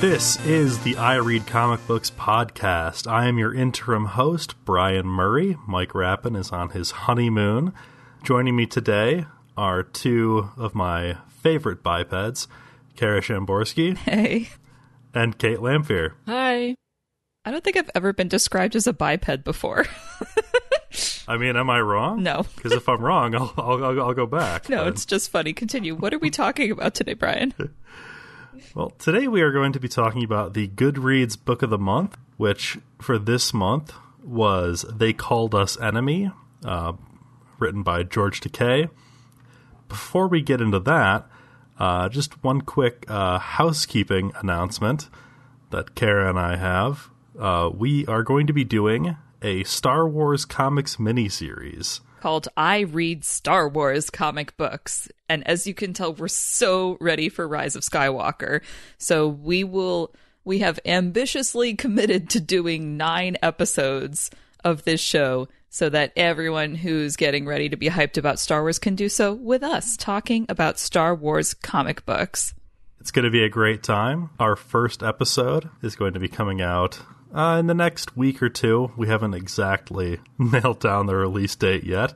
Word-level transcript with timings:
This 0.00 0.38
is 0.44 0.78
the 0.80 0.96
I 0.96 1.16
Read 1.16 1.46
Comic 1.46 1.84
Books 1.86 2.10
podcast. 2.10 3.10
I 3.10 3.26
am 3.26 3.38
your 3.38 3.54
interim 3.54 4.04
host, 4.04 4.54
Brian 4.64 5.06
Murray. 5.06 5.56
Mike 5.66 5.94
Rappin 5.94 6.36
is 6.36 6.50
on 6.52 6.70
his 6.70 6.90
honeymoon. 6.92 7.72
Joining 8.22 8.54
me 8.54 8.66
today 8.66 9.24
are 9.56 9.82
two 9.82 10.50
of 10.58 10.74
my 10.74 11.16
favorite 11.40 11.82
bipeds, 11.82 12.46
Kara 12.94 13.22
Shamborsky. 13.22 13.96
Hey. 13.96 14.50
and 15.14 15.38
Kate 15.38 15.58
Lamphere. 15.58 16.12
Hi. 16.26 16.76
I 17.46 17.50
don't 17.50 17.64
think 17.64 17.76
I've 17.78 17.90
ever 17.94 18.12
been 18.12 18.28
described 18.28 18.76
as 18.76 18.86
a 18.86 18.92
biped 18.92 19.44
before. 19.44 19.86
I 21.28 21.38
mean, 21.38 21.56
am 21.56 21.70
I 21.70 21.80
wrong? 21.80 22.22
No. 22.22 22.44
Because 22.54 22.72
if 22.72 22.88
I'm 22.88 23.00
wrong, 23.02 23.34
I'll, 23.34 23.52
I'll, 23.56 23.84
I'll, 23.84 24.00
I'll 24.02 24.14
go 24.14 24.26
back. 24.26 24.68
no, 24.68 24.84
but- 24.84 24.88
it's 24.88 25.06
just 25.06 25.30
funny. 25.30 25.52
Continue. 25.54 25.94
What 25.96 26.12
are 26.12 26.18
we 26.18 26.30
talking 26.30 26.70
about 26.70 26.94
today, 26.94 27.14
Brian? 27.14 27.54
Well, 28.74 28.90
today 28.90 29.28
we 29.28 29.42
are 29.42 29.52
going 29.52 29.72
to 29.72 29.80
be 29.80 29.88
talking 29.88 30.24
about 30.24 30.54
the 30.54 30.68
Goodreads 30.68 31.36
Book 31.42 31.62
of 31.62 31.70
the 31.70 31.78
Month, 31.78 32.16
which 32.36 32.78
for 33.00 33.18
this 33.18 33.52
month 33.52 33.92
was 34.22 34.84
They 34.92 35.12
Called 35.12 35.54
Us 35.54 35.78
Enemy, 35.80 36.30
uh, 36.64 36.92
written 37.58 37.82
by 37.82 38.02
George 38.02 38.40
Takei. 38.40 38.88
Before 39.88 40.26
we 40.28 40.40
get 40.40 40.60
into 40.60 40.80
that, 40.80 41.28
uh, 41.78 42.08
just 42.08 42.42
one 42.42 42.62
quick 42.62 43.04
uh, 43.08 43.38
housekeeping 43.38 44.32
announcement 44.36 45.10
that 45.70 45.94
Kara 45.94 46.28
and 46.30 46.38
I 46.38 46.56
have. 46.56 47.10
Uh, 47.38 47.70
we 47.72 48.06
are 48.06 48.22
going 48.22 48.46
to 48.46 48.52
be 48.52 48.64
doing 48.64 49.16
a 49.42 49.64
Star 49.64 50.08
Wars 50.08 50.44
comics 50.44 50.96
miniseries. 50.96 52.00
Called 52.26 52.48
I 52.56 52.80
Read 52.80 53.24
Star 53.24 53.68
Wars 53.68 54.10
comic 54.10 54.56
books. 54.56 55.08
And 55.28 55.46
as 55.46 55.64
you 55.64 55.74
can 55.74 55.92
tell, 55.92 56.12
we're 56.12 56.26
so 56.26 56.98
ready 57.00 57.28
for 57.28 57.46
Rise 57.46 57.76
of 57.76 57.84
Skywalker. 57.84 58.62
So 58.98 59.28
we 59.28 59.62
will, 59.62 60.12
we 60.44 60.58
have 60.58 60.80
ambitiously 60.84 61.76
committed 61.76 62.28
to 62.30 62.40
doing 62.40 62.96
nine 62.96 63.36
episodes 63.42 64.32
of 64.64 64.82
this 64.82 65.00
show 65.00 65.46
so 65.70 65.88
that 65.88 66.12
everyone 66.16 66.74
who's 66.74 67.14
getting 67.14 67.46
ready 67.46 67.68
to 67.68 67.76
be 67.76 67.90
hyped 67.90 68.18
about 68.18 68.40
Star 68.40 68.62
Wars 68.62 68.80
can 68.80 68.96
do 68.96 69.08
so 69.08 69.32
with 69.32 69.62
us, 69.62 69.96
talking 69.96 70.46
about 70.48 70.80
Star 70.80 71.14
Wars 71.14 71.54
comic 71.54 72.04
books. 72.06 72.54
It's 72.98 73.12
going 73.12 73.26
to 73.26 73.30
be 73.30 73.44
a 73.44 73.48
great 73.48 73.84
time. 73.84 74.30
Our 74.40 74.56
first 74.56 75.00
episode 75.00 75.70
is 75.80 75.94
going 75.94 76.14
to 76.14 76.18
be 76.18 76.26
coming 76.26 76.60
out 76.60 76.98
uh, 77.36 77.58
in 77.58 77.66
the 77.66 77.74
next 77.74 78.16
week 78.16 78.42
or 78.42 78.48
two. 78.48 78.90
We 78.96 79.08
haven't 79.08 79.34
exactly 79.34 80.20
nailed 80.38 80.80
down 80.80 81.06
the 81.06 81.14
release 81.14 81.54
date 81.54 81.84
yet. 81.84 82.14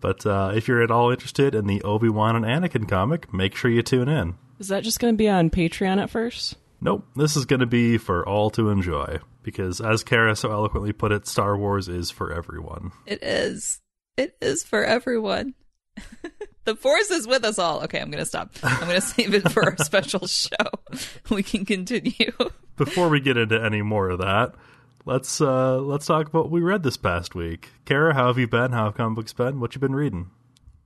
But 0.00 0.26
uh, 0.26 0.52
if 0.54 0.66
you're 0.66 0.82
at 0.82 0.90
all 0.90 1.10
interested 1.10 1.54
in 1.54 1.68
the 1.68 1.80
Obi 1.82 2.08
Wan 2.08 2.34
and 2.34 2.44
Anakin 2.44 2.88
comic, 2.88 3.32
make 3.32 3.54
sure 3.54 3.70
you 3.70 3.82
tune 3.82 4.08
in. 4.08 4.34
Is 4.58 4.68
that 4.68 4.82
just 4.82 4.98
going 4.98 5.14
to 5.14 5.18
be 5.18 5.28
on 5.28 5.48
Patreon 5.48 6.02
at 6.02 6.10
first? 6.10 6.56
Nope, 6.80 7.06
this 7.14 7.36
is 7.36 7.44
going 7.44 7.60
to 7.60 7.66
be 7.66 7.98
for 7.98 8.28
all 8.28 8.50
to 8.50 8.68
enjoy. 8.68 9.20
Because 9.44 9.80
as 9.80 10.02
Kara 10.02 10.34
so 10.34 10.50
eloquently 10.50 10.92
put 10.92 11.12
it, 11.12 11.28
Star 11.28 11.56
Wars 11.56 11.88
is 11.88 12.10
for 12.10 12.32
everyone. 12.32 12.90
It 13.06 13.22
is. 13.22 13.80
It 14.16 14.36
is 14.40 14.64
for 14.64 14.82
everyone. 14.84 15.54
the 16.64 16.76
force 16.76 17.10
is 17.10 17.26
with 17.26 17.44
us 17.44 17.58
all. 17.58 17.82
Okay, 17.84 18.00
I'm 18.00 18.10
going 18.10 18.22
to 18.22 18.26
stop. 18.26 18.50
I'm 18.62 18.88
going 18.88 19.00
to 19.00 19.06
save 19.06 19.34
it 19.34 19.50
for 19.50 19.64
our 19.64 19.76
special 19.78 20.26
show. 20.26 20.56
We 21.30 21.42
can 21.42 21.64
continue. 21.64 22.32
Before 22.76 23.08
we 23.08 23.20
get 23.20 23.36
into 23.38 23.62
any 23.62 23.80
more 23.80 24.10
of 24.10 24.18
that, 24.18 24.54
let's 25.06 25.40
uh, 25.40 25.78
let's 25.78 26.04
talk 26.04 26.26
about 26.26 26.44
what 26.44 26.50
we 26.50 26.60
read 26.60 26.82
this 26.82 26.98
past 26.98 27.34
week. 27.34 27.70
Kara, 27.86 28.12
how 28.12 28.26
have 28.26 28.38
you 28.38 28.46
been? 28.46 28.72
How 28.72 28.84
have 28.84 28.94
comic 28.94 29.16
books 29.16 29.32
been? 29.32 29.58
What 29.58 29.74
you 29.74 29.80
been 29.80 29.94
reading? 29.94 30.30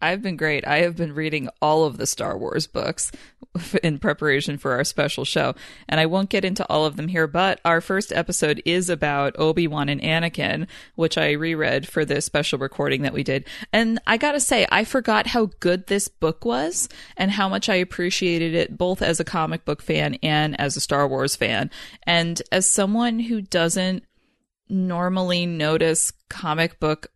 I've 0.00 0.22
been 0.22 0.36
great. 0.36 0.66
I 0.66 0.78
have 0.78 0.96
been 0.96 1.14
reading 1.14 1.48
all 1.62 1.84
of 1.84 1.96
the 1.96 2.06
Star 2.06 2.36
Wars 2.36 2.66
books 2.66 3.10
in 3.82 3.98
preparation 3.98 4.58
for 4.58 4.72
our 4.72 4.84
special 4.84 5.24
show. 5.24 5.54
And 5.88 5.98
I 5.98 6.06
won't 6.06 6.30
get 6.30 6.44
into 6.44 6.66
all 6.68 6.84
of 6.84 6.96
them 6.96 7.08
here, 7.08 7.26
but 7.26 7.60
our 7.64 7.80
first 7.80 8.12
episode 8.12 8.62
is 8.64 8.90
about 8.90 9.38
Obi-Wan 9.38 9.88
and 9.88 10.00
Anakin, 10.00 10.66
which 10.94 11.16
I 11.16 11.32
reread 11.32 11.88
for 11.88 12.04
this 12.04 12.26
special 12.26 12.58
recording 12.58 13.02
that 13.02 13.14
we 13.14 13.22
did. 13.22 13.46
And 13.72 13.98
I 14.06 14.16
gotta 14.18 14.40
say, 14.40 14.66
I 14.70 14.84
forgot 14.84 15.28
how 15.28 15.46
good 15.60 15.86
this 15.86 16.08
book 16.08 16.44
was 16.44 16.88
and 17.16 17.30
how 17.30 17.48
much 17.48 17.68
I 17.68 17.76
appreciated 17.76 18.54
it 18.54 18.76
both 18.76 19.00
as 19.00 19.18
a 19.18 19.24
comic 19.24 19.64
book 19.64 19.82
fan 19.82 20.14
and 20.22 20.58
as 20.60 20.76
a 20.76 20.80
Star 20.80 21.08
Wars 21.08 21.36
fan. 21.36 21.70
And 22.02 22.42
as 22.52 22.70
someone 22.70 23.18
who 23.18 23.40
doesn't 23.40 24.04
normally 24.68 25.46
notice 25.46 26.12
comic 26.28 26.80
book 26.80 27.06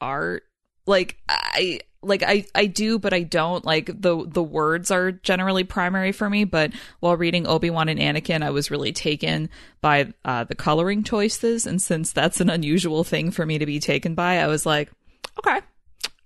art 0.00 0.44
like 0.86 1.18
i 1.28 1.78
like 2.02 2.22
i 2.22 2.44
i 2.54 2.66
do 2.66 2.98
but 2.98 3.12
i 3.12 3.22
don't. 3.22 3.64
Like 3.64 3.86
the 3.86 4.24
the 4.26 4.42
words 4.42 4.90
are 4.90 5.12
generally 5.12 5.64
primary 5.64 6.12
for 6.12 6.30
me 6.30 6.44
but 6.44 6.72
while 7.00 7.16
reading 7.16 7.46
obi-wan 7.46 7.88
and 7.88 7.98
anakin 7.98 8.42
i 8.42 8.50
was 8.50 8.70
really 8.70 8.92
taken 8.92 9.50
by 9.80 10.12
uh 10.24 10.44
the 10.44 10.54
coloring 10.54 11.02
choices. 11.02 11.66
And 11.66 11.82
since 11.82 12.12
that's 12.12 12.40
an 12.40 12.50
unusual 12.50 13.04
thing 13.04 13.30
for 13.30 13.44
me 13.44 13.58
to 13.58 13.66
be 13.66 13.80
taken 13.80 14.14
by 14.14 14.38
i 14.38 14.46
was 14.46 14.64
like 14.64 14.90
okay 15.38 15.60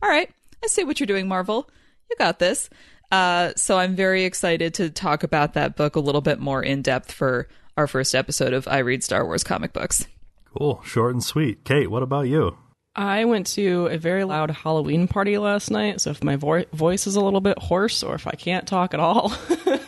all 0.02 0.08
right 0.08 0.30
i 0.62 0.66
see 0.66 0.84
what 0.84 1.00
you're 1.00 1.06
doing 1.06 1.28
marvel. 1.28 1.68
You 2.10 2.16
got 2.18 2.38
this. 2.38 2.68
Uh 3.10 3.52
so 3.56 3.78
i'm 3.78 3.96
very 3.96 4.24
excited 4.24 4.74
to 4.74 4.90
talk 4.90 5.22
about 5.22 5.54
that 5.54 5.76
book 5.76 5.96
a 5.96 6.00
little 6.00 6.20
bit 6.20 6.38
more 6.38 6.62
in 6.62 6.82
depth 6.82 7.12
for 7.12 7.48
our 7.76 7.86
first 7.86 8.14
episode 8.14 8.52
of 8.52 8.68
i 8.68 8.78
read 8.78 9.02
star 9.02 9.24
wars 9.24 9.44
comic 9.44 9.72
books. 9.72 10.06
Cool, 10.54 10.82
short 10.84 11.14
and 11.14 11.24
sweet. 11.24 11.64
Kate, 11.64 11.90
what 11.90 12.02
about 12.02 12.28
you? 12.28 12.58
I 12.94 13.24
went 13.24 13.46
to 13.48 13.86
a 13.86 13.96
very 13.96 14.24
loud 14.24 14.50
Halloween 14.50 15.08
party 15.08 15.38
last 15.38 15.70
night, 15.70 16.00
so 16.02 16.10
if 16.10 16.22
my 16.22 16.36
vo- 16.36 16.64
voice 16.74 17.06
is 17.06 17.16
a 17.16 17.20
little 17.22 17.40
bit 17.40 17.58
hoarse 17.58 18.02
or 18.02 18.14
if 18.14 18.26
I 18.26 18.32
can't 18.32 18.66
talk 18.68 18.92
at 18.92 19.00
all, 19.00 19.32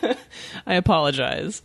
I 0.65 0.73
apologize. 0.73 1.61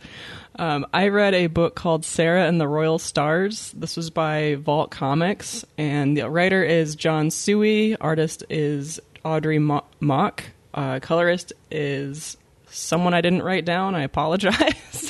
Um, 0.57 0.87
I 0.93 1.09
read 1.09 1.33
a 1.33 1.47
book 1.47 1.75
called 1.75 2.05
Sera 2.05 2.47
and 2.47 2.61
the 2.61 2.69
Royal 2.69 2.99
Stars. 2.99 3.73
This 3.75 3.97
was 3.97 4.11
by 4.11 4.57
Vault 4.57 4.91
Comics, 4.91 5.65
and 5.79 6.15
the 6.15 6.29
writer 6.29 6.63
is 6.63 6.95
Jon 6.95 7.29
Tsuei. 7.31 7.97
Artist 7.99 8.45
is 8.51 9.01
Audrey 9.25 9.59
Mo- 9.59 9.85
Mok. 10.01 10.45
Uh, 10.75 11.01
colorist 11.01 11.55
is 11.71 12.37
someone 12.69 13.15
I 13.15 13.23
didn't 13.23 13.43
write 13.43 13.65
down. 13.65 13.95
I 13.95 14.03
apologize. 14.03 15.10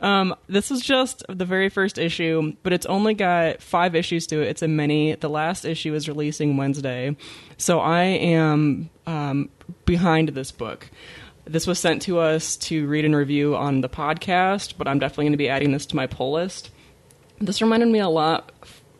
Um, 0.00 0.34
this 0.48 0.70
is 0.70 0.80
just 0.80 1.24
the 1.28 1.44
very 1.44 1.68
first 1.68 1.98
issue, 1.98 2.54
but 2.62 2.72
it's 2.72 2.86
only 2.86 3.14
got 3.14 3.60
five 3.62 3.94
issues 3.94 4.26
to 4.28 4.40
it. 4.40 4.48
It's 4.48 4.62
a 4.62 4.68
mini. 4.68 5.14
The 5.14 5.28
last 5.28 5.64
issue 5.64 5.94
is 5.94 6.08
releasing 6.08 6.56
Wednesday, 6.56 7.16
so 7.56 7.80
I 7.80 8.02
am 8.02 8.90
um, 9.06 9.50
behind 9.84 10.30
this 10.30 10.52
book. 10.52 10.88
This 11.44 11.66
was 11.66 11.78
sent 11.78 12.02
to 12.02 12.18
us 12.18 12.56
to 12.56 12.86
read 12.86 13.04
and 13.04 13.16
review 13.16 13.56
on 13.56 13.80
the 13.80 13.88
podcast, 13.88 14.74
but 14.76 14.86
I'm 14.86 14.98
definitely 14.98 15.24
going 15.24 15.32
to 15.32 15.38
be 15.38 15.48
adding 15.48 15.72
this 15.72 15.86
to 15.86 15.96
my 15.96 16.06
pull 16.06 16.32
list. 16.32 16.70
This 17.40 17.62
reminded 17.62 17.88
me 17.88 18.00
a 18.00 18.08
lot 18.08 18.52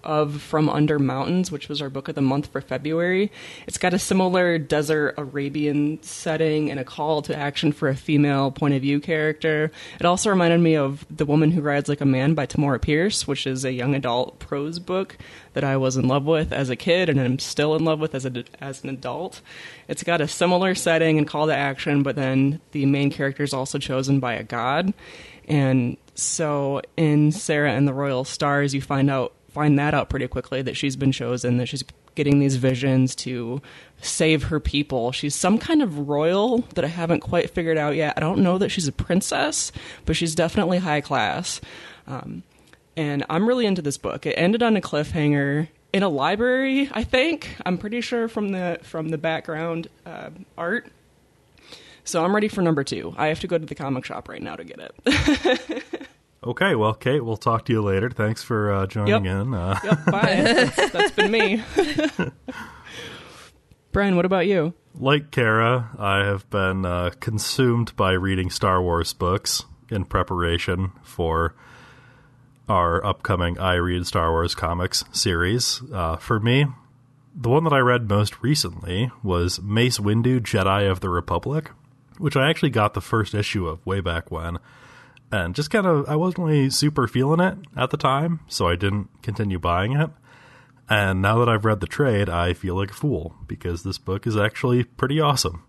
of 0.09 0.41
From 0.41 0.71
Under 0.71 0.99
Mountains, 0.99 1.53
which 1.53 1.69
was 1.69 1.83
our 1.83 1.91
book 1.91 2.09
of 2.09 2.15
the 2.15 2.23
month 2.23 2.47
for 2.47 2.63
February. 2.63 3.31
It's 3.67 3.77
got 3.77 3.93
a 3.93 3.99
similar 3.99 4.57
desert 4.57 5.15
Arabian 5.19 6.03
setting 6.03 6.71
and 6.71 6.81
a 6.81 6.85
call 6.85 7.21
to 7.23 7.37
action 7.37 7.73
for 7.73 7.89
a 7.89 7.95
female 7.95 8.51
point 8.51 8.73
of 8.73 8.81
view 8.81 9.01
character. 9.01 9.71
It 10.01 10.07
also 10.07 10.31
reminded 10.31 10.61
me 10.61 10.77
of 10.77 11.05
The 11.15 11.27
Woman 11.27 11.51
Who 11.51 11.61
Rides 11.61 11.91
Like 11.91 12.01
a 12.01 12.07
Man 12.07 12.33
by 12.33 12.47
Tamora 12.47 12.81
Pierce, 12.81 13.27
which 13.27 13.47
is 13.47 13.67
a 13.67 13.73
young 13.73 13.95
adult 13.95 14.39
prose 14.39 14.79
book 14.79 15.19
that 15.53 15.63
I 15.63 15.77
was 15.77 15.99
in 15.99 16.09
love 16.09 16.25
with 16.25 16.53
as 16.53 16.71
a 16.71 16.77
kid 16.77 17.11
and 17.11 17.21
I'm 17.21 17.39
still 17.39 17.77
in 17.77 17.85
love 17.85 18.01
with 18.01 18.15
as, 18.15 18.25
a, 18.25 18.45
as 18.63 18.83
an 18.83 18.89
adult. 18.89 19.43
It's 19.89 20.03
got 20.03 20.23
a 20.23 20.29
similar 20.29 20.75
setting 20.75 21.19
and 21.19 21.27
call 21.27 21.49
to 21.49 21.55
action, 21.55 22.03
but 22.03 22.17
then 22.17 22.63
the 22.73 22.87
main 22.87 23.11
character 23.11 23.43
is 23.43 23.53
also 23.53 23.79
chosen 23.79 24.21
by 24.21 24.33
a 24.33 24.43
god. 24.43 24.95
And 25.47 25.97
so 26.15 26.83
in 26.97 27.33
Sera 27.33 27.73
and 27.73 27.87
the 27.87 27.95
Royal 27.95 28.25
Stars, 28.25 28.75
you 28.75 28.81
find 28.81 29.11
out 29.11 29.33
find 29.59 29.77
that 29.77 29.93
out 29.93 30.09
pretty 30.09 30.29
quickly 30.29 30.63
that 30.63 30.77
she's 30.77 30.95
been 30.95 31.11
chosen, 31.11 31.57
that 31.57 31.67
she's 31.67 31.83
getting 32.15 32.39
these 32.39 32.55
visions 32.55 33.17
to 33.17 33.61
save 34.01 34.45
her 34.45 34.61
people. 34.61 35.11
She's 35.11 35.35
some 35.35 35.59
kind 35.59 35.83
of 35.83 36.09
royal 36.09 36.59
that 36.77 36.85
I 36.85 36.89
haven't 36.89 37.23
quite 37.23 37.51
figured 37.51 37.77
out 37.77 37.97
yet. 37.97 38.15
I 38.17 38.21
don't 38.21 38.39
know 38.39 38.59
that 38.59 38.69
she's 38.69 38.87
a 38.87 38.93
princess, 38.93 39.73
but 40.07 40.15
she's 40.15 40.37
definitely 40.37 40.79
high 40.79 41.01
class. 41.01 41.61
Um, 42.07 42.45
and 42.97 43.25
I'm 43.29 43.49
really 43.49 43.67
into 43.67 43.83
this 43.83 43.99
book. 43.99 44.27
It 44.27 44.35
ended 44.35 44.63
on 44.63 44.77
a 44.77 44.81
cliffhanger 44.81 45.67
in 45.93 46.05
a 46.05 46.09
library, 46.09 46.89
I 46.93 47.03
think. 47.03 47.57
I'm 47.67 47.79
pretty 47.79 48.01
sure 48.01 48.29
from 48.29 48.51
the 48.51 48.79
from 48.85 49.09
the 49.09 49.19
background 49.19 49.89
uh, 50.07 50.31
art. 50.57 50.87
So 52.05 52.25
I'm 52.25 52.33
ready 52.33 52.47
for 52.47 52.63
number 52.63 52.85
two. 52.85 53.13
I 53.19 53.27
have 53.27 53.41
to 53.41 53.49
go 53.49 53.59
to 53.59 53.67
the 53.67 53.75
comic 53.75 54.05
shop 54.05 54.29
right 54.29 54.41
now 54.41 54.55
to 54.55 54.63
get 54.63 54.79
it. 54.79 55.83
Okay, 56.45 56.75
well, 56.77 56.95
Kate, 56.95 57.25
we'll 57.25 57.37
talk 57.37 57.65
to 57.67 57.73
you 57.73 57.83
later. 57.83 58.11
Thanks 58.11 58.43
for 58.45 58.73
uh, 58.73 58.87
joining 58.87 59.25
Yep. 59.25 59.35
in. 59.43 59.55
Uh, 59.55 59.79
Yep, 59.83 60.05
bye. 60.07 60.21
that's, 60.45 60.91
that's 60.93 61.11
been 61.13 61.31
me. 61.33 61.63
Brian, 63.93 64.17
what 64.17 64.25
about 64.25 64.47
you? 64.47 64.75
like 65.01 65.31
Kara, 65.31 65.91
I 65.99 66.25
have 66.25 66.49
been 66.51 66.85
uh, 66.85 67.11
consumed 67.21 67.95
by 67.97 68.13
reading 68.13 68.51
Star 68.51 68.83
Wars 68.83 69.13
books 69.13 69.65
in 69.91 70.05
preparation 70.05 70.91
for 71.03 71.55
our 72.69 73.05
upcoming 73.05 73.59
I 73.59 73.75
Read 73.75 74.07
Star 74.07 74.31
Wars 74.33 74.55
comics 74.57 75.05
series. 75.13 75.81
Uh, 75.93 76.17
for 76.17 76.41
me, 76.41 76.67
the 77.35 77.49
one 77.49 77.63
that 77.65 77.73
I 77.73 77.79
read 77.79 78.09
most 78.09 78.43
recently 78.43 79.11
was 79.23 79.61
Mace 79.63 79.99
Windu, 79.99 80.41
Jedi 80.41 80.91
of 80.91 80.99
the 81.01 81.09
Republic, 81.11 81.71
which 82.19 82.37
I 82.37 82.51
actually 82.51 82.71
got 82.71 82.95
the 82.95 83.01
first 83.01 83.35
issue 83.35 83.69
of 83.69 83.85
way 83.87 84.01
back 84.01 84.31
when. 84.31 84.59
And 85.31 85.55
just 85.55 85.71
kind 85.71 85.87
of 85.87 86.09
I 86.09 86.17
wasn't 86.17 86.47
really 86.47 86.71
super 86.71 87.07
feeling 87.07 87.41
it 87.41 87.59
at 87.77 87.91
the 87.91 87.97
time, 87.97 88.41
so 88.49 88.69
I 88.69 88.77
didn't 88.77 89.09
continue 89.23 89.59
buying 89.59 89.93
it. 89.93 90.11
And 90.89 91.21
now 91.21 91.39
that 91.39 91.49
I've 91.49 91.67
read 91.67 91.81
the 91.81 91.87
trade, 91.87 92.31
I 92.31 92.55
feel 92.55 92.75
like 92.75 92.91
a 92.91 92.95
fool 92.95 93.35
because 93.47 93.83
this 93.83 93.99
book 93.99 94.27
is 94.27 94.37
actually 94.37 94.85
pretty 94.85 95.21
awesome. 95.21 95.65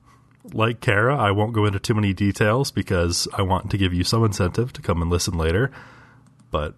Like 0.53 0.79
Kara, 0.79 1.17
I 1.17 1.31
won't 1.31 1.53
go 1.53 1.65
into 1.65 1.79
too 1.79 1.93
many 1.93 2.13
details 2.13 2.71
because 2.71 3.27
I 3.33 3.41
want 3.41 3.69
to 3.71 3.77
give 3.77 3.93
you 3.93 4.05
some 4.05 4.23
incentive 4.23 4.71
to 4.73 4.81
come 4.81 5.01
and 5.01 5.11
listen 5.11 5.37
later. 5.37 5.71
But 6.51 6.75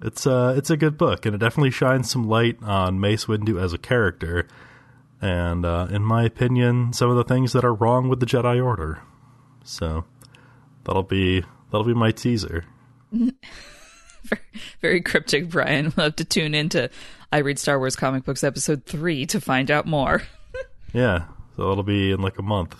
it's 0.00 0.26
uh 0.26 0.54
it's 0.56 0.70
a 0.70 0.76
good 0.76 0.96
book 0.96 1.26
and 1.26 1.34
it 1.34 1.38
definitely 1.38 1.70
shines 1.70 2.10
some 2.10 2.24
light 2.24 2.62
on 2.62 3.00
Mace 3.00 3.26
Windu 3.26 3.62
as 3.62 3.72
a 3.72 3.78
character 3.78 4.48
and 5.20 5.66
uh, 5.66 5.88
in 5.90 6.02
my 6.02 6.24
opinion 6.24 6.92
some 6.94 7.10
of 7.10 7.16
the 7.16 7.24
things 7.24 7.52
that 7.52 7.64
are 7.64 7.74
wrong 7.74 8.08
with 8.08 8.20
the 8.20 8.26
Jedi 8.26 8.64
Order. 8.64 9.02
So 9.62 10.04
that'll 10.84 11.02
be 11.02 11.44
that'll 11.70 11.84
be 11.84 11.94
my 11.94 12.10
teaser. 12.12 12.64
Very 14.80 15.00
cryptic, 15.00 15.48
Brian. 15.48 15.92
We'll 15.96 16.06
have 16.06 16.16
to 16.16 16.24
tune 16.24 16.54
into 16.54 16.90
I 17.32 17.38
Read 17.38 17.58
Star 17.58 17.78
Wars 17.78 17.96
Comic 17.96 18.24
Books 18.24 18.44
episode 18.44 18.84
3 18.86 19.26
to 19.26 19.40
find 19.40 19.70
out 19.70 19.86
more. 19.86 20.22
yeah, 20.92 21.24
so 21.56 21.70
it'll 21.70 21.82
be 21.82 22.12
in 22.12 22.20
like 22.20 22.38
a 22.38 22.42
month. 22.42 22.74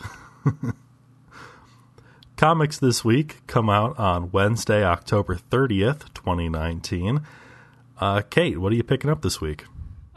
Comics 2.37 2.78
this 2.78 3.04
week 3.04 3.46
come 3.46 3.69
out 3.69 3.98
on 3.98 4.31
Wednesday, 4.31 4.82
October 4.82 5.37
30th, 5.37 6.12
2019. 6.14 7.20
Uh, 8.00 8.22
Kate, 8.22 8.58
what 8.58 8.72
are 8.72 8.76
you 8.76 8.82
picking 8.82 9.10
up 9.10 9.22
this 9.22 9.40
week? 9.40 9.64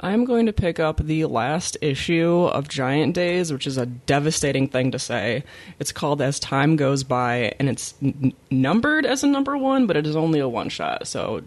I'm 0.04 0.26
going 0.26 0.48
to 0.48 0.54
pick 0.54 0.82
up 0.82 0.98
the 0.98 1.24
last 1.24 1.78
issue 1.80 2.44
of 2.48 2.68
Giant 2.68 3.16
Days, 3.16 3.54
which 3.54 3.66
is 3.66 3.78
a 3.78 3.86
devastating 3.86 4.68
thing 4.68 4.92
to 4.92 5.00
say. 5.00 5.46
It's 5.80 5.94
called 5.94 6.22
As 6.22 6.42
Time 6.42 6.76
Goes 6.76 7.06
By, 7.06 7.54
and 7.58 7.70
it's 7.70 7.94
n- 8.04 8.34
numbered 8.52 9.06
as 9.06 9.24
a 9.24 9.28
number 9.28 9.58
one, 9.58 9.88
but 9.88 9.96
it 9.96 10.06
is 10.06 10.18
only 10.18 10.42
a 10.42 10.50
one 10.50 10.68
shot, 10.68 11.08
so 11.08 11.42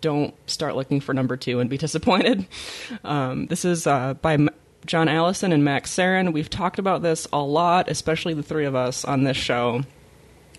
don't 0.00 0.32
start 0.48 0.76
looking 0.76 1.00
for 1.00 1.12
number 1.12 1.36
two 1.36 1.58
and 1.58 1.68
be 1.68 1.76
disappointed. 1.86 2.46
Um, 3.02 3.46
this 3.46 3.64
is 3.64 3.84
uh, 3.84 4.14
by 4.14 4.34
M- 4.34 4.50
John 4.86 5.08
Allison 5.08 5.50
and 5.50 5.64
Max 5.64 5.92
Sarin. 5.92 6.32
We've 6.32 6.48
talked 6.48 6.78
about 6.78 7.02
this 7.02 7.26
a 7.32 7.40
lot, 7.40 7.90
especially 7.90 8.32
the 8.32 8.44
three 8.44 8.64
of 8.66 8.76
us 8.76 9.04
on 9.04 9.24
this 9.24 9.36
show. 9.36 9.82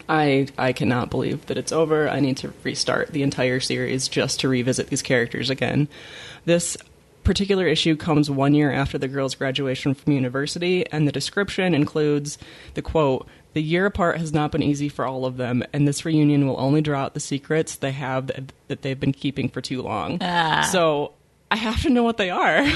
I 0.10 0.48
I 0.58 0.74
cannot 0.74 1.10
believe 1.10 1.46
that 1.46 1.58
it's 1.58 1.72
over. 1.72 2.10
I 2.10 2.20
need 2.20 2.36
to 2.38 2.52
restart 2.64 3.10
the 3.14 3.24
entire 3.24 3.60
series 3.60 4.08
just 4.10 4.42
to 4.42 4.50
revisit 4.50 4.88
these 4.88 5.04
characters 5.04 5.50
again. 5.50 5.88
This 6.46 6.76
particular 7.30 7.68
issue 7.68 7.96
comes 7.96 8.28
one 8.28 8.56
year 8.56 8.72
after 8.72 8.98
the 8.98 9.08
girl's 9.08 9.36
graduation 9.36 9.94
from 9.94 10.14
university, 10.14 10.84
and 10.92 11.08
the 11.08 11.12
description 11.12 11.76
includes 11.76 12.40
the 12.74 12.82
quote, 12.82 13.28
The 13.54 13.62
year 13.62 13.86
apart 13.86 14.18
has 14.18 14.34
not 14.34 14.52
been 14.52 14.64
easy 14.64 14.90
for 14.90 15.06
all 15.06 15.26
of 15.26 15.38
them, 15.38 15.64
and 15.72 15.88
this 15.88 16.04
reunion 16.06 16.48
will 16.48 16.60
only 16.60 16.82
draw 16.82 17.02
out 17.02 17.14
the 17.14 17.20
secrets 17.20 17.76
they 17.76 17.92
have 17.92 18.26
that, 18.26 18.52
that 18.68 18.82
they've 18.82 19.00
been 19.00 19.14
keeping 19.14 19.48
for 19.48 19.62
too 19.62 19.84
long. 19.84 20.18
Ah. 20.22 20.68
So 20.72 21.14
I 21.52 21.58
have 21.58 21.84
to 21.84 21.92
know 21.92 22.02
what 22.02 22.18
they 22.18 22.32
are. 22.32 22.68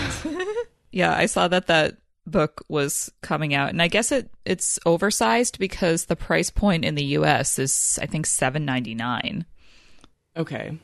yeah, 0.92 1.18
I 1.18 1.26
saw 1.26 1.48
that 1.48 1.66
that 1.66 1.98
book 2.28 2.64
was 2.68 3.12
coming 3.24 3.56
out 3.56 3.70
and 3.70 3.82
I 3.82 3.90
guess 3.90 4.12
it 4.12 4.30
it's 4.46 4.80
oversized 4.86 5.60
because 5.60 6.06
the 6.06 6.16
price 6.16 6.50
point 6.52 6.86
in 6.86 6.96
the 6.96 7.04
US 7.18 7.58
is 7.58 7.98
I 8.02 8.06
think 8.06 8.28
7.99. 8.28 9.46
Okay. 10.38 10.78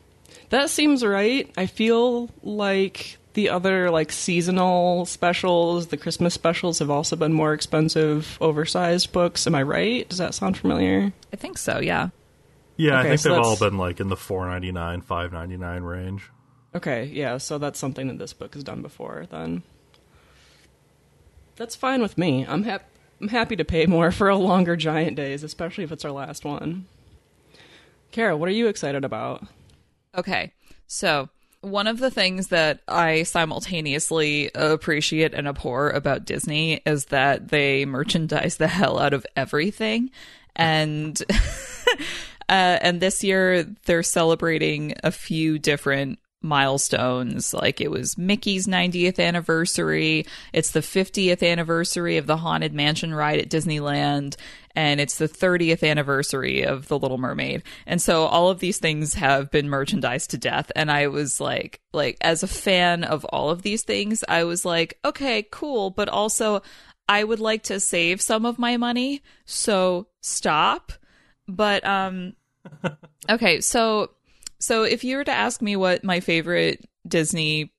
That 0.49 0.71
seems 0.71 1.05
right. 1.05 1.49
I 1.55 1.67
feel 1.67 2.31
like 2.41 3.18
the 3.39 3.47
other 3.49 3.89
like 3.89 4.11
seasonal 4.11 5.05
specials, 5.05 5.87
the 5.87 5.95
Christmas 5.95 6.33
specials 6.33 6.79
have 6.79 6.89
also 6.89 7.15
been 7.15 7.31
more 7.31 7.53
expensive, 7.53 8.37
oversized 8.41 9.13
books. 9.13 9.47
Am 9.47 9.55
I 9.55 9.63
right? 9.63 10.09
Does 10.09 10.17
that 10.17 10.33
sound 10.33 10.57
familiar? 10.57 11.13
I 11.31 11.37
think 11.37 11.57
so, 11.57 11.79
yeah. 11.79 12.09
Yeah, 12.75 12.99
Okay, 12.99 12.99
I 12.99 13.03
think 13.11 13.19
so 13.21 13.29
they've 13.29 13.39
all 13.39 13.55
been 13.55 13.77
like 13.77 14.01
in 14.01 14.09
the 14.09 14.17
4.99, 14.17 15.05
5.99 15.05 15.87
range. 15.87 16.29
Okay, 16.75 17.05
yeah, 17.05 17.37
so 17.37 17.57
that's 17.57 17.79
something 17.79 18.09
that 18.09 18.17
this 18.19 18.33
book 18.33 18.55
has 18.55 18.63
done 18.65 18.81
before 18.81 19.25
then. 19.31 19.63
That's 21.55 21.77
fine 21.77 22.01
with 22.01 22.17
me. 22.17 22.45
I'm 22.45 22.63
hap- 22.63 22.89
I'm 23.21 23.29
happy 23.29 23.55
to 23.55 23.63
pay 23.63 23.85
more 23.85 24.11
for 24.19 24.27
a 24.27 24.35
longer 24.35 24.75
Giant 24.75 25.15
Days, 25.15 25.43
especially 25.43 25.85
if 25.85 25.93
it's 25.93 26.03
our 26.03 26.11
last 26.11 26.43
one. 26.43 26.87
Kara, 28.11 28.35
what 28.35 28.49
are 28.49 28.53
you 28.53 28.67
excited 28.67 29.05
about? 29.05 29.47
Okay. 30.13 30.51
So, 30.87 31.29
one 31.61 31.87
of 31.87 31.99
the 31.99 32.11
things 32.11 32.47
that 32.47 32.81
I 32.87 33.23
simultaneously 33.23 34.49
appreciate 34.55 35.33
and 35.33 35.47
abhor 35.47 35.89
about 35.89 36.25
Disney 36.25 36.81
is 36.85 37.05
that 37.05 37.49
they 37.49 37.85
merchandise 37.85 38.57
the 38.57 38.67
hell 38.67 38.97
out 38.97 39.13
of 39.13 39.25
everything. 39.35 40.11
And 40.55 41.21
uh, 41.29 41.97
and 42.47 43.01
this 43.01 43.23
year 43.23 43.63
they're 43.85 44.03
celebrating 44.03 44.95
a 45.03 45.11
few 45.11 45.59
different 45.59 46.19
milestones. 46.41 47.53
Like 47.53 47.81
it 47.81 47.91
was 47.91 48.17
Mickey's 48.17 48.65
90th 48.67 49.19
anniversary. 49.19 50.25
It's 50.53 50.71
the 50.71 50.79
50th 50.79 51.45
anniversary 51.45 52.17
of 52.17 52.27
the 52.27 52.37
haunted 52.37 52.73
mansion 52.73 53.13
ride 53.13 53.39
at 53.39 53.49
Disneyland 53.49 54.37
and 54.79 55.01
it's 55.01 55.17
the 55.17 55.27
30th 55.27 55.85
anniversary 55.85 56.63
of 56.63 56.87
the 56.87 56.97
little 56.97 57.17
mermaid. 57.17 57.63
And 57.85 58.01
so 58.01 58.23
all 58.23 58.47
of 58.49 58.59
these 58.59 58.77
things 58.77 59.13
have 59.15 59.51
been 59.51 59.67
merchandised 59.67 60.29
to 60.29 60.37
death. 60.37 60.71
And 60.73 60.89
i 60.89 61.07
was 61.07 61.41
like 61.41 61.81
like 61.91 62.15
as 62.21 62.43
a 62.43 62.47
fan 62.47 63.03
of 63.03 63.25
all 63.25 63.49
of 63.49 63.61
these 63.61 63.83
things 63.83 64.23
i 64.29 64.45
was 64.45 64.63
like 64.63 64.97
okay 65.03 65.43
cool. 65.51 65.89
But 65.89 66.07
also 66.07 66.61
i 67.09 67.25
would 67.25 67.41
like 67.41 67.63
to 67.63 67.81
save 67.81 68.21
some 68.21 68.45
of 68.45 68.57
my 68.57 68.77
money. 68.77 69.21
So 69.43 70.07
stop. 70.21 70.93
But 71.45 71.85
um 71.85 72.37
okay. 73.29 73.59
So 73.59 74.11
so 74.59 74.83
if 74.83 75.03
you 75.03 75.17
were 75.17 75.25
to 75.25 75.31
ask 75.31 75.61
me 75.61 75.75
what 75.75 76.05
my 76.05 76.21
favorite 76.21 76.85
disney 77.05 77.73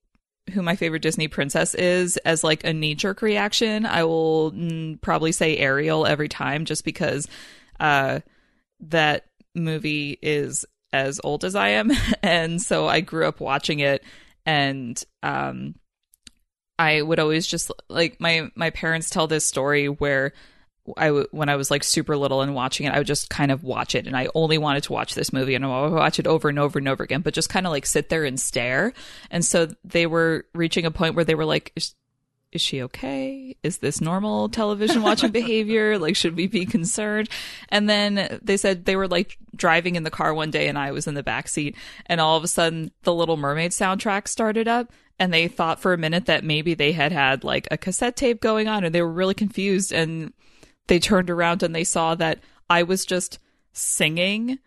who 0.50 0.62
my 0.62 0.76
favorite 0.76 1.02
Disney 1.02 1.28
princess 1.28 1.74
is 1.74 2.16
as 2.18 2.44
like 2.44 2.64
a 2.64 2.72
knee 2.72 2.94
jerk 2.94 3.22
reaction, 3.22 3.86
I 3.86 4.04
will 4.04 4.52
probably 5.00 5.32
say 5.32 5.56
Ariel 5.56 6.06
every 6.06 6.28
time 6.28 6.64
just 6.64 6.84
because 6.84 7.28
uh, 7.78 8.20
that 8.80 9.26
movie 9.54 10.18
is 10.20 10.64
as 10.92 11.20
old 11.22 11.44
as 11.44 11.54
I 11.54 11.70
am. 11.70 11.90
and 12.22 12.60
so 12.60 12.86
I 12.88 13.00
grew 13.00 13.26
up 13.26 13.40
watching 13.40 13.80
it 13.80 14.02
and 14.46 15.02
um, 15.22 15.74
I 16.78 17.02
would 17.02 17.18
always 17.18 17.46
just 17.46 17.70
like 17.88 18.20
my 18.20 18.50
my 18.54 18.70
parents 18.70 19.10
tell 19.10 19.26
this 19.26 19.46
story 19.46 19.86
where 19.86 20.32
I 20.96 21.06
w- 21.06 21.26
when 21.30 21.48
I 21.48 21.56
was 21.56 21.70
like 21.70 21.84
super 21.84 22.16
little 22.16 22.42
and 22.42 22.54
watching 22.54 22.86
it, 22.86 22.92
I 22.92 22.98
would 22.98 23.06
just 23.06 23.30
kind 23.30 23.50
of 23.50 23.64
watch 23.64 23.94
it, 23.94 24.06
and 24.06 24.16
I 24.16 24.28
only 24.34 24.58
wanted 24.58 24.84
to 24.84 24.92
watch 24.92 25.14
this 25.14 25.32
movie, 25.32 25.54
and 25.54 25.64
I 25.64 25.82
would 25.82 25.92
watch 25.92 26.18
it 26.18 26.26
over 26.26 26.48
and 26.48 26.58
over 26.58 26.78
and 26.78 26.88
over 26.88 27.02
again, 27.02 27.20
but 27.20 27.34
just 27.34 27.48
kind 27.48 27.66
of 27.66 27.72
like 27.72 27.86
sit 27.86 28.08
there 28.08 28.24
and 28.24 28.38
stare. 28.38 28.92
And 29.30 29.44
so 29.44 29.68
they 29.84 30.06
were 30.06 30.46
reaching 30.54 30.86
a 30.86 30.90
point 30.90 31.14
where 31.14 31.24
they 31.24 31.34
were 31.34 31.44
like, 31.44 31.72
"Is, 31.76 31.94
is 32.52 32.60
she 32.60 32.82
okay? 32.82 33.56
Is 33.62 33.78
this 33.78 34.00
normal 34.00 34.48
television 34.48 35.02
watching 35.02 35.30
behavior? 35.32 35.98
Like, 35.98 36.16
should 36.16 36.36
we 36.36 36.46
be 36.46 36.66
concerned?" 36.66 37.28
And 37.68 37.88
then 37.88 38.40
they 38.42 38.56
said 38.56 38.84
they 38.84 38.96
were 38.96 39.08
like 39.08 39.38
driving 39.54 39.96
in 39.96 40.02
the 40.02 40.10
car 40.10 40.32
one 40.34 40.50
day, 40.50 40.68
and 40.68 40.78
I 40.78 40.92
was 40.92 41.06
in 41.06 41.14
the 41.14 41.22
back 41.22 41.48
seat, 41.48 41.76
and 42.06 42.20
all 42.20 42.36
of 42.36 42.44
a 42.44 42.48
sudden 42.48 42.90
the 43.02 43.14
Little 43.14 43.36
Mermaid 43.36 43.72
soundtrack 43.72 44.28
started 44.28 44.68
up, 44.68 44.92
and 45.20 45.32
they 45.32 45.48
thought 45.48 45.80
for 45.80 45.92
a 45.92 45.98
minute 45.98 46.26
that 46.26 46.44
maybe 46.44 46.74
they 46.74 46.92
had 46.92 47.12
had 47.12 47.44
like 47.44 47.68
a 47.70 47.76
cassette 47.76 48.16
tape 48.16 48.40
going 48.40 48.66
on, 48.66 48.84
and 48.84 48.94
they 48.94 49.02
were 49.02 49.12
really 49.12 49.34
confused 49.34 49.92
and 49.92 50.32
they 50.90 50.98
turned 50.98 51.30
around 51.30 51.62
and 51.62 51.74
they 51.74 51.84
saw 51.84 52.16
that 52.16 52.40
I 52.68 52.82
was 52.82 53.06
just 53.06 53.38
singing 53.72 54.58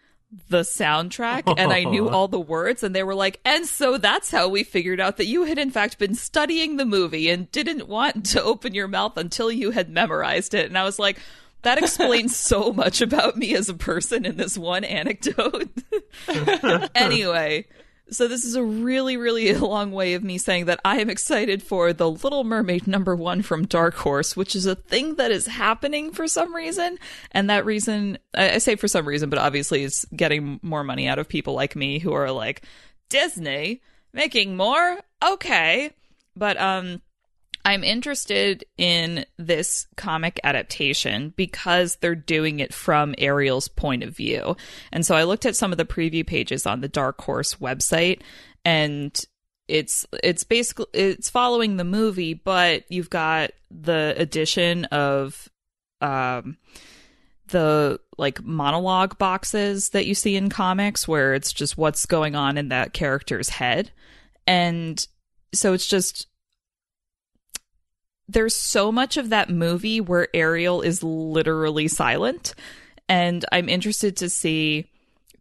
the 0.48 0.62
soundtrack 0.62 1.44
and 1.58 1.74
I 1.74 1.84
knew 1.84 2.10
all 2.10 2.30
the 2.30 2.39
words 2.39 2.82
and 2.82 2.96
they 2.96 3.03
were 3.03 3.13
like, 3.13 3.42
and 3.44 3.65
so 3.65 3.98
that's 3.98 4.32
how 4.32 4.48
we 4.48 4.63
figured 4.63 5.01
out 5.01 5.18
that 5.18 5.25
you 5.25 5.44
had 5.44 5.60
in 5.60 5.70
fact 5.70 6.00
been 6.00 6.15
studying 6.15 6.77
the 6.77 6.86
movie 6.86 7.30
and 7.30 7.51
didn't 7.51 7.89
want 7.89 8.25
to 8.27 8.42
open 8.42 8.74
your 8.74 8.88
mouth 8.88 9.18
until 9.18 9.51
you 9.51 9.72
had 9.72 9.89
memorized 9.89 10.53
it. 10.53 10.65
And 10.65 10.77
I 10.77 10.86
was 10.86 10.98
like, 10.98 11.20
that 11.63 11.77
explains 11.77 12.36
so 12.36 12.72
much 12.72 13.01
about 13.01 13.36
me 13.36 13.53
as 13.53 13.68
a 13.68 13.74
person 13.74 14.25
in 14.25 14.38
this 14.38 14.58
one 14.58 14.86
anecdote. 14.86 15.72
anyway, 16.96 17.65
so 18.13 18.27
this 18.27 18.46
is 18.46 18.55
a 18.55 18.63
really, 18.63 19.17
really 19.17 19.53
long 19.53 19.91
way 19.91 20.13
of 20.13 20.24
me 20.24 20.38
saying 20.38 20.65
that 20.65 20.79
I 20.86 21.00
am 21.00 21.10
excited 21.10 21.63
for 21.63 21.93
The 21.93 22.10
Little 22.10 22.43
Mermaid 22.43 22.88
number 22.88 23.15
one 23.15 23.41
from 23.41 23.65
Dark 23.65 23.96
Horse, 23.96 24.36
which 24.36 24.55
is 24.55 24.65
a 24.65 24.75
thing 24.75 25.15
that 25.15 25.32
is 25.32 25.48
happening 25.48 26.12
for 26.12 26.27
some 26.27 26.55
reason. 26.55 26.98
And 27.32 27.50
that 27.50 27.65
reason, 27.65 28.17
I 28.34 28.60
say 28.60 28.75
for 28.75 28.88
some 28.88 29.08
reason, 29.08 29.29
but 29.29 29.39
obviously 29.39 29.84
it's 29.84 30.05
getting 30.15 30.60
more 30.62 30.84
money 30.84 31.08
out 31.08 31.20
of 31.20 31.27
people 31.27 31.53
like 31.53 31.75
me 31.75 32.00
who 32.00 32.13
are 32.13 32.32
like, 32.32 32.63
Disney 33.10 33.82
making 34.13 34.55
more? 34.55 35.00
Okay. 35.24 35.91
But, 36.36 36.58
um, 36.60 37.01
I'm 37.65 37.84
interested 37.84 38.65
in 38.77 39.25
this 39.38 39.88
comic 39.96 40.39
adaptation 40.43 41.34
because 41.36 41.96
they're 41.98 42.15
doing 42.15 42.60
it 42.60 42.74
from 42.74 43.15
Ariel's 43.17 43.70
point 43.70 44.03
of 44.03 44.15
view. 44.15 44.58
And 44.91 45.05
so 45.05 45.15
I 45.15 45.24
looked 45.24 45.46
at 45.46 45.55
some 45.55 45.72
of 45.72 45.77
the 45.77 45.86
preview 45.86 46.27
pages 46.27 46.65
on 46.65 46.82
the 46.82 46.89
Dark 46.89 47.22
Horse 47.22 47.55
website 47.55 48.22
and 48.65 49.25
it's 49.70 50.05
it's 50.22 50.43
basically 50.43 50.88
it's 50.93 51.29
following 51.29 51.77
the 51.77 51.86
movie, 51.86 52.34
but 52.34 52.84
you've 52.89 53.10
got 53.10 53.51
the 53.72 54.13
addition 54.17 54.86
of 54.86 55.50
um 56.01 56.58
the 57.48 58.00
like 58.17 58.43
monologue 58.43 59.17
boxes 59.17 59.89
that 59.89 60.05
you 60.05 60.15
see 60.15 60.36
in 60.36 60.50
comics 60.50 61.08
where 61.08 61.34
it's 61.34 61.53
just 61.53 61.77
what's 61.77 62.05
going 62.05 62.36
on 62.36 62.58
in 62.58 62.70
that 62.70 62.93
character's 62.93 63.50
head. 63.50 63.91
And 64.46 65.05
so 65.53 65.72
it's 65.74 65.88
just 65.88 66.27
there's 68.27 68.56
so 68.56 68.92
much 68.92 69.18
of 69.18 69.30
that 69.30 69.50
movie 69.50 70.01
where 70.01 70.27
Ariel 70.34 70.82
is 70.82 71.03
literally 71.03 71.88
silent. 71.88 72.56
And 73.10 73.44
I'm 73.51 73.70
interested 73.70 74.18
to 74.18 74.30
see 74.30 74.89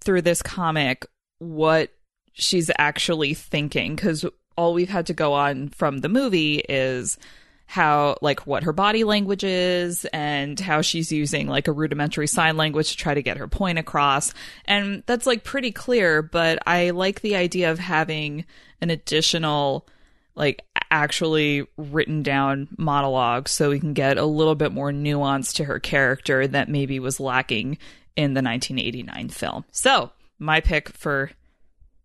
through 0.01 0.23
this 0.23 0.43
comic 0.43 1.07
what 1.39 1.91
she's 2.33 2.71
actually 2.79 3.35
thinking 3.35 3.95
because 3.95 4.25
all 4.57 4.75
we've 4.75 4.89
had 4.89 5.07
to 5.07 5.15
go 5.15 5.33
on 5.33 5.69
from 5.69 5.99
the 5.99 6.09
movie 6.09 6.59
is 6.69 7.19
how 7.67 8.17
like 8.21 8.47
what 8.47 8.65
her 8.65 8.73
body 8.73 9.03
language 9.03 9.45
is 9.45 10.05
and 10.13 10.61
how 10.61 10.83
she's 10.83 11.11
using 11.11 11.49
like 11.49 11.69
a 11.69 11.73
rudimentary 11.73 12.27
sign 12.27 12.57
language 12.57 12.91
to 12.91 12.97
try 12.97 13.15
to 13.15 13.23
get 13.23 13.39
her 13.39 13.49
point 13.49 13.79
across 13.79 14.35
and 14.67 15.03
that's 15.07 15.27
like 15.27 15.43
pretty 15.43 15.73
clear 15.73 16.21
but 16.21 16.59
i 16.67 16.91
like 16.91 17.23
the 17.23 17.35
idea 17.35 17.71
of 17.71 17.79
having 17.79 18.45
an 18.83 18.91
additional 18.91 19.87
like 20.35 20.65
actually 20.91 21.67
written 21.77 22.23
down 22.23 22.69
monologue 22.77 23.49
so 23.49 23.71
we 23.71 23.81
can 23.81 23.95
get 23.95 24.19
a 24.19 24.25
little 24.25 24.55
bit 24.55 24.73
more 24.73 24.93
nuance 24.93 25.53
to 25.55 25.65
her 25.65 25.79
character 25.79 26.47
that 26.47 26.69
maybe 26.69 26.99
was 26.99 27.19
lacking 27.19 27.79
in 28.17 28.35
the 28.35 28.43
1989 28.43 29.29
film 29.29 29.65
so 29.71 30.11
my 30.39 30.61
pick 30.61 30.91
for 30.91 31.31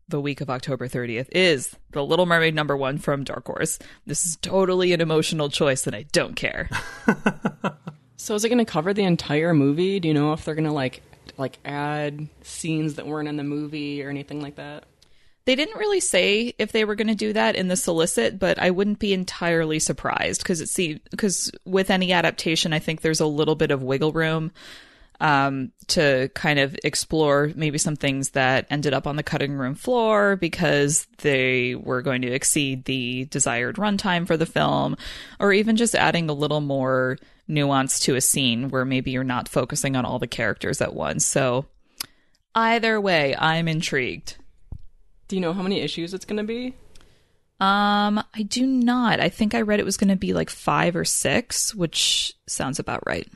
the 0.09 0.21
week 0.21 0.39
of 0.39 0.49
October 0.49 0.87
30th 0.87 1.27
is 1.33 1.75
The 1.91 2.01
Little 2.01 2.25
Mermaid 2.25 2.55
number 2.55 2.77
one 2.77 2.97
from 2.97 3.25
Dark 3.25 3.45
Horse. 3.45 3.77
This 4.05 4.25
is 4.25 4.37
totally 4.37 4.93
an 4.93 5.01
emotional 5.01 5.49
choice, 5.49 5.85
and 5.85 5.93
I 5.93 6.03
don't 6.13 6.33
care. 6.33 6.69
So 8.17 8.33
is 8.33 8.43
it 8.43 8.49
going 8.49 8.57
to 8.57 8.65
cover 8.65 8.93
the 8.93 9.03
entire 9.03 9.53
movie? 9.53 9.99
Do 9.99 10.07
you 10.07 10.13
know 10.13 10.33
if 10.33 10.43
they're 10.43 10.55
going 10.55 10.65
to 10.65 10.71
like 10.71 11.01
like 11.37 11.59
add 11.63 12.27
scenes 12.41 12.95
that 12.95 13.05
weren't 13.05 13.29
in 13.29 13.37
the 13.37 13.43
movie 13.43 14.03
or 14.03 14.09
anything 14.09 14.41
like 14.41 14.55
that? 14.55 14.85
They 15.47 15.55
didn't 15.55 15.79
really 15.79 16.01
say 16.01 16.53
if 16.57 16.73
they 16.73 16.83
were 16.83 16.95
going 16.95 17.07
to 17.07 17.15
do 17.15 17.31
that 17.31 17.55
in 17.55 17.69
the 17.69 17.77
solicit, 17.77 18.37
but 18.37 18.59
I 18.59 18.69
wouldn't 18.69 18.99
be 18.99 19.13
entirely 19.13 19.79
surprised 19.79 20.43
because 20.43 20.59
it 20.59 20.67
see 20.67 20.99
because 21.09 21.49
with 21.63 21.89
any 21.89 22.11
adaptation, 22.11 22.73
I 22.73 22.79
think 22.79 22.99
there's 22.99 23.21
a 23.21 23.25
little 23.25 23.55
bit 23.55 23.71
of 23.71 23.81
wiggle 23.81 24.11
room 24.11 24.51
um, 25.21 25.71
to 25.87 26.29
kind 26.33 26.59
of 26.59 26.77
explore 26.83 27.53
maybe 27.55 27.77
some 27.77 27.95
things 27.95 28.31
that 28.31 28.67
ended 28.69 28.93
up 28.93 29.07
on 29.07 29.15
the 29.15 29.23
cutting 29.23 29.53
room 29.53 29.73
floor 29.73 30.35
because 30.35 31.07
they 31.19 31.75
were 31.75 32.01
going 32.01 32.23
to 32.23 32.31
exceed 32.33 32.83
the 32.83 33.23
desired 33.31 33.77
runtime 33.77 34.27
for 34.27 34.35
the 34.35 34.45
film, 34.45 34.97
or 35.39 35.53
even 35.53 35.77
just 35.77 35.95
adding 35.95 36.29
a 36.29 36.33
little 36.33 36.59
more 36.59 37.17
nuance 37.47 38.01
to 38.01 38.15
a 38.15 38.21
scene 38.21 38.67
where 38.67 38.83
maybe 38.83 39.11
you're 39.11 39.23
not 39.23 39.47
focusing 39.47 39.95
on 39.95 40.03
all 40.03 40.19
the 40.19 40.27
characters 40.27 40.81
at 40.81 40.93
once. 40.93 41.25
So, 41.25 41.67
either 42.53 42.99
way, 42.99 43.33
I'm 43.33 43.69
intrigued. 43.69 44.35
Do 45.27 45.35
you 45.35 45.41
know 45.41 45.53
how 45.53 45.61
many 45.61 45.81
issues 45.81 46.13
it's 46.13 46.25
going 46.25 46.37
to 46.37 46.43
be? 46.43 46.73
Um, 47.59 48.23
I 48.33 48.43
do 48.47 48.65
not. 48.65 49.19
I 49.19 49.29
think 49.29 49.55
I 49.55 49.61
read 49.61 49.79
it 49.79 49.85
was 49.85 49.97
going 49.97 50.09
to 50.09 50.15
be 50.15 50.33
like 50.33 50.49
five 50.49 50.95
or 50.95 51.05
six, 51.05 51.73
which 51.73 52.33
sounds 52.45 52.79
about 52.79 53.03
right. 53.05 53.27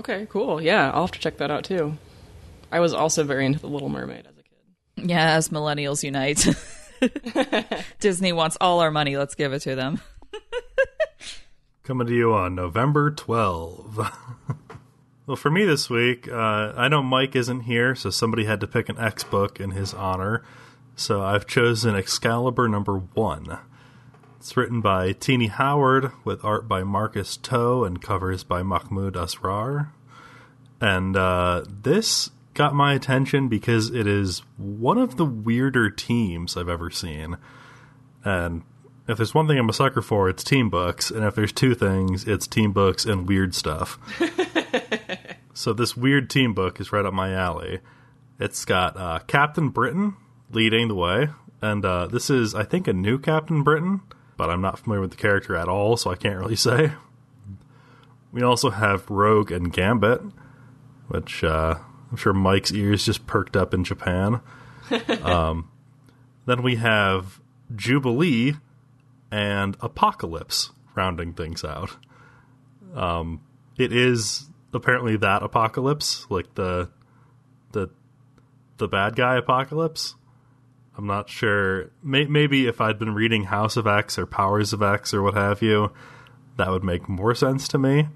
Okay, 0.00 0.26
cool. 0.28 0.60
Yeah, 0.60 0.90
I'll 0.90 1.02
have 1.02 1.12
to 1.12 1.20
check 1.20 1.38
that 1.38 1.50
out 1.50 1.64
too. 1.64 1.96
I 2.72 2.80
was 2.80 2.92
also 2.92 3.22
very 3.22 3.46
into 3.46 3.60
The 3.60 3.68
Little 3.68 3.88
Mermaid 3.88 4.26
as 4.26 4.36
a 4.36 4.42
kid. 4.42 5.08
Yeah, 5.10 5.34
as 5.34 5.50
millennials 5.50 6.02
unite. 6.02 6.44
Disney 8.00 8.32
wants 8.32 8.56
all 8.60 8.80
our 8.80 8.90
money. 8.90 9.16
Let's 9.16 9.36
give 9.36 9.52
it 9.52 9.60
to 9.60 9.76
them. 9.76 10.00
Coming 11.84 12.08
to 12.08 12.14
you 12.14 12.32
on 12.32 12.56
November 12.56 13.12
12. 13.12 14.10
well, 15.26 15.36
for 15.36 15.50
me 15.50 15.64
this 15.64 15.88
week, 15.88 16.28
uh, 16.28 16.72
I 16.76 16.88
know 16.88 17.02
Mike 17.02 17.36
isn't 17.36 17.60
here, 17.60 17.94
so 17.94 18.10
somebody 18.10 18.44
had 18.44 18.60
to 18.60 18.66
pick 18.66 18.88
an 18.88 18.98
X 18.98 19.22
book 19.22 19.60
in 19.60 19.70
his 19.70 19.94
honor. 19.94 20.42
So 20.96 21.22
I've 21.22 21.46
chosen 21.46 21.96
Excalibur 21.96 22.68
number 22.68 22.96
one. 22.96 23.58
It's 24.38 24.56
written 24.56 24.80
by 24.80 25.12
Tini 25.12 25.48
Howard 25.48 26.12
with 26.24 26.44
art 26.44 26.68
by 26.68 26.84
Marcus 26.84 27.36
To 27.38 27.84
and 27.84 28.00
covers 28.00 28.44
by 28.44 28.62
Mahmoud 28.62 29.14
Asrar. 29.14 29.88
And 30.80 31.16
uh, 31.16 31.64
this 31.66 32.30
got 32.52 32.74
my 32.74 32.94
attention 32.94 33.48
because 33.48 33.90
it 33.90 34.06
is 34.06 34.42
one 34.56 34.98
of 34.98 35.16
the 35.16 35.24
weirder 35.24 35.90
teams 35.90 36.56
I've 36.56 36.68
ever 36.68 36.90
seen. 36.90 37.38
And 38.24 38.62
if 39.08 39.16
there's 39.16 39.34
one 39.34 39.48
thing 39.48 39.58
I'm 39.58 39.68
a 39.68 39.72
sucker 39.72 40.02
for, 40.02 40.28
it's 40.28 40.44
team 40.44 40.70
books. 40.70 41.10
And 41.10 41.24
if 41.24 41.34
there's 41.34 41.52
two 41.52 41.74
things, 41.74 42.24
it's 42.28 42.46
team 42.46 42.72
books 42.72 43.04
and 43.04 43.28
weird 43.28 43.54
stuff. 43.54 43.98
so 45.54 45.72
this 45.72 45.96
weird 45.96 46.30
team 46.30 46.54
book 46.54 46.80
is 46.80 46.92
right 46.92 47.04
up 47.04 47.14
my 47.14 47.32
alley. 47.32 47.80
It's 48.38 48.64
got 48.64 48.96
uh, 48.96 49.20
Captain 49.26 49.70
Britain 49.70 50.16
leading 50.54 50.88
the 50.88 50.94
way. 50.94 51.28
And 51.60 51.84
uh, 51.84 52.06
this 52.06 52.30
is, 52.30 52.54
I 52.54 52.64
think, 52.64 52.86
a 52.88 52.92
new 52.92 53.18
Captain 53.18 53.62
Britain, 53.62 54.02
but 54.36 54.50
I'm 54.50 54.60
not 54.60 54.78
familiar 54.78 55.00
with 55.00 55.10
the 55.10 55.16
character 55.16 55.56
at 55.56 55.68
all, 55.68 55.96
so 55.96 56.10
I 56.10 56.16
can't 56.16 56.38
really 56.38 56.56
say. 56.56 56.92
We 58.32 58.42
also 58.42 58.70
have 58.70 59.08
Rogue 59.08 59.52
and 59.52 59.72
Gambit, 59.72 60.20
which 61.08 61.44
uh, 61.44 61.76
I'm 62.10 62.16
sure 62.16 62.32
Mike's 62.32 62.72
ears 62.72 63.04
just 63.04 63.26
perked 63.26 63.56
up 63.56 63.72
in 63.72 63.84
Japan. 63.84 64.40
um, 65.22 65.70
then 66.46 66.62
we 66.62 66.76
have 66.76 67.40
Jubilee 67.74 68.54
and 69.30 69.76
Apocalypse 69.80 70.70
rounding 70.94 71.32
things 71.32 71.64
out. 71.64 71.96
Um, 72.94 73.40
it 73.76 73.92
is 73.92 74.48
apparently 74.72 75.16
that 75.16 75.42
Apocalypse, 75.42 76.26
like 76.30 76.54
the 76.54 76.90
the 77.72 77.90
the 78.76 78.88
bad 78.88 79.16
guy 79.16 79.36
Apocalypse. 79.36 80.14
I'm 80.96 81.06
not 81.06 81.28
sure. 81.28 81.90
May- 82.02 82.26
maybe 82.26 82.66
if 82.66 82.80
I'd 82.80 82.98
been 82.98 83.14
reading 83.14 83.44
House 83.44 83.76
of 83.76 83.86
X 83.86 84.18
or 84.18 84.26
Powers 84.26 84.72
of 84.72 84.82
X 84.82 85.12
or 85.12 85.22
what 85.22 85.34
have 85.34 85.60
you, 85.60 85.92
that 86.56 86.70
would 86.70 86.84
make 86.84 87.08
more 87.08 87.34
sense 87.34 87.66
to 87.68 87.78
me. 87.78 88.08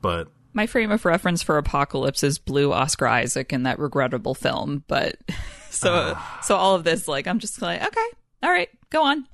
But 0.00 0.28
My 0.54 0.66
frame 0.66 0.90
of 0.90 1.04
reference 1.04 1.42
for 1.42 1.58
Apocalypse 1.58 2.22
is 2.22 2.38
Blue 2.38 2.72
Oscar 2.72 3.06
Isaac 3.06 3.52
in 3.52 3.64
that 3.64 3.78
regrettable 3.78 4.34
film, 4.34 4.84
but 4.88 5.16
so 5.70 6.14
ah. 6.16 6.40
so 6.42 6.56
all 6.56 6.74
of 6.74 6.84
this 6.84 7.08
like 7.08 7.26
I'm 7.26 7.38
just 7.38 7.60
like 7.60 7.82
okay, 7.82 8.06
all 8.42 8.50
right, 8.50 8.70
go 8.90 9.02
on. 9.04 9.26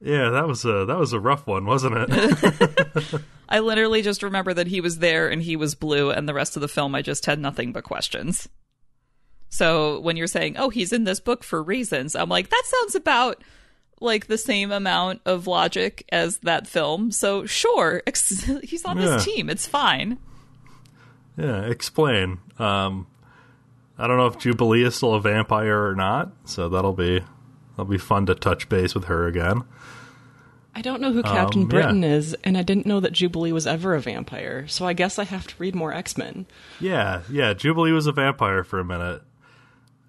yeah, 0.00 0.30
that 0.30 0.46
was 0.46 0.64
a 0.64 0.86
that 0.86 0.98
was 0.98 1.12
a 1.12 1.20
rough 1.20 1.46
one, 1.46 1.66
wasn't 1.66 1.96
it? 1.98 3.20
I 3.48 3.58
literally 3.58 4.00
just 4.00 4.22
remember 4.22 4.54
that 4.54 4.66
he 4.68 4.80
was 4.80 4.98
there 4.98 5.28
and 5.28 5.42
he 5.42 5.56
was 5.56 5.74
blue, 5.74 6.10
and 6.10 6.26
the 6.26 6.34
rest 6.34 6.56
of 6.56 6.62
the 6.62 6.68
film 6.68 6.94
I 6.94 7.02
just 7.02 7.26
had 7.26 7.38
nothing 7.38 7.72
but 7.72 7.84
questions. 7.84 8.48
So 9.54 10.00
when 10.00 10.16
you're 10.16 10.26
saying, 10.26 10.56
"Oh, 10.58 10.68
he's 10.68 10.92
in 10.92 11.04
this 11.04 11.20
book 11.20 11.44
for 11.44 11.62
reasons," 11.62 12.16
I'm 12.16 12.28
like, 12.28 12.50
that 12.50 12.62
sounds 12.66 12.96
about 12.96 13.42
like 14.00 14.26
the 14.26 14.36
same 14.36 14.72
amount 14.72 15.20
of 15.24 15.46
logic 15.46 16.04
as 16.10 16.38
that 16.38 16.66
film. 16.66 17.12
So 17.12 17.46
sure, 17.46 18.02
ex- 18.06 18.42
he's 18.64 18.84
on 18.84 18.98
Yeah. 18.98 19.04
this 19.10 19.24
team. 19.24 19.48
It's 19.48 19.66
fine. 19.66 20.18
yeah, 21.38 21.62
explain. 21.66 22.38
Um, 22.58 23.06
I 23.96 24.08
don't 24.08 24.16
know 24.16 24.26
if 24.26 24.38
Jubilee 24.38 24.82
is 24.82 24.96
still 24.96 25.14
a 25.14 25.20
vampire 25.20 25.86
or 25.86 25.94
not, 25.94 26.32
so 26.44 26.68
that'll 26.68 26.92
be 26.92 27.20
that'll 27.76 27.84
be 27.90 27.98
fun 27.98 28.26
to 28.26 28.34
touch 28.34 28.68
base 28.68 28.92
with 28.94 29.04
her 29.04 29.26
again. 29.28 29.62
I 30.74 30.82
don't 30.82 31.00
know 31.00 31.12
who 31.12 31.22
Captain 31.22 31.62
Um, 31.62 31.68
yeah. 31.68 31.70
Britain 31.70 32.02
is, 32.02 32.34
and 32.42 32.58
I 32.58 32.62
didn't 32.62 32.86
know 32.86 32.98
that 32.98 33.12
Jubilee 33.12 33.52
was 33.52 33.68
ever 33.68 33.94
a 33.94 34.00
vampire, 34.00 34.66
so 34.66 34.84
I 34.84 34.92
guess 34.94 35.20
I 35.20 35.24
have 35.24 35.46
to 35.46 35.54
read 35.58 35.76
more 35.76 35.92
X 35.92 36.18
Men. 36.18 36.46
Yeah, 36.80 37.22
yeah. 37.30 37.54
Jubilee 37.54 37.92
was 37.92 38.08
a 38.08 38.12
vampire 38.12 38.64
for 38.64 38.80
a 38.80 38.84
minute. 38.84 39.22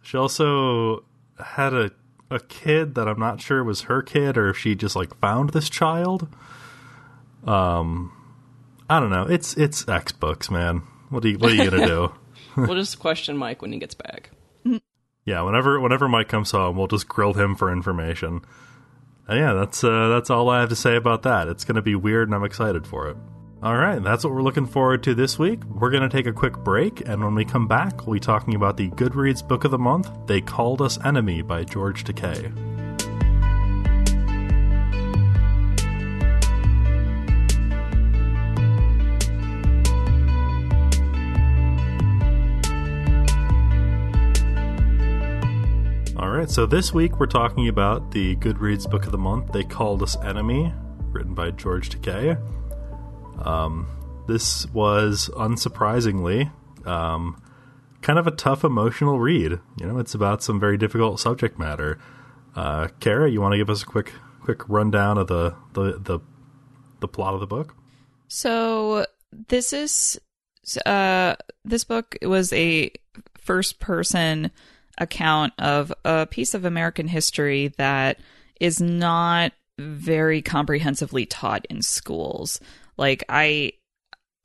She 0.06 0.18
also 0.18 1.04
had 1.44 1.74
a 1.74 1.92
a 2.30 2.40
kid 2.40 2.96
that 2.96 3.08
I'm 3.08 3.20
not 3.20 3.42
sure 3.42 3.64
was 3.64 3.82
her 3.82 4.02
kid 4.02 4.38
or 4.38 4.50
if 4.50 4.58
she 4.58 4.76
just 4.76 4.96
like 4.96 5.16
found 5.20 5.52
this 5.52 5.70
child. 5.70 6.28
Um, 7.46 8.12
I 8.90 9.00
don't 9.00 9.10
know. 9.10 9.24
It's 9.24 9.58
it's 9.58 9.88
X 9.88 10.12
books, 10.12 10.52
man. 10.52 10.84
What 11.10 11.26
are 11.26 11.30
you 11.30 11.38
What 11.40 11.52
are 11.52 11.56
you 11.56 11.70
gonna 11.70 11.88
do? 11.88 12.14
we'll 12.58 12.76
just 12.76 13.00
question 13.00 13.36
Mike 13.36 13.62
when 13.62 13.72
he 13.72 13.80
gets 13.80 13.96
back. 13.96 14.30
Yeah, 15.26 15.42
whenever 15.42 15.80
whenever 15.80 16.08
Mike 16.08 16.28
comes 16.28 16.52
home, 16.52 16.78
we'll 16.78 16.88
just 16.88 17.08
grill 17.08 17.34
him 17.34 17.56
for 17.56 17.72
information. 17.72 18.42
And 19.28 19.40
yeah, 19.40 19.54
that's 19.54 19.84
uh, 19.84 20.10
that's 20.10 20.30
all 20.30 20.50
I 20.50 20.60
have 20.60 20.70
to 20.70 20.76
say 20.76 20.96
about 20.96 21.24
that. 21.24 21.48
It's 21.48 21.66
going 21.66 21.76
to 21.76 21.82
be 21.82 21.96
weird, 21.96 22.28
and 22.28 22.36
I'm 22.36 22.44
excited 22.44 22.86
for 22.86 23.10
it. 23.10 23.18
All 23.64 23.76
right, 23.76 24.04
that's 24.04 24.24
what 24.24 24.32
we're 24.32 24.44
looking 24.44 24.68
forward 24.68 25.02
to 25.04 25.16
this 25.16 25.40
week. 25.40 25.64
We're 25.64 25.90
going 25.90 26.04
to 26.04 26.10
take 26.10 26.28
a 26.28 26.32
quick 26.32 26.56
break, 26.58 27.02
and 27.08 27.24
when 27.24 27.34
we 27.34 27.44
come 27.46 27.68
back, 27.68 28.06
we'll 28.06 28.14
be 28.14 28.20
talking 28.20 28.54
about 28.54 28.78
the 28.78 28.90
Goodreads 28.92 29.48
book 29.48 29.64
of 29.64 29.72
the 29.72 29.80
month, 29.80 30.08
"They 30.28 30.40
Called 30.40 30.84
Us 30.84 31.04
Enemy" 31.04 31.42
by 31.42 31.64
George 31.64 32.04
Takei. 32.04 32.52
All 46.18 46.30
right, 46.30 46.50
so 46.50 46.68
this 46.68 46.94
week 46.94 47.20
we're 47.20 47.26
talking 47.26 47.68
about 47.68 48.12
the 48.12 48.36
Goodreads 48.36 48.88
book 48.88 49.06
of 49.06 49.12
the 49.12 49.18
month. 49.18 49.52
They 49.54 49.64
called 49.64 50.04
us 50.04 50.16
enemy, 50.24 50.72
written 51.12 51.34
by 51.34 51.50
George 51.52 51.90
Takei. 51.90 52.38
Um, 53.40 53.88
this 54.28 54.66
was 54.68 55.30
unsurprisingly 55.36 56.52
um, 56.86 57.42
kind 58.02 58.20
of 58.20 58.28
a 58.28 58.32
tough 58.32 58.64
emotional 58.64 59.20
read. 59.20 59.60
You 59.80 59.88
know, 59.88 59.98
it's 59.98 60.14
about 60.14 60.44
some 60.44 60.60
very 60.60 60.78
difficult 60.78 61.20
subject 61.20 61.58
matter. 61.58 62.00
Uh, 62.56 62.88
Kara, 63.00 63.30
you 63.30 63.42
want 63.42 63.54
to 63.54 63.58
give 63.58 63.70
us 63.70 63.84
a 63.84 63.86
quick 63.86 64.14
quick 64.42 64.68
rundown 64.70 65.18
of 65.18 65.28
the 65.28 65.56
the 65.74 66.00
the, 66.00 66.20
the 67.00 67.08
plot 67.08 67.34
of 67.34 67.40
the 67.40 67.48
book? 67.48 67.76
So 68.28 69.06
this 69.48 69.74
is 69.74 70.20
uh, 70.86 71.36
this 71.64 71.84
book 71.84 72.18
was 72.22 72.54
a 72.54 72.92
first 73.38 73.80
person 73.80 74.52
account 74.98 75.54
of 75.60 75.92
a 76.06 76.26
piece 76.26 76.54
of 76.54 76.64
American 76.64 77.08
history 77.08 77.68
that 77.78 78.20
is 78.62 78.80
not 78.80 79.52
very 79.78 80.42
comprehensively 80.42 81.26
taught 81.26 81.66
in 81.70 81.82
schools. 81.82 82.62
Like 82.98 83.24
I 83.30 83.74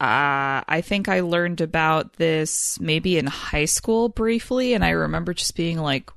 uh, 0.00 0.64
I 0.66 0.82
think 0.82 1.08
I 1.08 1.20
learned 1.20 1.60
about 1.60 2.14
this 2.14 2.80
maybe 2.80 3.18
in 3.18 3.26
high 3.26 3.66
school 3.66 4.08
briefly, 4.08 4.72
and 4.72 4.82
I 4.82 4.90
remember 4.90 5.34
just 5.34 5.54
being 5.54 5.78
like, 5.78 6.10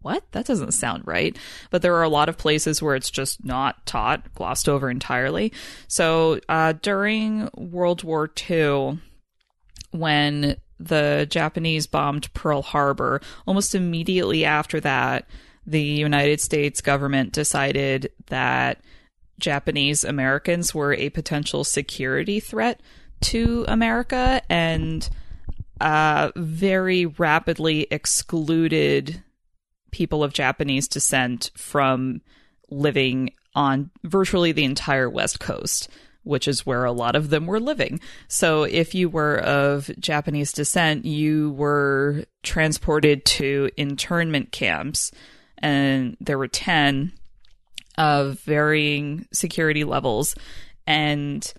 what? 0.00 0.24
That 0.32 0.46
doesn't 0.46 0.72
sound 0.72 1.02
right. 1.06 1.36
But 1.70 1.82
there 1.82 1.96
are 1.96 2.02
a 2.02 2.08
lot 2.08 2.28
of 2.28 2.38
places 2.38 2.80
where 2.80 2.94
it's 2.94 3.10
just 3.10 3.44
not 3.44 3.84
taught, 3.84 4.32
glossed 4.34 4.68
over 4.68 4.88
entirely. 4.88 5.52
So 5.88 6.40
uh, 6.48 6.74
during 6.80 7.50
World 7.56 8.04
War 8.04 8.30
II, 8.48 9.00
when 9.90 10.56
the 10.78 11.26
Japanese 11.28 11.86
bombed 11.86 12.32
Pearl 12.32 12.62
Harbor, 12.62 13.20
almost 13.46 13.74
immediately 13.74 14.44
after 14.44 14.80
that, 14.80 15.28
the 15.66 15.82
United 15.82 16.40
States 16.40 16.80
government 16.80 17.32
decided 17.32 18.12
that 18.28 18.80
Japanese 19.38 20.04
Americans 20.04 20.74
were 20.74 20.94
a 20.94 21.10
potential 21.10 21.64
security 21.64 22.40
threat 22.40 22.80
to 23.20 23.64
America 23.68 24.42
and 24.48 25.08
uh, 25.80 26.30
very 26.36 27.06
rapidly 27.06 27.86
excluded 27.90 29.22
people 29.90 30.24
of 30.24 30.32
Japanese 30.32 30.88
descent 30.88 31.50
from 31.56 32.20
living 32.70 33.30
on 33.54 33.90
virtually 34.04 34.52
the 34.52 34.64
entire 34.64 35.08
West 35.08 35.40
Coast, 35.40 35.88
which 36.22 36.48
is 36.48 36.66
where 36.66 36.84
a 36.84 36.92
lot 36.92 37.16
of 37.16 37.30
them 37.30 37.46
were 37.46 37.60
living. 37.60 38.00
So 38.28 38.64
if 38.64 38.94
you 38.94 39.08
were 39.08 39.38
of 39.38 39.90
Japanese 39.98 40.52
descent, 40.52 41.04
you 41.04 41.52
were 41.52 42.24
transported 42.42 43.24
to 43.24 43.70
internment 43.76 44.52
camps, 44.52 45.12
and 45.58 46.16
there 46.20 46.38
were 46.38 46.48
10 46.48 47.12
of 47.98 48.40
varying 48.40 49.26
security 49.32 49.84
levels. 49.84 50.34
And 50.86 51.52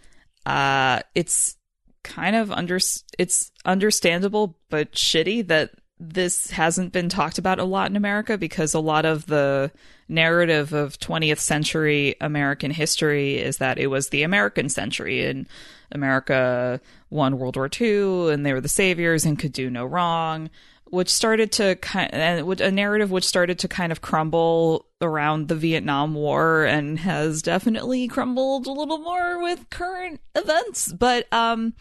uh, 0.46 1.02
it's 1.16 1.58
kind 2.04 2.36
of 2.36 2.52
under 2.52 2.80
it's 3.20 3.52
understandable 3.66 4.58
but 4.70 4.94
shitty 4.94 5.46
that 5.48 5.72
this 6.00 6.52
hasn't 6.52 6.94
been 6.94 7.10
talked 7.10 7.38
about 7.38 7.60
a 7.60 7.64
lot 7.64 7.90
in 7.90 7.98
America 7.98 8.38
because 8.38 8.74
a 8.74 8.80
lot 8.80 9.04
of 9.04 9.26
the 9.26 9.72
narrative 10.08 10.72
of 10.72 10.98
20th 11.00 11.40
century 11.40 12.16
American 12.22 12.72
history 12.72 13.38
is 13.38 13.58
that 13.58 13.78
it 13.78 13.88
was 13.88 14.10
the 14.10 14.24
American 14.24 14.70
century 14.70 15.26
and 15.26 15.48
America 15.92 16.80
won 17.10 17.40
World 17.40 17.56
War 17.56 17.70
II 17.80 18.32
and 18.32 18.46
they 18.46 18.54
were 18.54 18.62
the 18.62 18.70
saviors 18.70 19.26
and 19.26 19.40
could 19.40 19.54
do 19.54 19.70
no 19.70 19.86
wrong, 19.86 20.50
which 20.86 21.10
started 21.10 21.52
to 21.54 21.76
kind 21.78 22.14
and 22.14 22.62
a 22.62 22.72
narrative 22.72 23.12
which 23.12 23.26
started 23.26 23.60
to 23.60 23.68
kind 23.68 23.92
of 23.92 24.02
crumble 24.02 24.87
around 25.02 25.48
the 25.48 25.56
Vietnam 25.56 26.14
War 26.14 26.66
and 26.66 27.00
has 27.00 27.42
definitely 27.42 28.08
crumbled 28.08 28.68
a 28.68 28.72
little 28.72 28.98
more 28.98 29.42
with 29.42 29.70
current 29.70 30.20
events. 30.36 30.92
But 30.92 31.32
um, 31.32 31.74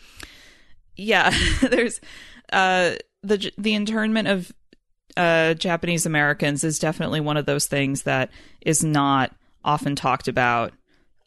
yeah, 0.97 1.33
there's 1.63 2.01
uh 2.53 2.95
the 3.23 3.51
the 3.59 3.75
internment 3.75 4.29
of 4.29 4.53
uh, 5.17 5.55
Japanese 5.55 6.07
Americans 6.07 6.63
is 6.63 6.79
definitely 6.79 7.21
one 7.21 7.37
of 7.37 7.47
those 7.47 7.67
things 7.67 8.03
that 8.03 8.31
is 8.61 8.85
not 8.85 9.35
often 9.65 9.97
talked 9.97 10.29
about. 10.29 10.73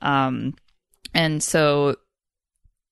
Um, 0.01 0.53
and 1.13 1.41
so, 1.41 1.95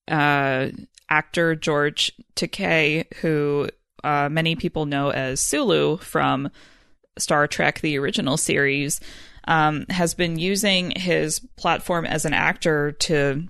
uh, 0.07 0.69
actor 1.09 1.55
George 1.55 2.11
Takei, 2.35 3.13
who 3.17 3.69
uh, 4.03 4.27
many 4.29 4.55
people 4.55 4.85
know 4.85 5.09
as 5.09 5.39
Sulu 5.39 5.97
from 5.97 6.49
Star 7.19 7.47
Trek, 7.47 7.81
the 7.81 7.97
original 7.97 8.37
series, 8.37 8.99
um, 9.47 9.85
has 9.89 10.13
been 10.13 10.37
using 10.37 10.91
his 10.91 11.39
platform 11.55 12.05
as 12.05 12.25
an 12.25 12.33
actor 12.33 12.91
to 12.93 13.47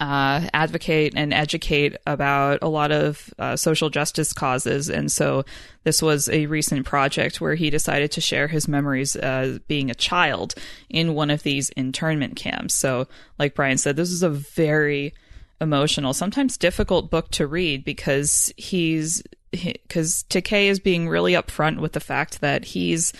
uh, 0.00 0.48
advocate 0.54 1.12
and 1.14 1.32
educate 1.34 1.94
about 2.06 2.58
a 2.62 2.68
lot 2.68 2.90
of 2.90 3.32
uh, 3.38 3.54
social 3.54 3.90
justice 3.90 4.32
causes. 4.32 4.88
And 4.88 5.12
so 5.12 5.44
this 5.84 6.00
was 6.00 6.28
a 6.30 6.46
recent 6.46 6.86
project 6.86 7.40
where 7.40 7.54
he 7.54 7.68
decided 7.68 8.10
to 8.12 8.20
share 8.20 8.48
his 8.48 8.66
memories 8.66 9.14
uh, 9.14 9.58
being 9.68 9.90
a 9.90 9.94
child 9.94 10.54
in 10.88 11.14
one 11.14 11.28
of 11.30 11.42
these 11.42 11.68
internment 11.70 12.36
camps. 12.36 12.74
So, 12.74 13.08
like 13.38 13.54
Brian 13.54 13.76
said, 13.76 13.96
this 13.96 14.10
is 14.10 14.22
a 14.22 14.30
very 14.30 15.12
emotional, 15.60 16.14
sometimes 16.14 16.56
difficult 16.56 17.10
book 17.10 17.30
to 17.32 17.46
read 17.46 17.84
because 17.84 18.50
he's 18.56 19.22
because 19.50 20.24
Takei 20.28 20.66
is 20.66 20.80
being 20.80 21.08
really 21.08 21.32
upfront 21.32 21.80
with 21.80 21.92
the 21.92 22.00
fact 22.00 22.40
that 22.40 22.64
he's 22.64 23.12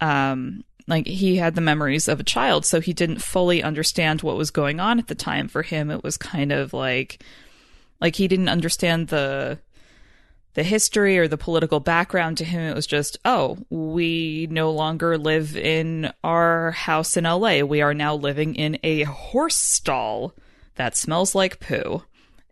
um 0.00 0.62
like 0.86 1.06
he 1.06 1.36
had 1.36 1.54
the 1.54 1.60
memories 1.60 2.06
of 2.08 2.20
a 2.20 2.24
child 2.24 2.64
so 2.64 2.80
he 2.80 2.92
didn't 2.92 3.22
fully 3.22 3.62
understand 3.62 4.22
what 4.22 4.36
was 4.36 4.50
going 4.50 4.80
on 4.80 4.98
at 4.98 5.08
the 5.08 5.14
time. 5.14 5.48
For 5.48 5.62
him 5.62 5.90
it 5.90 6.02
was 6.02 6.16
kind 6.16 6.52
of 6.52 6.72
like 6.72 7.22
like 8.00 8.16
he 8.16 8.28
didn't 8.28 8.48
understand 8.48 9.08
the 9.08 9.58
the 10.54 10.62
history 10.62 11.18
or 11.18 11.28
the 11.28 11.36
political 11.36 11.80
background 11.80 12.38
to 12.38 12.44
him. 12.44 12.62
It 12.62 12.74
was 12.74 12.86
just 12.86 13.18
oh 13.24 13.58
we 13.70 14.46
no 14.50 14.70
longer 14.70 15.18
live 15.18 15.56
in 15.56 16.12
our 16.22 16.72
house 16.72 17.16
in 17.16 17.24
LA 17.24 17.60
we 17.60 17.80
are 17.80 17.94
now 17.94 18.14
living 18.14 18.54
in 18.54 18.78
a 18.82 19.02
horse 19.04 19.56
stall 19.56 20.34
that 20.76 20.96
smells 20.96 21.34
like 21.34 21.60
poo. 21.60 22.02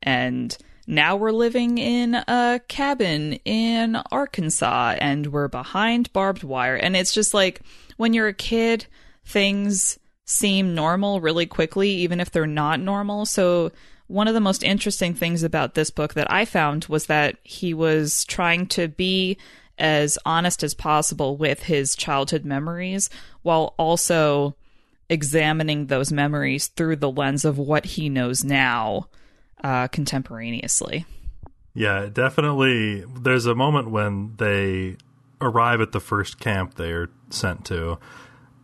And 0.03 0.57
now 0.87 1.17
we're 1.17 1.33
living 1.33 1.79
in 1.79 2.15
a 2.15 2.61
cabin 2.69 3.35
in 3.45 3.97
Arkansas 4.11 4.97
and 4.99 5.29
we're 5.29 5.49
behind 5.49 6.13
barbed 6.13 6.45
wire 6.45 6.77
and 6.77 6.97
it's 6.97 7.15
just 7.15 7.35
like 7.35 7.61
when 7.97 8.13
you're 8.13 8.29
a 8.29 8.35
kid, 8.35 8.87
things 9.25 9.99
seem 10.25 10.75
normal 10.75 11.21
really 11.21 11.47
quickly, 11.47 11.91
even 11.91 12.21
if 12.21 12.31
they're 12.31 12.47
not 12.47 12.81
normal. 12.81 13.27
So, 13.27 13.73
one 14.07 14.29
of 14.29 14.35
the 14.35 14.41
most 14.41 14.63
interesting 14.63 15.15
things 15.15 15.43
about 15.43 15.75
this 15.75 15.91
book 15.91 16.13
that 16.15 16.31
I 16.31 16.45
found 16.45 16.85
was 16.87 17.07
that 17.07 17.37
he 17.43 17.73
was 17.73 18.27
trying 18.27 18.67
to 18.69 18.87
be 18.87 19.39
as 19.79 20.19
honest 20.27 20.63
as 20.63 20.75
possible 20.75 21.37
with 21.39 21.63
his 21.63 21.97
childhood 21.97 22.45
memories 22.45 23.09
while 23.43 23.75
also 23.79 24.57
examining 25.09 25.87
those 25.87 26.13
memories 26.13 26.67
through 26.69 26.97
the 26.97 27.11
lens 27.11 27.45
of 27.45 27.59
what 27.59 27.85
he 27.87 28.09
knows 28.09 28.45
now 28.45 29.09
uh, 29.65 29.89
contemporaneously. 29.89 31.07
Yeah, 31.75 32.09
definitely. 32.13 33.05
There's 33.21 33.47
a 33.47 33.55
moment 33.55 33.91
when 33.91 34.35
they 34.37 34.97
arrive 35.41 35.81
at 35.81 35.91
the 35.91 36.01
first 36.01 36.39
camp 36.39 36.75
they're 36.75 37.09
sent 37.31 37.65
to 37.67 37.99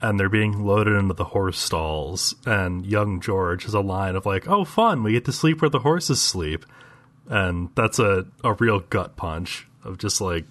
and 0.00 0.18
they're 0.18 0.28
being 0.28 0.64
loaded 0.64 0.94
into 0.94 1.14
the 1.14 1.24
horse 1.24 1.58
stalls 1.58 2.34
and 2.46 2.86
young 2.86 3.20
george 3.20 3.64
has 3.64 3.74
a 3.74 3.80
line 3.80 4.16
of 4.16 4.24
like 4.24 4.48
oh 4.48 4.64
fun 4.64 5.02
we 5.02 5.12
get 5.12 5.24
to 5.24 5.32
sleep 5.32 5.60
where 5.60 5.68
the 5.68 5.80
horses 5.80 6.22
sleep 6.22 6.64
and 7.28 7.68
that's 7.74 7.98
a, 7.98 8.24
a 8.42 8.54
real 8.54 8.80
gut 8.80 9.16
punch 9.16 9.66
of 9.84 9.98
just 9.98 10.20
like 10.20 10.46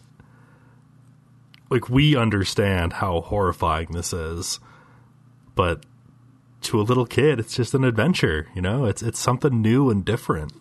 like 1.71 1.89
we 1.89 2.15
understand 2.15 2.93
how 2.93 3.21
horrifying 3.21 3.87
this 3.91 4.13
is 4.13 4.59
but 5.55 5.83
to 6.61 6.79
a 6.79 6.83
little 6.83 7.05
kid 7.05 7.39
it's 7.39 7.55
just 7.55 7.73
an 7.73 7.83
adventure 7.83 8.47
you 8.53 8.61
know 8.61 8.85
it's 8.85 9.01
it's 9.01 9.19
something 9.19 9.61
new 9.61 9.89
and 9.89 10.05
different 10.05 10.53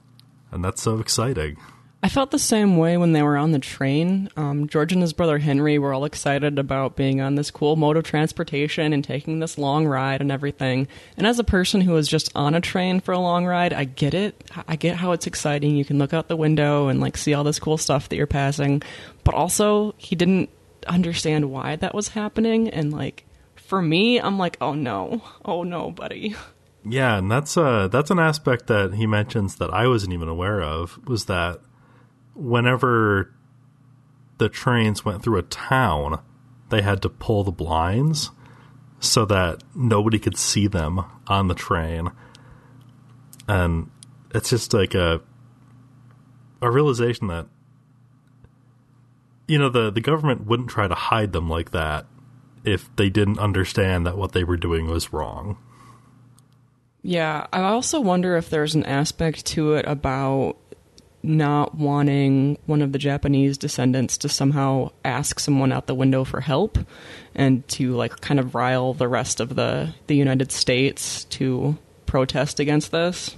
and 0.51 0.65
that's 0.65 0.83
so 0.83 0.99
exciting 0.99 1.57
I 2.01 2.09
felt 2.09 2.31
the 2.31 2.39
same 2.39 2.77
way 2.77 2.97
when 2.97 3.13
they 3.13 3.23
were 3.23 3.37
on 3.37 3.51
the 3.51 3.59
train. 3.59 4.29
Um, 4.37 4.69
George 4.69 4.93
and 4.93 5.03
his 5.03 5.13
brother 5.13 5.39
Henry 5.39 5.81
were 5.81 5.93
all 5.93 6.05
excited 6.05 6.57
about 6.57 6.95
being 6.95 7.21
on 7.21 7.35
this 7.35 7.51
cool 7.51 7.75
mode 7.75 7.97
of 7.97 8.05
transportation 8.05 8.93
and 8.93 9.03
taking 9.03 9.41
this 9.41 9.59
long 9.59 9.85
ride 9.85 10.21
and 10.21 10.31
everything. 10.31 10.87
And 11.17 11.27
as 11.27 11.41
a 11.41 11.45
person 11.45 11.81
who 11.81 11.93
was 11.93 12.07
just 12.07 12.31
on 12.37 12.55
a 12.55 12.61
train 12.61 13.01
for 13.01 13.11
a 13.11 13.19
long 13.19 13.47
ride, 13.47 13.73
I 13.73 13.83
get 13.83 14.15
it. 14.15 14.49
I 14.69 14.77
get 14.77 14.97
how 14.97 15.11
it's 15.11 15.27
exciting. 15.27 15.75
You 15.75 15.85
can 15.85 15.99
look 15.99 16.15
out 16.15 16.29
the 16.29 16.37
window 16.37 16.87
and 16.87 17.01
like 17.01 17.17
see 17.17 17.35
all 17.35 17.43
this 17.43 17.59
cool 17.59 17.79
stuff 17.79 18.09
that 18.09 18.17
you're 18.17 18.29
passing. 18.29 18.81
But 19.25 19.35
also, 19.35 19.97
he 19.99 20.15
didn't 20.15 20.51
understand 20.87 21.51
why 21.51 21.75
that 21.77 21.97
was 21.97 22.09
happening. 22.09 22.69
And 22.69 22.93
like, 22.93 23.25
for 23.69 23.83
me, 23.83 24.19
I'm 24.19 24.39
like, 24.39 24.57
oh 24.63 24.73
no, 24.73 25.23
oh 25.45 25.63
no, 25.63 25.91
buddy. 25.91 26.35
Yeah, 26.89 27.19
and 27.19 27.31
that's 27.31 27.55
uh 27.59 27.89
that's 27.89 28.11
an 28.11 28.19
aspect 28.19 28.67
that 28.69 28.95
he 28.95 29.07
mentions 29.07 29.57
that 29.57 29.69
I 29.75 29.87
wasn't 29.87 30.15
even 30.15 30.29
aware 30.29 30.63
of 30.63 30.99
was 31.07 31.27
that 31.27 31.61
whenever 32.35 33.35
the 34.39 34.49
trains 34.49 35.05
went 35.05 35.23
through 35.23 35.37
a 35.37 35.43
town, 35.43 36.23
they 36.71 36.81
had 36.81 37.03
to 37.03 37.11
pull 37.11 37.45
the 37.45 37.51
blinds 37.51 38.31
so 39.01 39.27
that 39.27 39.63
nobody 39.75 40.19
could 40.19 40.39
see 40.39 40.67
them 40.67 41.05
on 41.27 41.49
the 41.49 41.55
train. 41.55 42.11
And 43.47 43.91
it's 44.35 44.49
just 44.49 44.73
like 44.73 44.95
a 44.95 45.21
a 46.63 46.71
realization 46.71 47.27
that 47.27 47.49
you 49.47 49.59
know 49.59 49.69
the 49.69 49.91
the 49.91 50.01
government 50.01 50.47
wouldn't 50.47 50.71
try 50.71 50.89
to 50.89 50.95
hide 50.95 51.35
them 51.35 51.51
like 51.51 51.73
that 51.73 52.07
if 52.65 52.95
they 52.97 53.09
didn't 53.09 53.39
understand 53.39 54.07
that 54.07 54.17
what 54.17 54.33
they 54.33 54.45
were 54.45 54.57
doing 54.57 54.89
was 54.89 55.13
wrong. 55.13 55.57
Yeah, 57.03 57.47
I 57.53 57.63
also 57.63 58.01
wonder 58.01 58.37
if 58.37 58.51
there's 58.51 58.75
an 58.75 58.85
aspect 58.85 59.47
to 59.47 59.75
it 59.75 59.87
about 59.87 60.57
not 61.23 61.75
wanting 61.75 62.59
one 62.67 62.83
of 62.83 62.93
the 62.93 62.99
Japanese 62.99 63.59
descendants 63.59 64.17
to 64.19 64.29
somehow 64.29 64.91
ask 65.05 65.41
someone 65.41 65.73
out 65.73 65.87
the 65.87 65.95
window 65.95 66.25
for 66.25 66.41
help 66.41 66.79
and 67.35 67.67
to 67.69 67.95
like 67.95 68.21
kind 68.21 68.39
of 68.39 68.55
rile 68.55 68.95
the 68.95 69.09
rest 69.09 69.41
of 69.41 69.57
the 69.57 69.95
the 70.07 70.17
United 70.17 70.53
States 70.53 71.25
to 71.25 71.77
protest 72.07 72.61
against 72.61 72.93
this. 72.93 73.37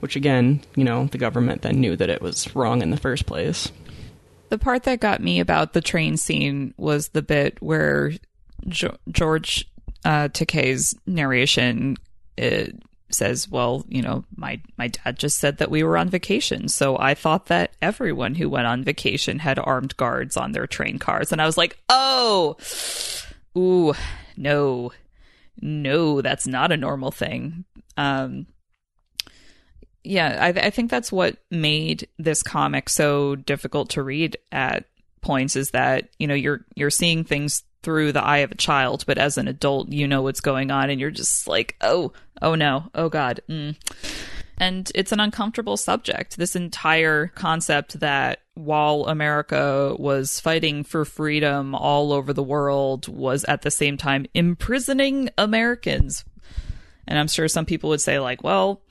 Which 0.00 0.16
again, 0.16 0.62
you 0.76 0.84
know, 0.84 1.06
the 1.06 1.18
government 1.18 1.60
then 1.60 1.80
knew 1.80 1.94
that 1.96 2.08
it 2.08 2.22
was 2.22 2.54
wrong 2.56 2.80
in 2.80 2.90
the 2.90 2.96
first 2.96 3.26
place. 3.26 3.70
The 4.50 4.58
part 4.58 4.82
that 4.82 5.00
got 5.00 5.22
me 5.22 5.40
about 5.40 5.72
the 5.72 5.80
train 5.80 6.16
scene 6.16 6.74
was 6.76 7.08
the 7.08 7.22
bit 7.22 7.56
where 7.62 8.12
jo- 8.68 8.96
George 9.10 9.64
uh, 10.04 10.28
Takei's 10.28 10.94
narration 11.06 11.96
it 12.36 12.74
says, 13.10 13.48
"Well, 13.48 13.84
you 13.88 14.02
know, 14.02 14.24
my 14.36 14.60
my 14.76 14.88
dad 14.88 15.18
just 15.18 15.38
said 15.38 15.58
that 15.58 15.70
we 15.70 15.82
were 15.82 15.98
on 15.98 16.08
vacation, 16.08 16.68
so 16.68 16.98
I 16.98 17.14
thought 17.14 17.46
that 17.46 17.72
everyone 17.82 18.34
who 18.34 18.48
went 18.48 18.66
on 18.66 18.84
vacation 18.84 19.38
had 19.40 19.58
armed 19.58 19.96
guards 19.96 20.36
on 20.36 20.52
their 20.52 20.66
train 20.66 20.98
cars." 20.98 21.32
And 21.32 21.40
I 21.40 21.46
was 21.46 21.58
like, 21.58 21.78
"Oh, 21.88 22.56
ooh, 23.56 23.94
no, 24.36 24.92
no, 25.60 26.22
that's 26.22 26.46
not 26.46 26.72
a 26.72 26.76
normal 26.76 27.10
thing." 27.10 27.64
Um, 27.96 28.46
yeah, 30.04 30.38
I, 30.40 30.48
I 30.48 30.70
think 30.70 30.90
that's 30.90 31.12
what 31.12 31.36
made 31.50 32.08
this 32.18 32.42
comic 32.42 32.88
so 32.88 33.36
difficult 33.36 33.90
to 33.90 34.02
read 34.02 34.36
at 34.50 34.84
points 35.20 35.56
is 35.56 35.72
that 35.72 36.08
you 36.18 36.26
know 36.26 36.34
you're 36.34 36.64
you're 36.74 36.90
seeing 36.90 37.24
things 37.24 37.62
through 37.82 38.12
the 38.12 38.22
eye 38.22 38.38
of 38.38 38.52
a 38.52 38.56
child, 38.56 39.04
but 39.06 39.18
as 39.18 39.38
an 39.38 39.48
adult, 39.48 39.90
you 39.90 40.06
know 40.06 40.22
what's 40.22 40.40
going 40.40 40.70
on, 40.70 40.90
and 40.90 41.00
you're 41.00 41.10
just 41.10 41.46
like, 41.46 41.76
oh, 41.80 42.12
oh 42.42 42.54
no, 42.54 42.90
oh 42.94 43.08
god. 43.08 43.40
Mm. 43.48 43.76
And 44.58 44.92
it's 44.94 45.12
an 45.12 45.20
uncomfortable 45.20 45.78
subject. 45.78 46.36
This 46.36 46.54
entire 46.54 47.28
concept 47.28 48.00
that 48.00 48.40
while 48.52 49.06
America 49.06 49.96
was 49.98 50.38
fighting 50.38 50.84
for 50.84 51.06
freedom 51.06 51.74
all 51.74 52.12
over 52.12 52.34
the 52.34 52.42
world, 52.42 53.08
was 53.08 53.44
at 53.44 53.62
the 53.62 53.70
same 53.70 53.96
time 53.96 54.26
imprisoning 54.34 55.30
Americans. 55.38 56.26
And 57.08 57.18
I'm 57.18 57.28
sure 57.28 57.48
some 57.48 57.64
people 57.64 57.88
would 57.90 58.02
say, 58.02 58.18
like, 58.18 58.44
well, 58.44 58.82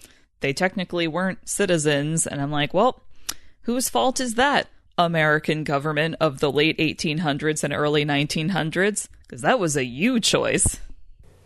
they 0.41 0.53
technically 0.53 1.07
weren't 1.07 1.47
citizens. 1.47 2.25
And 2.25 2.41
I'm 2.41 2.51
like, 2.51 2.73
well, 2.73 3.01
whose 3.61 3.89
fault 3.89 4.19
is 4.19 4.35
that? 4.35 4.67
American 4.97 5.63
government 5.63 6.15
of 6.19 6.39
the 6.39 6.51
late 6.51 6.77
1800s 6.77 7.63
and 7.63 7.73
early 7.73 8.05
1900s? 8.05 9.07
Because 9.23 9.41
that 9.41 9.59
was 9.59 9.77
a 9.77 9.85
you 9.85 10.19
choice. 10.19 10.79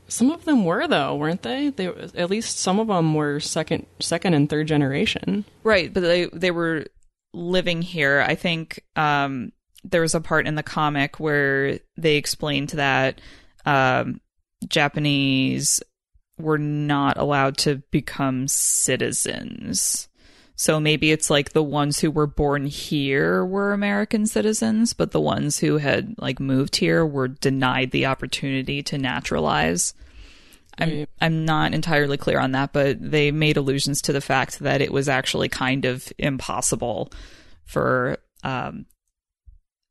Some 0.07 0.31
of 0.31 0.45
them 0.45 0.65
were 0.65 0.87
though, 0.87 1.15
weren't 1.15 1.43
they? 1.43 1.69
They 1.69 1.87
at 1.87 2.29
least 2.29 2.59
some 2.59 2.79
of 2.79 2.87
them 2.87 3.13
were 3.13 3.39
second, 3.39 3.85
second 3.99 4.33
and 4.33 4.49
third 4.49 4.67
generation. 4.67 5.45
Right, 5.63 5.93
but 5.93 6.01
they 6.01 6.25
they 6.25 6.51
were 6.51 6.85
living 7.33 7.81
here. 7.81 8.23
I 8.27 8.35
think 8.35 8.83
um, 8.95 9.51
there 9.83 10.01
was 10.01 10.15
a 10.15 10.21
part 10.21 10.47
in 10.47 10.55
the 10.55 10.63
comic 10.63 11.19
where 11.19 11.79
they 11.97 12.15
explained 12.15 12.69
that 12.69 13.21
um, 13.65 14.21
Japanese 14.67 15.81
were 16.37 16.57
not 16.57 17.17
allowed 17.17 17.57
to 17.57 17.83
become 17.91 18.47
citizens. 18.47 20.07
So 20.55 20.79
maybe 20.79 21.11
it's 21.11 21.29
like 21.29 21.51
the 21.51 21.63
ones 21.63 21.99
who 21.99 22.11
were 22.11 22.27
born 22.27 22.65
here 22.65 23.45
were 23.45 23.73
American 23.73 24.25
citizens, 24.25 24.93
but 24.93 25.11
the 25.11 25.21
ones 25.21 25.59
who 25.59 25.77
had 25.77 26.15
like 26.17 26.39
moved 26.39 26.75
here 26.75 27.05
were 27.05 27.27
denied 27.27 27.91
the 27.91 28.05
opportunity 28.05 28.83
to 28.83 28.97
naturalize. 28.97 29.93
I'm 30.77 31.07
I'm 31.21 31.45
not 31.45 31.73
entirely 31.73 32.17
clear 32.17 32.39
on 32.39 32.51
that, 32.53 32.73
but 32.73 32.97
they 32.99 33.31
made 33.31 33.57
allusions 33.57 34.01
to 34.03 34.13
the 34.13 34.21
fact 34.21 34.59
that 34.59 34.81
it 34.81 34.91
was 34.91 35.09
actually 35.09 35.49
kind 35.49 35.85
of 35.85 36.11
impossible 36.17 37.11
for 37.65 38.17
um, 38.43 38.85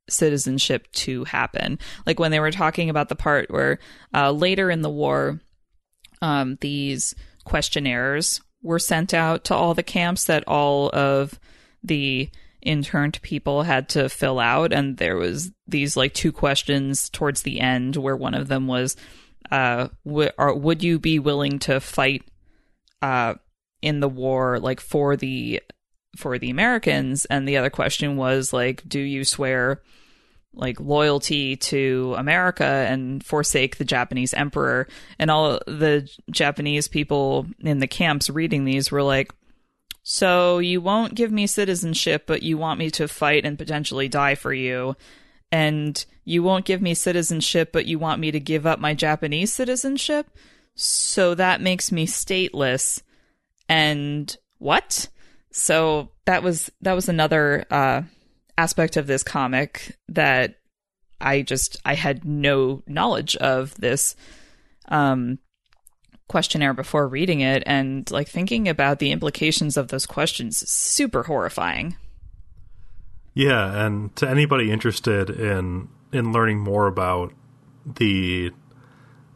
citizenship 0.09 0.91
to 0.93 1.25
happen. 1.25 1.79
Like 2.07 2.19
when 2.19 2.31
they 2.31 2.41
were 2.41 2.51
talking 2.51 2.91
about 2.91 3.09
the 3.09 3.17
part 3.17 3.51
where 3.51 3.79
uh, 4.15 4.31
later 4.33 4.71
in 4.71 4.83
the 4.83 4.91
war, 4.91 5.41
um, 6.23 6.57
these 6.61 7.15
questionnaires 7.45 8.41
were 8.63 8.79
sent 8.79 9.13
out 9.13 9.45
to 9.45 9.55
all 9.55 9.75
the 9.75 9.83
camps 9.83 10.25
that 10.25 10.45
all 10.47 10.89
of 10.95 11.39
the 11.83 12.31
interned 12.63 13.21
people 13.23 13.65
had 13.65 13.89
to 13.91 14.09
fill 14.09 14.39
out. 14.39 14.73
And 14.73 14.97
there 14.97 15.17
was 15.17 15.51
these 15.67 15.97
like 15.97 16.15
two 16.15 16.31
questions 16.33 17.11
towards 17.11 17.43
the 17.43 17.61
end 17.61 17.97
where 17.97 18.17
one 18.17 18.35
of 18.35 18.49
them 18.49 18.67
was 18.67 18.97
uh 19.51 19.89
w- 20.07 20.31
are, 20.39 20.55
would 20.55 20.85
you 20.85 21.01
be 21.01 21.19
willing 21.19 21.59
to 21.59 21.81
fight 21.81 22.23
uh 23.03 23.35
in 23.83 23.99
the 23.99 24.09
war 24.09 24.61
like 24.61 24.81
for 24.81 25.17
the 25.17 25.61
for 26.17 26.39
the 26.39 26.51
Americans? 26.51 27.25
And 27.25 27.49
the 27.49 27.57
other 27.57 27.71
question 27.71 28.17
was 28.17 28.53
like 28.53 28.89
do 28.89 29.01
you 29.01 29.25
swear 29.25 29.83
like 30.55 30.79
loyalty 30.81 31.57
to 31.57 32.15
America 32.19 32.65
and 32.65 33.25
forsake 33.25 33.77
the 33.77 33.85
Japanese 33.85 34.35
emperor. 34.35 34.87
And 35.19 35.31
all 35.31 35.61
the 35.67 36.09
Japanese 36.31 36.89
people 36.89 37.47
in 37.61 37.79
the 37.79 37.87
camps 37.87 38.29
reading 38.29 38.65
these 38.65 38.91
were 38.91 39.03
like, 39.03 39.33
so 40.03 40.59
you 40.59 40.81
won't 40.81 41.15
give 41.15 41.31
me 41.31 41.47
citizenship, 41.47 42.25
but 42.27 42.43
you 42.43 42.59
want 42.59 42.79
me 42.79 42.91
to 42.93 43.09
fight 43.09 43.47
and 43.47 43.59
potentially 43.59 44.09
die 44.09 44.35
for 44.35 44.53
you. 44.53 44.97
And 45.51 46.05
you 46.25 46.43
won't 46.43 46.65
give 46.65 46.83
me 46.83 46.95
citizenship, 46.95 47.71
but 47.73 47.87
you 47.87 47.99
want 47.99 48.21
me 48.21 48.31
to 48.31 48.41
give 48.41 48.67
up 48.67 48.79
my 48.79 48.95
Japanese 48.95 49.53
citizenship. 49.53 50.27
So 50.75 51.35
that 51.35 51.61
makes 51.61 51.93
me 51.93 52.07
stateless. 52.07 53.03
And 53.69 54.35
what? 54.59 55.09
So 55.53 56.11
that 56.25 56.43
was 56.43 56.71
that 56.81 56.95
was 56.95 57.09
another 57.09 57.65
uh, 57.71 58.03
aspect 58.59 58.97
of 58.97 59.07
this 59.07 59.23
comic 59.23 59.97
that 60.09 60.57
I 61.21 61.43
just 61.43 61.77
I 61.85 61.95
had 61.95 62.25
no 62.25 62.83
knowledge 62.87 63.37
of 63.37 63.75
this 63.77 64.17
um 64.89 65.39
questionnaire 66.29 66.75
before 66.75 67.07
reading 67.07 67.41
it 67.41 67.63
and 67.67 68.11
like 68.11 68.29
thinking 68.29 68.69
about 68.69 68.99
the 68.99 69.13
implications 69.13 69.77
of 69.77 69.89
those 69.89 70.07
questions 70.07 70.69
super 70.69 71.25
horrifying. 71.25 71.97
Yeah, 73.35 73.87
and 73.87 74.15
to 74.17 74.29
anybody 74.29 74.71
interested 74.71 75.31
in 75.31 75.89
in 76.13 76.33
learning 76.33 76.59
more 76.59 76.87
about 76.87 77.33
the 77.87 78.51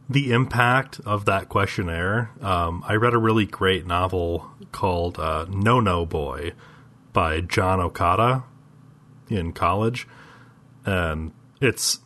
the 0.09 0.31
impact 0.31 1.01
of 1.05 1.25
that 1.25 1.49
questionnaire, 1.49 2.31
um, 2.41 2.83
I 2.87 2.95
read 2.95 3.13
a 3.13 3.17
really 3.17 3.45
great 3.45 3.85
novel 3.85 4.49
called 4.71 5.19
uh, 5.19 5.45
No 5.49 5.79
No 5.79 6.05
Boy 6.05 6.53
by 7.13 7.41
John 7.41 7.79
Okada 7.79 8.43
in 9.29 9.51
college, 9.51 10.07
and 10.85 11.31
it's 11.61 11.99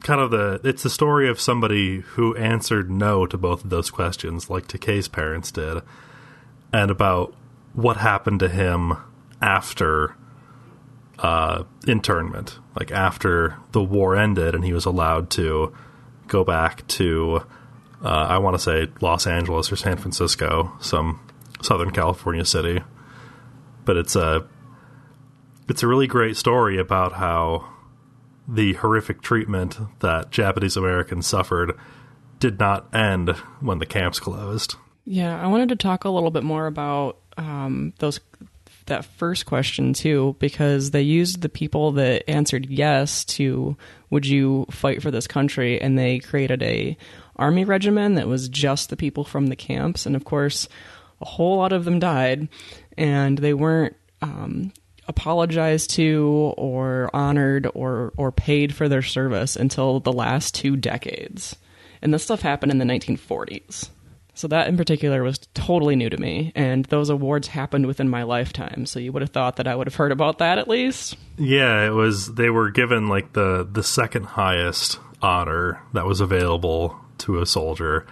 kind 0.00 0.20
of 0.20 0.30
the 0.30 0.60
it's 0.62 0.82
the 0.82 0.90
story 0.90 1.28
of 1.28 1.40
somebody 1.40 2.00
who 2.00 2.34
answered 2.36 2.90
no 2.90 3.26
to 3.26 3.36
both 3.36 3.64
of 3.64 3.70
those 3.70 3.90
questions, 3.90 4.50
like 4.50 4.68
Takei's 4.68 5.08
parents 5.08 5.50
did, 5.50 5.82
and 6.72 6.90
about 6.90 7.34
what 7.72 7.98
happened 7.98 8.40
to 8.40 8.48
him 8.48 8.96
after 9.40 10.16
uh, 11.18 11.64
internment, 11.86 12.58
like 12.78 12.90
after 12.90 13.56
the 13.72 13.82
war 13.82 14.16
ended 14.16 14.54
and 14.54 14.64
he 14.64 14.72
was 14.72 14.84
allowed 14.84 15.30
to 15.30 15.74
go 16.26 16.44
back 16.44 16.86
to 16.88 17.42
uh, 18.04 18.08
I 18.08 18.38
want 18.38 18.54
to 18.54 18.62
say 18.62 18.88
Los 19.00 19.26
Angeles 19.26 19.72
or 19.72 19.76
San 19.76 19.96
Francisco, 19.96 20.72
some 20.80 21.20
Southern 21.62 21.90
California 21.90 22.44
city, 22.44 22.82
but 23.84 23.96
it's 23.96 24.16
a 24.16 24.46
it's 25.68 25.82
a 25.82 25.86
really 25.86 26.06
great 26.06 26.36
story 26.36 26.78
about 26.78 27.14
how 27.14 27.68
the 28.48 28.74
horrific 28.74 29.22
treatment 29.22 29.78
that 30.00 30.30
Japanese 30.30 30.76
Americans 30.76 31.26
suffered 31.26 31.76
did 32.38 32.58
not 32.58 32.94
end 32.94 33.30
when 33.60 33.78
the 33.78 33.86
camps 33.86 34.20
closed. 34.20 34.76
Yeah, 35.04 35.40
I 35.40 35.46
wanted 35.46 35.68
to 35.70 35.76
talk 35.76 36.04
a 36.04 36.10
little 36.10 36.30
bit 36.30 36.42
more 36.42 36.66
about 36.66 37.18
um, 37.36 37.92
those 37.98 38.20
that 38.86 39.04
first 39.04 39.46
question 39.46 39.92
too, 39.92 40.36
because 40.38 40.92
they 40.92 41.02
used 41.02 41.42
the 41.42 41.48
people 41.48 41.92
that 41.92 42.28
answered 42.28 42.66
yes 42.66 43.24
to 43.24 43.76
"Would 44.10 44.26
you 44.26 44.66
fight 44.70 45.02
for 45.02 45.10
this 45.10 45.26
country?" 45.26 45.80
and 45.80 45.98
they 45.98 46.20
created 46.20 46.62
a 46.62 46.96
army 47.36 47.64
regimen 47.64 48.14
that 48.14 48.28
was 48.28 48.48
just 48.48 48.88
the 48.88 48.96
people 48.96 49.24
from 49.24 49.48
the 49.48 49.56
camps, 49.56 50.06
and 50.06 50.14
of 50.14 50.24
course, 50.24 50.68
a 51.20 51.24
whole 51.24 51.58
lot 51.58 51.72
of 51.72 51.84
them 51.84 51.98
died, 51.98 52.48
and 52.96 53.38
they 53.38 53.54
weren't 53.54 53.96
um, 54.22 54.72
apologized 55.08 55.90
to 55.90 56.54
or 56.56 57.10
honored 57.14 57.68
or 57.74 58.12
or 58.16 58.32
paid 58.32 58.74
for 58.74 58.88
their 58.88 59.02
service 59.02 59.56
until 59.56 60.00
the 60.00 60.12
last 60.12 60.54
two 60.54 60.76
decades. 60.76 61.56
And 62.02 62.12
this 62.12 62.24
stuff 62.24 62.42
happened 62.42 62.72
in 62.72 62.78
the 62.78 62.84
1940s. 62.84 63.90
So 64.34 64.48
that 64.48 64.68
in 64.68 64.76
particular 64.76 65.22
was 65.22 65.38
totally 65.54 65.96
new 65.96 66.10
to 66.10 66.18
me, 66.18 66.52
and 66.54 66.84
those 66.86 67.08
awards 67.08 67.48
happened 67.48 67.86
within 67.86 68.10
my 68.10 68.22
lifetime. 68.22 68.84
So 68.84 69.00
you 69.00 69.10
would 69.12 69.22
have 69.22 69.30
thought 69.30 69.56
that 69.56 69.66
I 69.66 69.74
would 69.74 69.86
have 69.86 69.94
heard 69.94 70.12
about 70.12 70.38
that 70.38 70.58
at 70.58 70.68
least. 70.68 71.16
Yeah, 71.38 71.86
it 71.86 71.90
was. 71.90 72.34
They 72.34 72.50
were 72.50 72.70
given 72.70 73.08
like 73.08 73.32
the 73.32 73.66
the 73.70 73.82
second 73.82 74.24
highest 74.24 75.00
honor 75.22 75.80
that 75.94 76.04
was 76.04 76.20
available 76.20 77.00
to 77.18 77.40
a 77.40 77.46
soldier, 77.46 78.06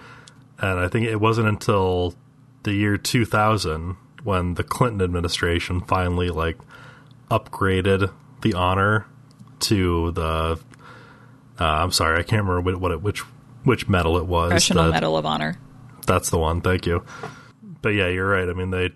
and 0.59 0.79
I 0.79 0.89
think 0.89 1.07
it 1.07 1.21
wasn't 1.21 1.49
until 1.49 2.15
the 2.63 2.73
year 2.73 2.97
2000 2.97 3.97
when 4.23 4.55
the 4.55 4.65
Clinton 4.65 5.03
administration 5.03 5.83
finally 5.83 6.31
like 6.31 6.57
upgraded 7.39 8.13
the 8.43 8.55
honor 8.55 9.07
to 9.61 10.13
the. 10.13 10.59
Uh, 11.59 11.65
I'm 11.65 11.93
sorry, 11.93 12.19
I 12.19 12.23
can't 12.23 12.45
remember 12.45 12.77
what 12.79 12.93
it, 12.93 13.03
which 13.03 13.21
which 13.65 13.89
medal 13.89 14.17
it 14.19 14.27
was. 14.27 14.49
Congressional 14.49 14.85
the- 14.87 14.91
Medal 14.93 15.17
of 15.17 15.27
Honor. 15.27 15.59
that's 16.07 16.31
the 16.31 16.39
one. 16.39 16.61
Thank 16.61 16.87
you. 16.87 17.05
But 17.83 17.91
yeah, 17.91 18.09
you're 18.09 18.29
right. 18.29 18.49
I 18.49 18.53
mean, 18.53 18.71
they 18.71 18.91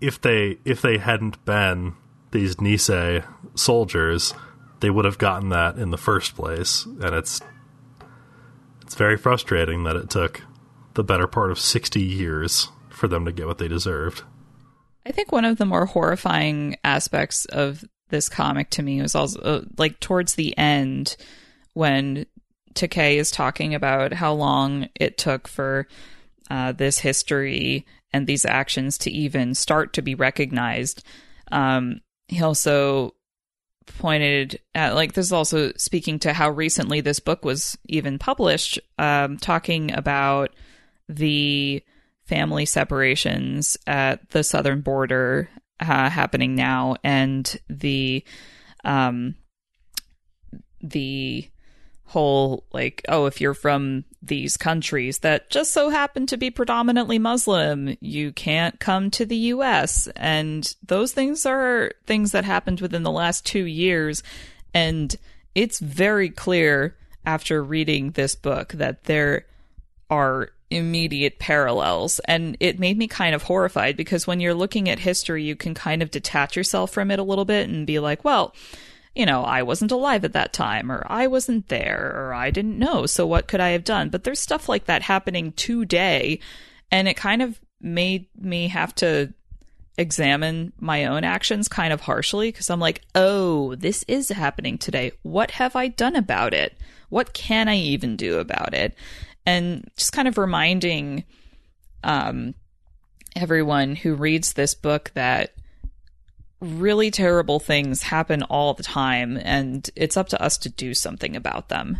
if 0.00 0.20
they 0.20 0.58
if 0.64 0.82
they 0.82 0.98
hadn't 0.98 1.44
been 1.44 1.94
these 2.30 2.56
Nisei 2.56 3.24
soldiers, 3.54 4.34
they 4.80 4.90
would 4.90 5.04
have 5.04 5.18
gotten 5.18 5.48
that 5.50 5.76
in 5.76 5.90
the 5.90 5.98
first 5.98 6.34
place, 6.36 6.84
and 6.84 7.14
it's 7.14 7.40
it's 8.82 8.94
very 8.94 9.16
frustrating 9.16 9.84
that 9.84 9.96
it 9.96 10.10
took 10.10 10.42
the 10.94 11.04
better 11.04 11.26
part 11.28 11.50
of 11.52 11.58
60 11.58 12.00
years 12.00 12.68
for 12.88 13.06
them 13.06 13.24
to 13.24 13.32
get 13.32 13.46
what 13.46 13.58
they 13.58 13.68
deserved. 13.68 14.22
I 15.06 15.12
think 15.12 15.32
one 15.32 15.44
of 15.44 15.58
the 15.58 15.66
more 15.66 15.86
horrifying 15.86 16.76
aspects 16.84 17.44
of 17.46 17.84
this 18.10 18.28
comic 18.28 18.70
to 18.70 18.82
me 18.82 19.00
was 19.00 19.14
also 19.14 19.40
uh, 19.40 19.62
like 19.78 20.00
towards 20.00 20.34
the 20.34 20.56
end 20.58 21.16
when 21.74 22.26
Takei 22.74 23.16
is 23.16 23.30
talking 23.30 23.74
about 23.74 24.12
how 24.12 24.32
long 24.32 24.88
it 24.94 25.16
took 25.16 25.48
for 25.48 25.86
uh, 26.50 26.72
this 26.72 26.98
history 26.98 27.86
and 28.12 28.26
these 28.26 28.44
actions 28.44 28.98
to 28.98 29.10
even 29.10 29.54
start 29.54 29.92
to 29.94 30.02
be 30.02 30.14
recognized. 30.14 31.04
Um, 31.52 32.00
he 32.28 32.42
also 32.42 33.14
pointed 33.98 34.60
at 34.74 34.94
like 34.94 35.14
this 35.14 35.26
is 35.26 35.32
also 35.32 35.72
speaking 35.76 36.18
to 36.20 36.32
how 36.32 36.50
recently 36.50 37.00
this 37.00 37.20
book 37.20 37.44
was 37.44 37.76
even 37.86 38.18
published, 38.18 38.78
um, 38.98 39.36
talking 39.38 39.92
about 39.92 40.50
the 41.08 41.82
family 42.30 42.64
separations 42.64 43.76
at 43.88 44.30
the 44.30 44.44
southern 44.44 44.80
border 44.80 45.50
uh, 45.80 46.08
happening 46.08 46.54
now. 46.54 46.94
And 47.02 47.58
the 47.68 48.24
um 48.84 49.34
the 50.80 51.48
whole 52.04 52.64
like 52.72 53.02
oh 53.08 53.26
if 53.26 53.40
you're 53.40 53.54
from 53.54 54.04
these 54.22 54.56
countries 54.56 55.18
that 55.18 55.50
just 55.50 55.72
so 55.72 55.90
happen 55.90 56.26
to 56.26 56.36
be 56.36 56.50
predominantly 56.50 57.20
muslim 57.20 57.96
you 58.00 58.32
can't 58.32 58.80
come 58.80 59.10
to 59.10 59.24
the 59.24 59.36
US 59.36 60.08
and 60.16 60.74
those 60.82 61.12
things 61.12 61.46
are 61.46 61.92
things 62.06 62.32
that 62.32 62.44
happened 62.44 62.80
within 62.80 63.02
the 63.02 63.10
last 63.10 63.44
2 63.46 63.64
years. 63.64 64.22
And 64.72 65.14
it's 65.54 65.78
very 65.78 66.30
clear 66.30 66.96
after 67.24 67.62
reading 67.62 68.12
this 68.12 68.34
book 68.34 68.72
that 68.72 69.04
there 69.04 69.46
are 70.08 70.50
immediate 70.70 71.38
parallels 71.38 72.20
and 72.26 72.56
it 72.60 72.78
made 72.78 72.96
me 72.96 73.08
kind 73.08 73.34
of 73.34 73.42
horrified 73.42 73.96
because 73.96 74.26
when 74.26 74.40
you're 74.40 74.54
looking 74.54 74.88
at 74.88 75.00
history 75.00 75.42
you 75.42 75.56
can 75.56 75.74
kind 75.74 76.02
of 76.02 76.10
detach 76.10 76.56
yourself 76.56 76.92
from 76.92 77.10
it 77.10 77.18
a 77.18 77.24
little 77.24 77.44
bit 77.44 77.68
and 77.68 77.86
be 77.86 77.98
like 77.98 78.24
well 78.24 78.54
you 79.14 79.26
know 79.26 79.42
i 79.42 79.62
wasn't 79.62 79.90
alive 79.90 80.24
at 80.24 80.32
that 80.32 80.52
time 80.52 80.90
or 80.90 81.04
i 81.08 81.26
wasn't 81.26 81.68
there 81.68 82.12
or 82.14 82.32
i 82.32 82.50
didn't 82.50 82.78
know 82.78 83.04
so 83.04 83.26
what 83.26 83.48
could 83.48 83.60
i 83.60 83.70
have 83.70 83.82
done 83.82 84.08
but 84.08 84.22
there's 84.22 84.38
stuff 84.38 84.68
like 84.68 84.84
that 84.84 85.02
happening 85.02 85.52
today 85.52 86.38
and 86.92 87.08
it 87.08 87.16
kind 87.16 87.42
of 87.42 87.60
made 87.80 88.26
me 88.38 88.68
have 88.68 88.94
to 88.94 89.32
examine 90.00 90.72
my 90.80 91.04
own 91.04 91.24
actions 91.24 91.68
kind 91.68 91.92
of 91.92 92.00
harshly 92.00 92.48
because 92.50 92.70
I'm 92.70 92.80
like, 92.80 93.02
oh, 93.14 93.74
this 93.74 94.02
is 94.08 94.30
happening 94.30 94.78
today. 94.78 95.12
What 95.22 95.52
have 95.52 95.76
I 95.76 95.88
done 95.88 96.16
about 96.16 96.54
it? 96.54 96.76
What 97.10 97.32
can 97.34 97.68
I 97.68 97.76
even 97.76 98.16
do 98.16 98.38
about 98.38 98.72
it? 98.72 98.94
And 99.46 99.88
just 99.96 100.12
kind 100.12 100.28
of 100.28 100.38
reminding 100.38 101.24
um, 102.04 102.54
everyone 103.34 103.96
who 103.96 104.14
reads 104.14 104.52
this 104.52 104.74
book 104.74 105.10
that 105.14 105.54
really 106.60 107.10
terrible 107.10 107.58
things 107.58 108.02
happen 108.02 108.42
all 108.44 108.74
the 108.74 108.82
time, 108.82 109.38
and 109.42 109.88
it's 109.96 110.16
up 110.16 110.28
to 110.28 110.42
us 110.42 110.58
to 110.58 110.68
do 110.68 110.94
something 110.94 111.34
about 111.36 111.68
them. 111.68 111.98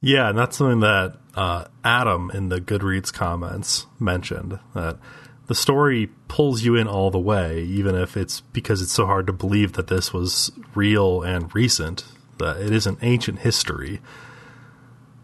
Yeah, 0.00 0.30
and 0.30 0.38
that's 0.38 0.56
something 0.56 0.80
that 0.80 1.16
uh, 1.34 1.66
Adam 1.84 2.30
in 2.34 2.48
the 2.48 2.60
Goodreads 2.60 3.12
comments 3.12 3.86
mentioned 4.00 4.58
that 4.74 4.98
the 5.46 5.54
story 5.54 6.08
pulls 6.28 6.62
you 6.62 6.74
in 6.74 6.88
all 6.88 7.10
the 7.10 7.18
way, 7.18 7.62
even 7.64 7.94
if 7.94 8.16
it's 8.16 8.40
because 8.40 8.82
it's 8.82 8.92
so 8.92 9.06
hard 9.06 9.26
to 9.26 9.32
believe 9.32 9.74
that 9.74 9.88
this 9.88 10.12
was 10.12 10.50
real 10.74 11.22
and 11.22 11.54
recent, 11.54 12.04
that 12.38 12.56
it 12.56 12.72
isn't 12.72 12.98
ancient 13.02 13.40
history. 13.40 14.00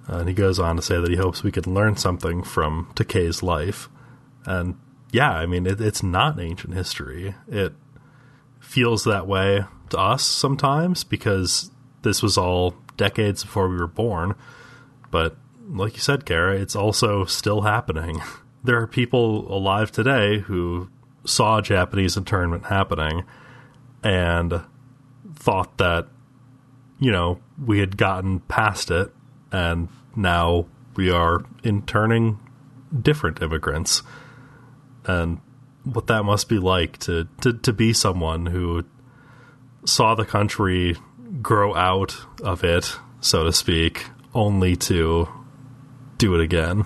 Uh, 0.08 0.18
and 0.18 0.28
he 0.28 0.34
goes 0.34 0.58
on 0.58 0.76
to 0.76 0.82
say 0.82 1.00
that 1.00 1.10
he 1.10 1.16
hopes 1.16 1.42
we 1.42 1.52
can 1.52 1.74
learn 1.74 1.96
something 1.96 2.42
from 2.42 2.90
Takei's 2.94 3.42
life. 3.42 3.88
And 4.44 4.78
yeah, 5.12 5.30
I 5.30 5.46
mean, 5.46 5.66
it, 5.66 5.80
it's 5.80 6.02
not 6.02 6.40
ancient 6.40 6.74
history. 6.74 7.34
It 7.46 7.74
feels 8.60 9.04
that 9.04 9.26
way 9.26 9.64
to 9.90 9.98
us 9.98 10.22
sometimes 10.24 11.04
because 11.04 11.70
this 12.02 12.22
was 12.22 12.38
all 12.38 12.74
decades 12.96 13.44
before 13.44 13.68
we 13.68 13.76
were 13.76 13.86
born. 13.86 14.34
But 15.10 15.36
like 15.68 15.94
you 15.94 16.00
said, 16.00 16.24
Kara, 16.24 16.58
it's 16.58 16.76
also 16.76 17.24
still 17.24 17.62
happening. 17.62 18.20
There 18.64 18.82
are 18.82 18.88
people 18.88 19.50
alive 19.56 19.92
today 19.92 20.40
who 20.40 20.90
saw 21.24 21.60
Japanese 21.60 22.16
internment 22.16 22.66
happening 22.66 23.22
and 24.02 24.62
thought 25.32 25.78
that, 25.78 26.08
you 26.98 27.12
know, 27.12 27.38
we 27.64 27.78
had 27.78 27.96
gotten 27.96 28.40
past 28.40 28.90
it 28.90 29.12
and 29.52 29.88
now 30.16 30.66
we 30.96 31.10
are 31.10 31.44
interning 31.62 32.38
different 33.02 33.42
immigrants. 33.42 34.02
And 35.04 35.40
what 35.84 36.06
that 36.08 36.24
must 36.24 36.48
be 36.48 36.58
like 36.58 36.98
to, 37.00 37.28
to, 37.42 37.52
to 37.54 37.72
be 37.72 37.92
someone 37.92 38.46
who 38.46 38.84
saw 39.84 40.14
the 40.14 40.24
country 40.24 40.96
grow 41.40 41.74
out 41.74 42.16
of 42.42 42.64
it, 42.64 42.96
so 43.20 43.44
to 43.44 43.52
speak, 43.52 44.06
only 44.34 44.76
to 44.76 45.28
do 46.18 46.34
it 46.34 46.40
again. 46.40 46.84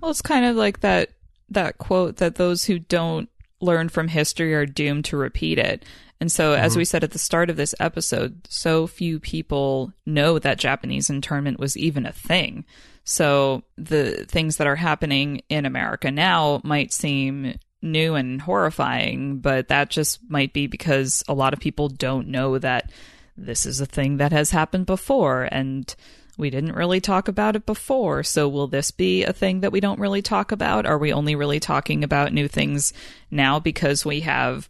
Well, 0.00 0.10
it's 0.10 0.22
kind 0.22 0.44
of 0.44 0.56
like 0.56 0.80
that 0.80 1.10
that 1.50 1.78
quote 1.78 2.16
that 2.16 2.34
those 2.34 2.64
who 2.64 2.78
don't 2.78 3.28
learn 3.60 3.88
from 3.88 4.08
history 4.08 4.54
are 4.54 4.66
doomed 4.66 5.04
to 5.06 5.16
repeat 5.16 5.58
it. 5.58 5.84
And 6.20 6.32
so, 6.32 6.54
as 6.54 6.72
mm-hmm. 6.72 6.78
we 6.78 6.84
said 6.84 7.04
at 7.04 7.12
the 7.12 7.18
start 7.18 7.48
of 7.48 7.56
this 7.56 7.74
episode, 7.78 8.46
so 8.48 8.86
few 8.86 9.20
people 9.20 9.92
know 10.04 10.38
that 10.38 10.58
Japanese 10.58 11.10
internment 11.10 11.60
was 11.60 11.76
even 11.76 12.06
a 12.06 12.12
thing. 12.12 12.64
So, 13.04 13.62
the 13.76 14.26
things 14.26 14.56
that 14.56 14.66
are 14.66 14.76
happening 14.76 15.42
in 15.48 15.64
America 15.64 16.10
now 16.10 16.60
might 16.64 16.92
seem 16.92 17.58
new 17.80 18.14
and 18.14 18.42
horrifying, 18.42 19.38
but 19.38 19.68
that 19.68 19.90
just 19.90 20.18
might 20.28 20.52
be 20.52 20.66
because 20.66 21.22
a 21.28 21.34
lot 21.34 21.52
of 21.52 21.60
people 21.60 21.88
don't 21.88 22.28
know 22.28 22.58
that 22.58 22.90
this 23.36 23.64
is 23.64 23.80
a 23.80 23.86
thing 23.86 24.16
that 24.16 24.32
has 24.32 24.50
happened 24.50 24.86
before. 24.86 25.48
And 25.50 25.94
we 26.36 26.50
didn't 26.50 26.74
really 26.74 27.00
talk 27.00 27.28
about 27.28 27.56
it 27.56 27.66
before. 27.66 28.22
So 28.22 28.48
will 28.48 28.66
this 28.66 28.90
be 28.90 29.24
a 29.24 29.32
thing 29.32 29.60
that 29.60 29.72
we 29.72 29.80
don't 29.80 30.00
really 30.00 30.22
talk 30.22 30.52
about? 30.52 30.86
Are 30.86 30.98
we 30.98 31.12
only 31.12 31.34
really 31.34 31.60
talking 31.60 32.02
about 32.02 32.32
new 32.32 32.48
things 32.48 32.92
now 33.30 33.60
because 33.60 34.04
we 34.04 34.20
have 34.20 34.68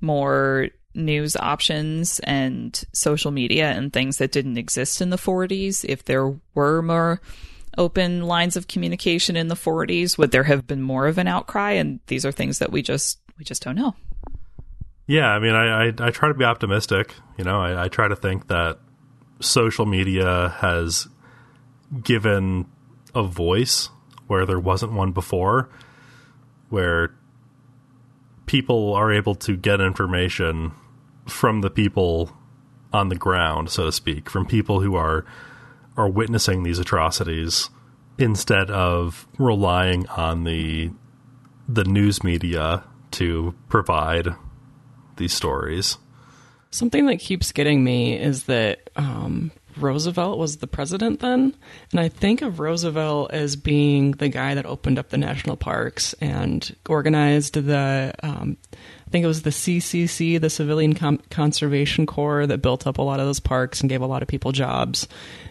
more 0.00 0.68
news 0.96 1.36
options 1.36 2.20
and 2.20 2.82
social 2.92 3.30
media 3.30 3.70
and 3.70 3.92
things 3.92 4.18
that 4.18 4.32
didn't 4.32 4.58
exist 4.58 5.00
in 5.00 5.10
the 5.10 5.16
40s? 5.16 5.84
If 5.88 6.04
there 6.04 6.34
were 6.54 6.82
more 6.82 7.20
open 7.78 8.22
lines 8.22 8.56
of 8.56 8.68
communication 8.68 9.36
in 9.36 9.48
the 9.48 9.54
40s, 9.54 10.16
would 10.18 10.30
there 10.30 10.44
have 10.44 10.66
been 10.66 10.82
more 10.82 11.06
of 11.06 11.18
an 11.18 11.28
outcry? 11.28 11.72
And 11.72 12.00
these 12.06 12.24
are 12.24 12.32
things 12.32 12.58
that 12.58 12.72
we 12.72 12.82
just 12.82 13.18
we 13.38 13.44
just 13.44 13.62
don't 13.62 13.76
know. 13.76 13.94
Yeah, 15.06 15.28
I 15.28 15.38
mean, 15.38 15.54
I, 15.54 15.88
I, 15.88 15.92
I 16.00 16.10
try 16.10 16.28
to 16.28 16.34
be 16.34 16.44
optimistic. 16.44 17.14
You 17.38 17.44
know, 17.44 17.60
I, 17.60 17.84
I 17.84 17.88
try 17.88 18.08
to 18.08 18.16
think 18.16 18.48
that 18.48 18.78
social 19.40 19.86
media 19.86 20.54
has 20.58 21.06
given 22.02 22.66
a 23.14 23.22
voice 23.22 23.88
where 24.26 24.44
there 24.46 24.58
wasn't 24.58 24.92
one 24.92 25.12
before, 25.12 25.68
where 26.70 27.14
people 28.46 28.94
are 28.94 29.12
able 29.12 29.34
to 29.34 29.56
get 29.56 29.80
information 29.80 30.72
from 31.26 31.60
the 31.60 31.70
people 31.70 32.32
on 32.92 33.08
the 33.08 33.16
ground, 33.16 33.70
so 33.70 33.84
to 33.84 33.92
speak, 33.92 34.30
from 34.30 34.46
people 34.46 34.80
who 34.80 34.94
are 34.94 35.24
are 35.96 36.08
witnessing 36.08 36.62
these 36.62 36.78
atrocities 36.78 37.70
instead 38.18 38.70
of 38.70 39.26
relying 39.38 40.06
on 40.08 40.44
the 40.44 40.90
the 41.68 41.84
news 41.84 42.22
media 42.22 42.84
to 43.10 43.54
provide 43.68 44.28
these 45.16 45.32
stories. 45.32 45.98
Something 46.70 47.06
that 47.06 47.18
keeps 47.18 47.52
getting 47.52 47.82
me 47.82 48.18
is 48.18 48.44
that 48.44 48.90
um, 48.96 49.50
Roosevelt 49.76 50.38
was 50.38 50.58
the 50.58 50.66
president 50.66 51.20
then. 51.20 51.54
And 51.90 52.00
I 52.00 52.08
think 52.08 52.42
of 52.42 52.60
Roosevelt 52.60 53.32
as 53.32 53.56
being 53.56 54.12
the 54.12 54.28
guy 54.28 54.54
that 54.54 54.66
opened 54.66 54.98
up 54.98 55.10
the 55.10 55.18
national 55.18 55.56
parks 55.56 56.14
and 56.20 56.74
organized 56.88 57.54
the, 57.54 58.12
um, 58.22 58.56
I 59.06 59.10
think 59.10 59.24
it 59.24 59.28
was 59.28 59.42
the 59.42 59.50
CCC, 59.50 60.40
the 60.40 60.50
Civilian 60.50 60.94
Com- 60.94 61.22
Conservation 61.30 62.06
Corps, 62.06 62.46
that 62.46 62.58
built 62.62 62.86
up 62.86 62.98
a 62.98 63.02
lot 63.02 63.20
of 63.20 63.26
those 63.26 63.40
parks 63.40 63.80
and 63.80 63.88
gave 63.88 64.02
a 64.02 64.06
lot 64.06 64.22
of 64.22 64.28
people 64.28 64.50
jobs 64.52 65.06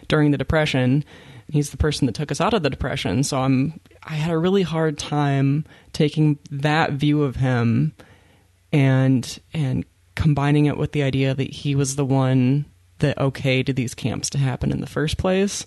during 0.08 0.30
the 0.30 0.38
Depression. 0.38 1.04
He's 1.48 1.70
the 1.70 1.78
person 1.78 2.06
that 2.06 2.14
took 2.14 2.30
us 2.30 2.40
out 2.40 2.52
of 2.52 2.62
the 2.62 2.70
Depression. 2.70 3.22
So 3.22 3.40
I'm, 3.40 3.80
I 4.02 4.14
had 4.14 4.32
a 4.32 4.38
really 4.38 4.62
hard 4.62 4.98
time 4.98 5.64
taking 5.92 6.38
that 6.50 6.92
view 6.92 7.22
of 7.22 7.36
him 7.36 7.94
and, 8.72 9.38
and 9.54 9.84
combining 10.16 10.66
it 10.66 10.76
with 10.76 10.92
the 10.92 11.02
idea 11.02 11.34
that 11.34 11.50
he 11.50 11.74
was 11.74 11.96
the 11.96 12.04
one 12.04 12.66
that 12.98 13.16
okayed 13.16 13.74
these 13.74 13.94
camps 13.94 14.28
to 14.30 14.38
happen 14.38 14.70
in 14.70 14.80
the 14.80 14.86
first 14.86 15.16
place. 15.16 15.66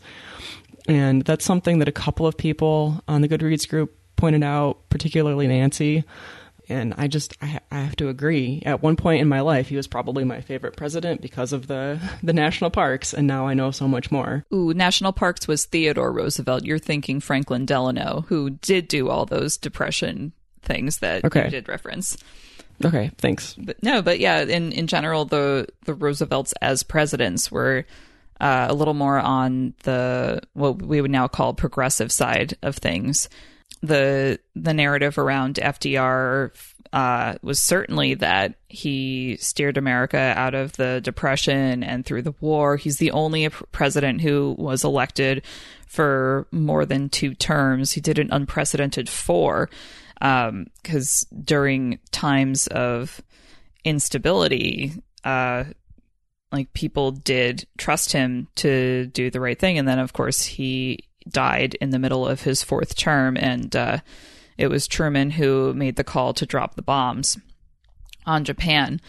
And 0.88 1.24
that's 1.24 1.46
something 1.46 1.80
that 1.80 1.88
a 1.88 1.94
couple 1.94 2.28
of 2.28 2.38
people 2.38 3.04
on 3.08 3.22
the 3.22 3.30
Goodreads 3.30 3.68
group 3.68 3.96
pointed 4.16 4.44
out, 4.44 4.90
particularly 4.90 5.48
Nancy. 5.48 6.04
And 6.70 6.94
I 6.98 7.08
just 7.08 7.36
I, 7.42 7.60
I 7.72 7.80
have 7.82 7.96
to 7.98 8.10
agree. 8.10 8.62
At 8.66 8.82
one 8.84 8.96
point 8.96 9.22
in 9.22 9.28
my 9.28 9.42
life, 9.42 9.70
he 9.70 9.76
was 9.76 9.88
probably 9.88 10.24
my 10.24 10.42
favorite 10.42 10.78
president 10.78 11.22
because 11.22 11.52
of 11.52 11.68
the 11.68 12.00
the 12.24 12.34
national 12.34 12.70
parks, 12.70 13.14
and 13.14 13.26
now 13.28 13.48
I 13.48 13.54
know 13.56 13.72
so 13.72 13.88
much 13.88 14.12
more. 14.12 14.46
Ooh, 14.54 14.74
national 14.74 15.12
parks 15.14 15.48
was 15.48 15.66
Theodore 15.66 16.12
Roosevelt. 16.14 16.64
You're 16.66 16.80
thinking 16.80 17.20
Franklin 17.20 17.66
Delano, 17.66 18.26
who 18.28 18.52
did 18.52 18.88
do 18.88 19.10
all 19.10 19.26
those 19.26 19.58
depression 19.58 20.32
things 20.62 21.00
that 21.00 21.26
Okay. 21.26 21.46
you 21.46 21.50
did 21.50 21.68
reference. 21.68 22.18
Okay, 22.86 23.12
thanks. 23.18 23.56
But 23.58 23.82
no, 23.84 24.02
but 24.02 24.20
yeah, 24.20 24.42
in 24.42 24.72
in 24.72 24.88
general, 24.88 25.26
the 25.26 25.68
the 25.86 25.94
Roosevelts 25.94 26.54
as 26.62 26.84
presidents 26.84 27.52
were 27.52 27.86
uh, 28.40 28.68
a 28.70 28.74
little 28.74 28.94
more 28.94 29.20
on 29.20 29.74
the 29.84 30.42
what 30.54 30.82
we 30.82 31.02
would 31.02 31.12
now 31.12 31.28
call 31.28 31.54
progressive 31.54 32.12
side 32.12 32.56
of 32.62 32.78
things. 32.78 33.28
The 33.82 34.40
the 34.56 34.74
narrative 34.74 35.18
around 35.18 35.56
FDR 35.56 36.52
uh, 36.92 37.36
was 37.42 37.60
certainly 37.60 38.16
that 38.16 38.56
he 38.68 39.38
steered 39.40 39.78
America 39.78 40.34
out 40.36 40.56
of 40.56 40.74
the 40.74 41.02
depression 41.02 41.84
and 41.84 42.06
through 42.06 42.24
the 42.24 42.34
war. 42.40 42.78
He's 42.78 42.98
the 42.98 43.12
only 43.12 43.48
president 43.50 44.22
who 44.22 44.56
was 44.58 44.84
elected 44.84 45.44
for 45.88 46.48
more 46.52 46.86
than 46.86 47.10
two 47.10 47.36
terms. 47.36 47.92
He 47.92 48.02
did 48.02 48.20
an 48.20 48.30
unprecedented 48.32 49.08
four 49.08 49.70
because 50.20 51.26
during 51.44 52.00
times 52.12 52.68
of 52.68 53.22
instability, 53.86 54.94
uh, 55.24 55.66
like 56.52 56.74
people 56.74 57.12
did 57.12 57.68
trust 57.78 58.12
him 58.12 58.48
to 58.56 59.06
do 59.08 59.30
the 59.30 59.40
right 59.40 59.58
thing, 59.58 59.78
and 59.78 59.88
then 59.88 60.00
of 60.00 60.14
course 60.14 60.42
he 60.42 61.06
died 61.32 61.76
in 61.76 61.90
the 61.92 62.00
middle 62.00 62.28
of 62.28 62.42
his 62.42 62.64
fourth 62.64 62.96
term, 62.96 63.38
and 63.38 63.76
uh, 63.76 63.98
it 64.58 64.68
was 64.68 64.88
Truman 64.88 65.32
who 65.32 65.74
made 65.74 65.96
the 65.96 66.04
call 66.04 66.34
to 66.34 66.46
drop 66.46 66.76
the 66.76 66.82
bombs 66.82 67.38
on 68.26 68.44
Japan, 68.44 69.00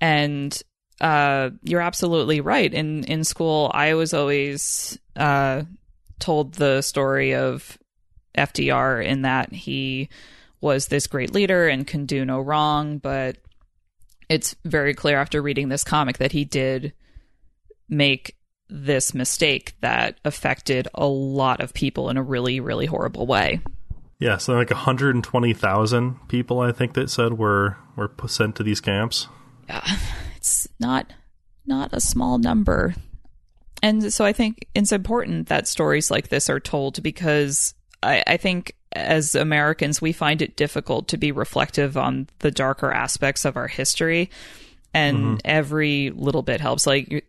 and 0.00 0.60
uh, 1.00 1.50
you're 1.62 1.80
absolutely 1.80 2.40
right. 2.40 2.72
In 2.72 3.04
in 3.04 3.24
school, 3.24 3.70
I 3.74 3.94
was 3.94 4.14
always 4.14 4.98
uh, 5.14 5.62
told 6.18 6.54
the 6.54 6.82
story 6.82 7.34
of 7.34 7.78
FDR 8.36 9.04
in 9.04 9.22
that 9.22 9.52
he 9.52 10.08
was 10.60 10.86
this 10.86 11.06
great 11.06 11.34
leader 11.34 11.68
and 11.68 11.86
can 11.86 12.06
do 12.06 12.24
no 12.24 12.40
wrong, 12.40 12.98
but 12.98 13.36
it's 14.28 14.56
very 14.64 14.94
clear 14.94 15.18
after 15.18 15.40
reading 15.40 15.68
this 15.68 15.84
comic 15.84 16.18
that 16.18 16.32
he 16.32 16.44
did 16.44 16.92
make 17.88 18.35
this 18.68 19.14
mistake 19.14 19.74
that 19.80 20.18
affected 20.24 20.88
a 20.94 21.06
lot 21.06 21.60
of 21.60 21.74
people 21.74 22.10
in 22.10 22.16
a 22.16 22.22
really, 22.22 22.60
really 22.60 22.86
horrible 22.86 23.26
way. 23.26 23.60
Yeah, 24.18 24.38
so 24.38 24.54
like 24.54 24.70
120,000 24.70 26.28
people, 26.28 26.60
I 26.60 26.72
think 26.72 26.94
that 26.94 27.10
said 27.10 27.34
were 27.34 27.76
were 27.96 28.10
sent 28.26 28.56
to 28.56 28.62
these 28.62 28.80
camps. 28.80 29.28
Yeah, 29.68 29.84
it's 30.36 30.66
not 30.80 31.12
not 31.66 31.90
a 31.92 32.00
small 32.00 32.38
number. 32.38 32.94
And 33.82 34.12
so 34.12 34.24
I 34.24 34.32
think 34.32 34.66
it's 34.74 34.92
important 34.92 35.48
that 35.48 35.68
stories 35.68 36.10
like 36.10 36.28
this 36.28 36.48
are 36.48 36.60
told 36.60 37.02
because 37.02 37.74
I, 38.02 38.22
I 38.26 38.36
think 38.36 38.74
as 38.92 39.34
Americans, 39.34 40.00
we 40.00 40.12
find 40.12 40.40
it 40.40 40.56
difficult 40.56 41.08
to 41.08 41.18
be 41.18 41.30
reflective 41.30 41.96
on 41.96 42.28
the 42.38 42.50
darker 42.50 42.90
aspects 42.90 43.44
of 43.44 43.56
our 43.56 43.68
history. 43.68 44.30
And 44.94 45.18
mm-hmm. 45.18 45.36
every 45.44 46.10
little 46.10 46.40
bit 46.42 46.62
helps. 46.62 46.86
Like 46.86 47.25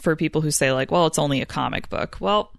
for 0.00 0.16
people 0.16 0.40
who 0.40 0.50
say, 0.50 0.72
like, 0.72 0.90
well, 0.90 1.06
it's 1.06 1.18
only 1.18 1.40
a 1.40 1.46
comic 1.46 1.88
book. 1.88 2.16
Well, 2.20 2.52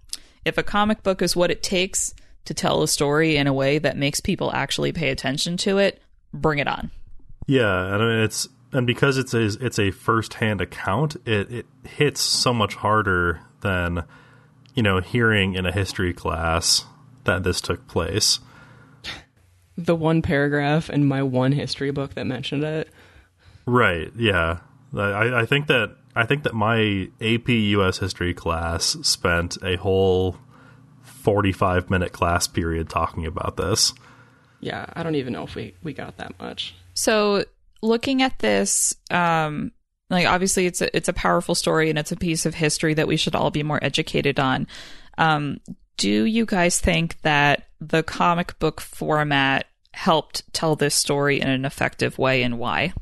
if 0.46 0.58
a 0.58 0.64
comic 0.64 1.04
book 1.04 1.22
is 1.22 1.36
what 1.36 1.52
it 1.52 1.64
takes 1.64 2.14
to 2.46 2.54
tell 2.54 2.82
a 2.82 2.88
story 2.88 3.38
in 3.38 3.48
a 3.48 3.54
way 3.54 3.78
that 3.78 3.98
makes 3.98 4.20
people 4.20 4.52
actually 4.54 4.92
pay 4.92 5.10
attention 5.10 5.58
to 5.58 5.78
it, 5.78 6.02
bring 6.34 6.60
it 6.60 6.68
on. 6.68 6.92
Yeah, 7.48 7.94
and 7.94 7.96
I 7.96 8.06
mean 8.06 8.20
it's 8.24 8.48
and 8.72 8.88
because 8.88 9.18
it's 9.18 9.34
a 9.34 9.44
it's 9.44 9.80
a 9.80 9.92
first 9.92 10.36
hand 10.36 10.62
account, 10.62 11.16
it 11.26 11.52
it 11.52 11.66
hits 11.84 12.22
so 12.22 12.54
much 12.54 12.76
harder 12.76 13.42
than 13.62 14.04
you 14.74 14.84
know 14.84 15.00
hearing 15.00 15.56
in 15.56 15.66
a 15.66 15.72
history 15.72 16.14
class 16.14 16.86
that 17.26 17.44
this 17.44 17.62
took 17.62 17.88
place. 17.88 18.40
The 19.78 19.96
one 19.96 20.22
paragraph 20.22 20.90
in 20.90 21.06
my 21.06 21.24
one 21.24 21.52
history 21.52 21.92
book 21.92 22.14
that 22.16 22.26
mentioned 22.26 22.64
it. 22.64 22.90
Right. 23.66 24.12
Yeah. 24.16 24.60
I, 24.96 25.42
I 25.42 25.46
think 25.46 25.68
that 25.68 25.96
I 26.16 26.26
think 26.26 26.44
that 26.44 26.54
my 26.54 27.10
AP 27.22 27.50
US 27.50 28.00
history 28.00 28.34
class 28.34 28.98
spent 29.02 29.58
a 29.64 29.78
whole 29.78 30.38
forty 31.04 31.52
five 31.52 31.90
minute 31.90 32.12
class 32.12 32.48
period 32.48 32.90
talking 32.90 33.26
about 33.26 33.58
this. 33.58 33.94
Yeah, 34.60 34.86
I 34.94 35.04
don't 35.04 35.16
even 35.16 35.34
know 35.34 35.44
if 35.44 35.56
we, 35.56 35.74
we 35.82 35.94
got 35.94 36.18
that 36.18 36.40
much. 36.40 36.76
So 36.94 37.46
looking 37.82 38.22
at 38.22 38.38
this, 38.40 38.94
um, 39.10 39.72
like 40.10 40.28
obviously 40.28 40.68
it's 40.68 40.82
a 40.82 40.96
it's 40.96 41.08
a 41.08 41.14
powerful 41.14 41.56
story 41.56 41.90
and 41.90 41.98
it's 41.98 42.12
a 42.12 42.18
piece 42.18 42.46
of 42.46 42.54
history 42.54 42.94
that 42.94 43.08
we 43.08 43.18
should 43.18 43.36
all 43.36 43.50
be 43.50 43.64
more 43.64 43.84
educated 43.84 44.40
on. 44.40 44.68
Um, 45.18 45.60
do 45.98 46.26
you 46.26 46.46
guys 46.46 46.80
think 46.80 47.22
that 47.22 47.68
the 47.80 48.04
comic 48.04 48.58
book 48.60 48.82
format 48.82 49.66
helped 49.94 50.52
tell 50.54 50.76
this 50.76 50.96
story 50.96 51.40
in 51.40 51.50
an 51.50 51.66
effective 51.66 52.18
way 52.18 52.44
and 52.44 52.60
why? 52.60 52.94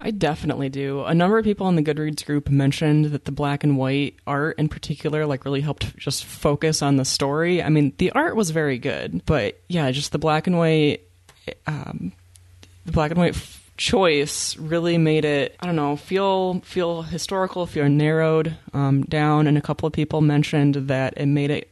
I 0.00 0.12
definitely 0.12 0.68
do. 0.68 1.02
A 1.04 1.14
number 1.14 1.38
of 1.38 1.44
people 1.44 1.68
in 1.68 1.74
the 1.74 1.82
Goodreads 1.82 2.24
group 2.24 2.48
mentioned 2.48 3.06
that 3.06 3.24
the 3.24 3.32
black 3.32 3.64
and 3.64 3.76
white 3.76 4.14
art 4.26 4.58
in 4.58 4.68
particular 4.68 5.26
like 5.26 5.44
really 5.44 5.60
helped 5.60 5.96
just 5.96 6.24
focus 6.24 6.82
on 6.82 6.96
the 6.96 7.04
story. 7.04 7.62
I 7.62 7.68
mean, 7.68 7.92
the 7.98 8.12
art 8.12 8.36
was 8.36 8.50
very 8.50 8.78
good, 8.78 9.22
but 9.26 9.60
yeah, 9.68 9.90
just 9.90 10.12
the 10.12 10.18
black 10.18 10.46
and 10.46 10.56
white 10.56 11.02
um 11.66 12.12
the 12.84 12.92
black 12.92 13.10
and 13.10 13.18
white 13.18 13.34
f- 13.34 13.70
choice 13.76 14.56
really 14.56 14.98
made 14.98 15.24
it 15.24 15.56
I 15.58 15.66
don't 15.66 15.76
know, 15.76 15.96
feel 15.96 16.60
feel 16.60 17.02
historical, 17.02 17.66
feel 17.66 17.88
narrowed 17.88 18.56
um 18.72 19.02
down 19.02 19.48
and 19.48 19.58
a 19.58 19.62
couple 19.62 19.88
of 19.88 19.92
people 19.92 20.20
mentioned 20.20 20.76
that 20.76 21.14
it 21.16 21.26
made 21.26 21.50
it 21.50 21.70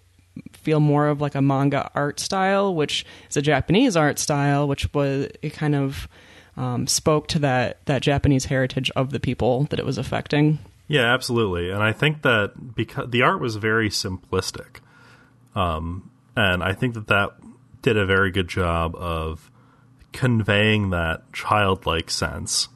feel 0.53 0.81
more 0.81 1.07
of 1.07 1.21
like 1.21 1.37
a 1.37 1.43
manga 1.43 1.91
art 1.95 2.19
style, 2.19 2.75
which 2.75 3.07
is 3.31 3.37
a 3.37 3.43
Japanese 3.43 3.97
art 3.97 4.19
style, 4.19 4.67
which 4.67 4.93
was 4.93 5.29
it 5.43 5.53
kind 5.53 5.77
of 5.77 6.09
um, 6.57 6.87
spoke 6.87 7.29
to 7.29 7.39
that 7.41 7.85
that 7.87 8.03
Japanese 8.03 8.47
heritage 8.47 8.91
of 8.97 9.11
the 9.11 9.21
people 9.21 9.65
that 9.65 9.79
it 9.79 9.87
was 9.87 9.99
affecting. 9.99 10.59
Yeah, 10.89 11.13
absolutely. 11.13 11.71
And 11.71 11.83
I 11.83 11.93
think 11.93 12.23
that 12.23 12.75
because 12.75 13.11
the 13.11 13.23
art 13.23 13.41
was 13.41 13.57
very 13.57 13.91
simplistic, 13.91 14.81
um, 15.55 16.11
and 16.37 16.63
I 16.63 16.73
think 16.73 16.95
that 16.95 17.09
that 17.09 17.31
did 17.83 17.97
a 17.97 18.07
very 18.07 18.31
good 18.31 18.49
job 18.49 18.95
of 18.97 19.51
conveying 20.13 20.91
that 20.91 21.33
childlike 21.33 22.11
sense 22.11 22.69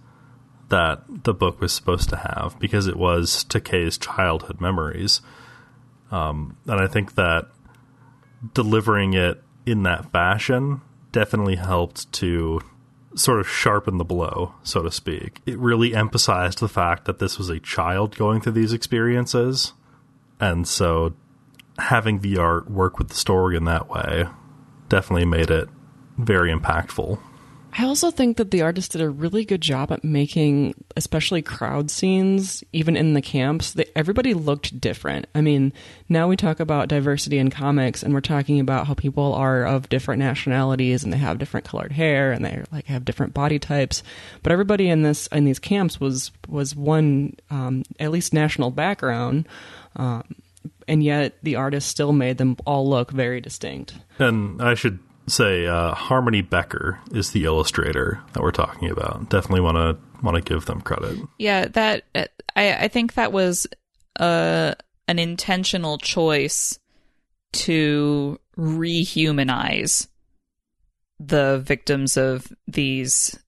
that 0.69 1.03
the 1.25 1.35
book 1.35 1.61
was 1.61 1.73
supposed 1.73 2.09
to 2.09 2.17
have 2.17 2.57
because 2.61 2.87
it 2.87 2.97
was 2.97 3.45
Takei's 3.45 3.99
childhood 3.99 4.61
memories. 4.61 5.21
Um, 6.11 6.57
and 6.67 6.81
I 6.81 6.87
think 6.87 7.15
that 7.15 7.49
delivering 8.55 9.15
it 9.15 9.43
in 9.67 9.83
that 9.83 10.11
fashion 10.13 10.81
definitely 11.13 11.57
helped 11.57 12.11
to 12.15 12.61
sort 13.15 13.41
of 13.41 13.49
sharpen 13.49 13.99
the 13.99 14.05
blow, 14.05 14.55
so 14.63 14.83
to 14.83 14.91
speak. 14.91 15.41
It 15.47 15.59
really 15.59 15.95
emphasized 15.95 16.61
the 16.61 16.69
fact 16.69 17.05
that 17.07 17.19
this 17.19 17.39
was 17.39 17.49
a 17.49 17.59
child 17.59 18.17
going 18.17 18.41
through 18.41 18.53
these 18.53 18.73
experiences. 18.73 19.73
And 20.39 20.67
so 20.67 21.15
having 21.79 22.21
the 22.21 22.39
art 22.39 22.71
work 22.71 22.99
with 22.99 23.09
the 23.09 23.15
story 23.15 23.57
in 23.57 23.65
that 23.65 23.89
way 23.89 24.27
definitely 24.89 25.25
made 25.25 25.51
it 25.51 25.69
very 26.19 26.53
impactful. 26.53 27.19
I 27.73 27.85
also 27.85 28.11
think 28.11 28.37
that 28.37 28.51
the 28.51 28.63
artist 28.63 28.93
did 28.93 29.01
a 29.01 29.09
really 29.09 29.45
good 29.45 29.61
job 29.61 29.93
at 29.93 30.03
making, 30.03 30.75
especially 30.97 31.41
crowd 31.41 31.91
scenes, 31.91 32.65
even 32.73 32.97
in 32.97 33.15
the 33.15 33.23
camps. 33.23 33.73
That 33.73 33.91
everybody 33.97 34.35
looked 34.35 34.81
different. 34.81 35.27
I 35.35 35.41
mean, 35.41 35.73
now 36.09 36.27
we 36.27 36.37
talk 36.37 36.59
about 36.59 36.89
diversity 36.89 37.39
in 37.39 37.51
comics, 37.51 38.03
and 38.03 38.13
we're 38.13 38.21
talking 38.21 38.59
about 38.61 38.87
how 38.87 38.95
people 38.95 39.35
are 39.35 39.65
of 39.65 39.89
different 39.89 40.19
nationalities 40.19 41.05
and 41.05 41.13
they 41.13 41.19
have 41.19 41.39
different 41.39 41.67
colored 41.67 41.93
hair 41.93 42.33
and 42.33 42.45
they 42.45 42.63
like 42.73 42.87
have 42.87 43.05
different 43.05 43.35
body 43.35 43.59
types. 43.59 44.03
But 44.43 44.53
everybody 44.53 44.89
in 44.89 45.03
this 45.03 45.27
in 45.29 45.45
these 45.45 45.59
camps 45.59 46.01
was 46.01 46.33
was 46.49 46.75
one 46.75 47.37
um, 47.51 47.85
at 48.01 48.11
least 48.11 48.35
national 48.35 48.71
background. 48.73 49.49
Um, 49.97 50.25
and 50.89 51.05
yet 51.05 51.39
the 51.43 51.57
artist 51.57 51.89
still 51.89 52.13
made 52.13 52.39
them 52.39 52.57
all 52.67 52.89
look 52.89 53.13
very 53.13 53.41
distinct. 53.41 53.95
And 54.19 54.61
I 54.61 54.75
should 54.75 54.99
say, 55.31 55.67
uh, 55.67 55.95
Harmony 55.95 56.43
Becker 56.43 57.01
is 57.13 57.31
the 57.31 57.45
illustrator 57.45 58.21
that 58.33 58.43
we're 58.43 58.51
talking 58.51 58.91
about. 58.91 59.29
Definitely 59.31 59.61
want 59.61 59.77
to 59.77 60.23
want 60.23 60.37
to 60.37 60.43
give 60.43 60.67
them 60.67 60.81
credit. 60.81 61.19
Yeah, 61.39 61.67
that 61.69 62.05
I 62.57 62.75
I 62.75 62.89
think 62.89 63.15
that 63.15 63.33
was 63.33 63.67
uh, 64.19 64.75
an 65.09 65.19
intentional 65.19 65.99
choice 65.99 66.79
to 67.53 68.39
rehumanize 68.57 70.07
the 71.19 71.63
victims 71.65 72.17
of 72.17 72.53
these 72.67 73.39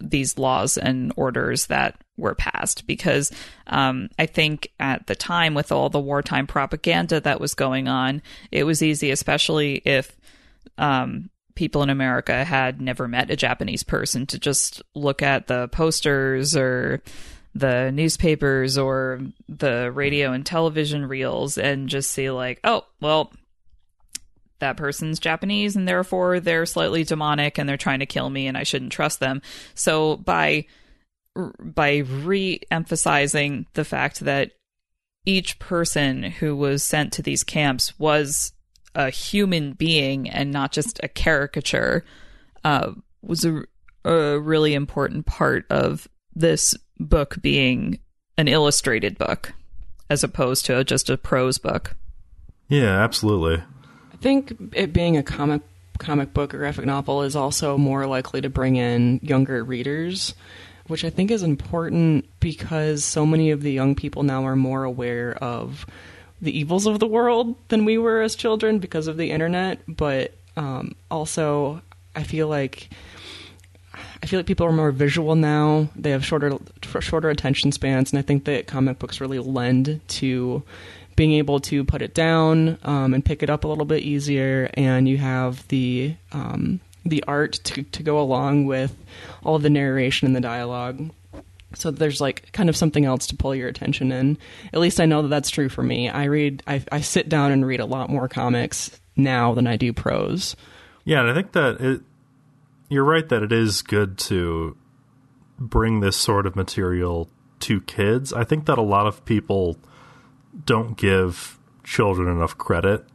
these 0.00 0.36
laws 0.36 0.76
and 0.76 1.12
orders 1.16 1.66
that 1.66 2.02
were 2.16 2.34
passed 2.34 2.86
because 2.86 3.30
um, 3.68 4.08
I 4.18 4.26
think 4.26 4.68
at 4.80 5.06
the 5.06 5.14
time 5.14 5.54
with 5.54 5.70
all 5.70 5.88
the 5.90 6.00
wartime 6.00 6.46
propaganda 6.46 7.20
that 7.20 7.40
was 7.40 7.54
going 7.54 7.88
on, 7.88 8.20
it 8.50 8.64
was 8.64 8.82
easy, 8.82 9.10
especially 9.10 9.76
if 9.84 10.16
um, 10.78 11.30
people 11.54 11.82
in 11.82 11.90
America 11.90 12.44
had 12.44 12.80
never 12.80 13.08
met 13.08 13.30
a 13.30 13.36
Japanese 13.36 13.82
person, 13.82 14.26
to 14.26 14.38
just 14.38 14.82
look 14.94 15.22
at 15.22 15.46
the 15.46 15.68
posters 15.68 16.56
or 16.56 17.02
the 17.54 17.90
newspapers 17.92 18.78
or 18.78 19.20
the 19.48 19.90
radio 19.92 20.32
and 20.32 20.46
television 20.46 21.06
reels 21.06 21.58
and 21.58 21.88
just 21.88 22.10
see 22.10 22.30
like, 22.30 22.58
oh, 22.64 22.86
well, 23.00 23.32
that 24.60 24.76
person's 24.76 25.18
Japanese 25.18 25.76
and 25.76 25.86
therefore 25.86 26.40
they're 26.40 26.64
slightly 26.64 27.04
demonic 27.04 27.58
and 27.58 27.68
they're 27.68 27.76
trying 27.76 27.98
to 27.98 28.06
kill 28.06 28.30
me 28.30 28.46
and 28.46 28.56
I 28.56 28.62
shouldn't 28.62 28.92
trust 28.92 29.20
them. 29.20 29.42
So 29.74 30.16
by 30.16 30.66
by 31.34 31.96
re-emphasizing 31.98 33.66
the 33.72 33.84
fact 33.84 34.20
that 34.20 34.52
each 35.24 35.58
person 35.58 36.22
who 36.22 36.54
was 36.54 36.84
sent 36.84 37.12
to 37.14 37.22
these 37.22 37.42
camps 37.42 37.98
was 37.98 38.52
a 38.94 39.10
human 39.10 39.72
being 39.72 40.28
and 40.28 40.50
not 40.50 40.72
just 40.72 41.00
a 41.02 41.08
caricature 41.08 42.04
uh, 42.64 42.92
was 43.22 43.44
a, 43.44 43.62
a 44.04 44.38
really 44.38 44.74
important 44.74 45.26
part 45.26 45.64
of 45.70 46.08
this 46.34 46.76
book 46.98 47.36
being 47.40 47.98
an 48.36 48.48
illustrated 48.48 49.18
book 49.18 49.52
as 50.08 50.22
opposed 50.22 50.66
to 50.66 50.84
just 50.84 51.10
a 51.10 51.16
prose 51.16 51.58
book. 51.58 51.96
Yeah, 52.68 53.02
absolutely 53.02 53.62
I 54.12 54.16
think 54.16 54.54
it 54.72 54.92
being 54.92 55.16
a 55.16 55.22
comic 55.22 55.62
comic 55.98 56.34
book 56.34 56.54
or 56.54 56.58
graphic 56.58 56.84
novel 56.84 57.22
is 57.22 57.36
also 57.36 57.78
more 57.78 58.06
likely 58.06 58.40
to 58.40 58.50
bring 58.50 58.76
in 58.76 59.20
younger 59.22 59.62
readers, 59.62 60.34
which 60.86 61.04
I 61.04 61.10
think 61.10 61.30
is 61.30 61.42
important 61.42 62.28
because 62.40 63.04
so 63.04 63.24
many 63.24 63.50
of 63.50 63.62
the 63.62 63.72
young 63.72 63.94
people 63.94 64.22
now 64.22 64.44
are 64.46 64.56
more 64.56 64.84
aware 64.84 65.32
of 65.34 65.86
the 66.42 66.58
evils 66.58 66.86
of 66.86 66.98
the 66.98 67.06
world 67.06 67.54
than 67.68 67.84
we 67.84 67.96
were 67.96 68.20
as 68.20 68.34
children 68.34 68.80
because 68.80 69.06
of 69.06 69.16
the 69.16 69.30
internet. 69.30 69.80
But 69.88 70.34
um, 70.56 70.96
also, 71.10 71.80
I 72.14 72.24
feel 72.24 72.48
like 72.48 72.90
I 74.22 74.26
feel 74.26 74.38
like 74.38 74.46
people 74.46 74.66
are 74.66 74.72
more 74.72 74.92
visual 74.92 75.36
now. 75.36 75.88
They 75.96 76.10
have 76.10 76.24
shorter 76.24 76.58
shorter 77.00 77.30
attention 77.30 77.72
spans, 77.72 78.12
and 78.12 78.18
I 78.18 78.22
think 78.22 78.44
that 78.44 78.66
comic 78.66 78.98
books 78.98 79.20
really 79.20 79.38
lend 79.38 80.00
to 80.08 80.62
being 81.14 81.32
able 81.32 81.60
to 81.60 81.84
put 81.84 82.02
it 82.02 82.14
down 82.14 82.78
um, 82.84 83.14
and 83.14 83.24
pick 83.24 83.42
it 83.42 83.50
up 83.50 83.64
a 83.64 83.68
little 83.68 83.84
bit 83.84 84.02
easier, 84.02 84.70
and 84.74 85.08
you 85.08 85.18
have 85.18 85.66
the 85.68 86.14
um, 86.32 86.80
the 87.04 87.22
art 87.26 87.60
to 87.64 87.82
to 87.82 88.02
go 88.02 88.18
along 88.18 88.66
with 88.66 88.94
all 89.44 89.58
the 89.58 89.70
narration 89.70 90.26
and 90.26 90.36
the 90.36 90.40
dialogue. 90.40 91.10
So 91.76 91.90
there's 91.90 92.20
like 92.20 92.52
kind 92.52 92.68
of 92.68 92.76
something 92.76 93.04
else 93.04 93.26
to 93.28 93.36
pull 93.36 93.54
your 93.54 93.68
attention 93.68 94.12
in. 94.12 94.38
At 94.72 94.80
least 94.80 95.00
I 95.00 95.06
know 95.06 95.22
that 95.22 95.28
that's 95.28 95.50
true 95.50 95.68
for 95.68 95.82
me. 95.82 96.08
I 96.08 96.24
read, 96.24 96.62
I, 96.66 96.84
I 96.90 97.00
sit 97.00 97.28
down 97.28 97.52
and 97.52 97.66
read 97.66 97.80
a 97.80 97.86
lot 97.86 98.10
more 98.10 98.28
comics 98.28 99.00
now 99.16 99.54
than 99.54 99.66
I 99.66 99.76
do 99.76 99.92
prose. 99.92 100.56
Yeah, 101.04 101.20
and 101.20 101.30
I 101.30 101.34
think 101.34 101.52
that 101.52 101.80
it. 101.80 102.02
You're 102.88 103.04
right 103.04 103.26
that 103.30 103.42
it 103.42 103.52
is 103.52 103.80
good 103.80 104.18
to 104.18 104.76
bring 105.58 106.00
this 106.00 106.16
sort 106.16 106.46
of 106.46 106.54
material 106.54 107.30
to 107.60 107.80
kids. 107.80 108.34
I 108.34 108.44
think 108.44 108.66
that 108.66 108.76
a 108.76 108.82
lot 108.82 109.06
of 109.06 109.24
people 109.24 109.78
don't 110.66 110.96
give 110.96 111.58
children 111.84 112.28
enough 112.28 112.58
credit 112.58 113.06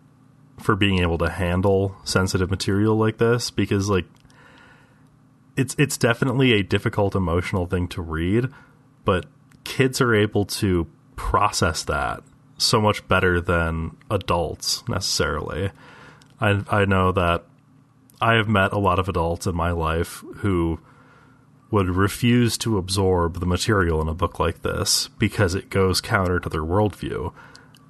for 0.59 0.75
being 0.75 0.99
able 0.99 1.19
to 1.19 1.29
handle 1.29 1.95
sensitive 2.03 2.49
material 2.49 2.95
like 2.95 3.19
this 3.19 3.51
because 3.51 3.89
like 3.89 4.05
it's 5.57 5.75
it's 5.77 5.97
definitely 5.97 6.53
a 6.53 6.63
difficult 6.63 7.15
emotional 7.15 7.65
thing 7.65 7.87
to 7.89 8.01
read, 8.01 8.47
but 9.03 9.25
kids 9.63 9.99
are 9.99 10.15
able 10.15 10.45
to 10.45 10.87
process 11.15 11.83
that 11.83 12.23
so 12.57 12.79
much 12.79 13.05
better 13.07 13.41
than 13.41 13.97
adults 14.09 14.87
necessarily. 14.87 15.71
I 16.39 16.63
I 16.69 16.85
know 16.85 17.11
that 17.11 17.43
I 18.21 18.33
have 18.35 18.47
met 18.47 18.71
a 18.71 18.79
lot 18.79 18.99
of 18.99 19.09
adults 19.09 19.47
in 19.47 19.55
my 19.55 19.71
life 19.71 20.23
who 20.37 20.79
would 21.69 21.89
refuse 21.89 22.57
to 22.57 22.77
absorb 22.77 23.39
the 23.39 23.45
material 23.45 24.01
in 24.01 24.07
a 24.07 24.13
book 24.13 24.39
like 24.39 24.61
this 24.61 25.09
because 25.19 25.53
it 25.53 25.69
goes 25.69 25.99
counter 25.99 26.39
to 26.39 26.49
their 26.49 26.61
worldview. 26.61 27.33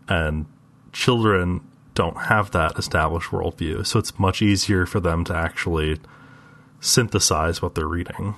And 0.07 0.47
children 0.91 1.61
don't 1.93 2.17
have 2.17 2.51
that 2.51 2.77
established 2.77 3.29
worldview. 3.29 3.85
So 3.85 3.99
it's 3.99 4.17
much 4.17 4.41
easier 4.41 4.85
for 4.85 4.99
them 4.99 5.23
to 5.25 5.35
actually 5.35 5.99
synthesize 6.79 7.61
what 7.61 7.75
they're 7.75 7.87
reading. 7.87 8.35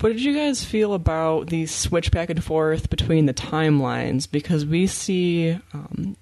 What 0.00 0.10
did 0.12 0.22
you 0.22 0.34
guys 0.34 0.62
feel 0.62 0.92
about 0.92 1.46
the 1.46 1.66
switch 1.66 2.10
back 2.10 2.28
and 2.28 2.42
forth 2.42 2.90
between 2.90 3.26
the 3.26 3.32
timelines? 3.32 4.30
Because 4.30 4.66
we 4.66 4.86
see 4.86 5.58
um, 5.72 6.16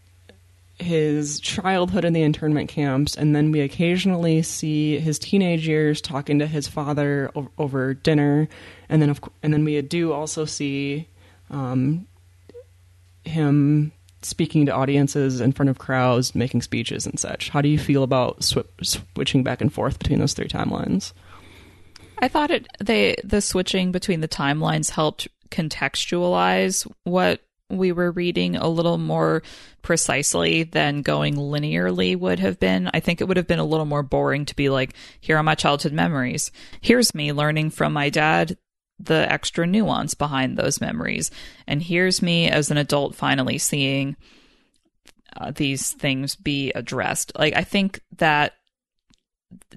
his 0.78 1.40
childhood 1.40 2.04
in 2.04 2.12
the 2.12 2.22
internment 2.22 2.68
camps, 2.68 3.16
and 3.16 3.34
then 3.34 3.50
we 3.50 3.60
occasionally 3.60 4.42
see 4.42 4.98
his 4.98 5.18
teenage 5.18 5.66
years 5.66 6.00
talking 6.00 6.38
to 6.38 6.46
his 6.46 6.68
father 6.68 7.30
over, 7.34 7.50
over 7.58 7.94
dinner, 7.94 8.48
and 8.88 9.02
then 9.02 9.10
of, 9.10 9.20
and 9.42 9.52
then 9.52 9.64
we 9.64 9.80
do 9.82 10.12
also 10.12 10.44
see 10.44 11.08
um, 11.50 12.06
him 13.24 13.92
speaking 14.24 14.66
to 14.66 14.74
audiences 14.74 15.40
in 15.40 15.52
front 15.52 15.70
of 15.70 15.78
crowds, 15.78 16.34
making 16.34 16.62
speeches 16.62 17.06
and 17.06 17.18
such. 17.18 17.50
How 17.50 17.60
do 17.60 17.68
you 17.68 17.78
feel 17.78 18.02
about 18.02 18.44
sw- 18.44 18.58
switching 18.82 19.42
back 19.42 19.60
and 19.60 19.72
forth 19.72 19.98
between 19.98 20.18
those 20.18 20.34
three 20.34 20.48
timelines? 20.48 21.12
I 22.18 22.28
thought 22.28 22.50
it 22.50 22.68
they 22.78 23.16
the 23.24 23.40
switching 23.40 23.90
between 23.90 24.20
the 24.20 24.28
timelines 24.28 24.90
helped 24.90 25.28
contextualize 25.50 26.90
what 27.04 27.40
we 27.68 27.90
were 27.90 28.10
reading 28.10 28.54
a 28.54 28.68
little 28.68 28.98
more 28.98 29.42
precisely 29.80 30.62
than 30.62 31.02
going 31.02 31.34
linearly 31.34 32.16
would 32.16 32.38
have 32.38 32.60
been. 32.60 32.90
I 32.92 33.00
think 33.00 33.20
it 33.20 33.24
would 33.24 33.36
have 33.36 33.46
been 33.46 33.58
a 33.58 33.64
little 33.64 33.86
more 33.86 34.02
boring 34.02 34.44
to 34.46 34.56
be 34.56 34.68
like, 34.68 34.94
here 35.20 35.36
are 35.38 35.42
my 35.42 35.54
childhood 35.54 35.92
memories. 35.92 36.52
Here's 36.80 37.14
me 37.14 37.32
learning 37.32 37.70
from 37.70 37.92
my 37.92 38.10
dad 38.10 38.56
the 39.02 39.30
extra 39.30 39.66
nuance 39.66 40.14
behind 40.14 40.56
those 40.56 40.80
memories. 40.80 41.30
And 41.66 41.82
here's 41.82 42.22
me 42.22 42.48
as 42.48 42.70
an 42.70 42.76
adult 42.76 43.14
finally 43.14 43.58
seeing 43.58 44.16
uh, 45.36 45.52
these 45.54 45.90
things 45.92 46.36
be 46.36 46.72
addressed. 46.72 47.32
Like, 47.38 47.56
I 47.56 47.64
think 47.64 48.00
that 48.18 48.54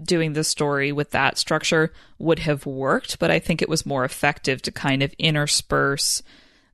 doing 0.02 0.34
the 0.34 0.44
story 0.44 0.92
with 0.92 1.12
that 1.12 1.38
structure 1.38 1.92
would 2.20 2.40
have 2.40 2.66
worked, 2.66 3.20
but 3.20 3.32
I 3.32 3.40
think 3.40 3.62
it 3.62 3.70
was 3.70 3.86
more 3.86 4.06
effective 4.06 4.62
to 4.64 4.72
kind 4.72 5.04
of 5.04 5.14
intersperse 5.18 6.22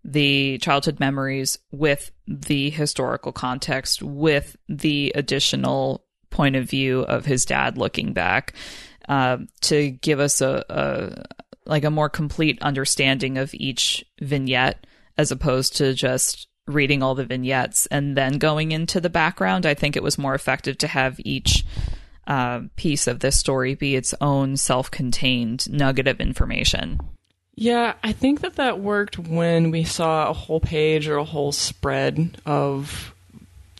the 0.03 0.57
childhood 0.59 0.99
memories 0.99 1.59
with 1.71 2.11
the 2.27 2.69
historical 2.71 3.31
context, 3.31 4.01
with 4.01 4.55
the 4.67 5.11
additional 5.15 6.03
point 6.29 6.55
of 6.55 6.69
view 6.69 7.01
of 7.01 7.25
his 7.25 7.45
dad 7.45 7.77
looking 7.77 8.13
back, 8.13 8.53
uh, 9.07 9.37
to 9.61 9.91
give 9.91 10.19
us 10.19 10.41
a, 10.41 10.63
a 10.69 11.25
like 11.65 11.83
a 11.83 11.91
more 11.91 12.09
complete 12.09 12.61
understanding 12.61 13.37
of 13.37 13.53
each 13.53 14.03
vignette, 14.19 14.85
as 15.17 15.31
opposed 15.31 15.75
to 15.77 15.93
just 15.93 16.47
reading 16.67 17.03
all 17.03 17.15
the 17.15 17.25
vignettes 17.25 17.85
and 17.87 18.15
then 18.15 18.37
going 18.37 18.71
into 18.71 19.01
the 19.01 19.09
background. 19.09 19.65
I 19.65 19.73
think 19.73 19.95
it 19.95 20.03
was 20.03 20.17
more 20.17 20.35
effective 20.35 20.77
to 20.79 20.87
have 20.87 21.19
each 21.19 21.65
uh, 22.27 22.61
piece 22.75 23.07
of 23.07 23.19
this 23.19 23.37
story 23.37 23.75
be 23.75 23.95
its 23.95 24.13
own 24.21 24.57
self-contained 24.57 25.69
nugget 25.71 26.07
of 26.07 26.21
information. 26.21 26.99
Yeah, 27.55 27.95
I 28.03 28.13
think 28.13 28.41
that 28.41 28.55
that 28.55 28.79
worked 28.79 29.19
when 29.19 29.71
we 29.71 29.83
saw 29.83 30.29
a 30.29 30.33
whole 30.33 30.59
page 30.61 31.07
or 31.07 31.17
a 31.17 31.23
whole 31.23 31.51
spread 31.51 32.37
of 32.45 33.13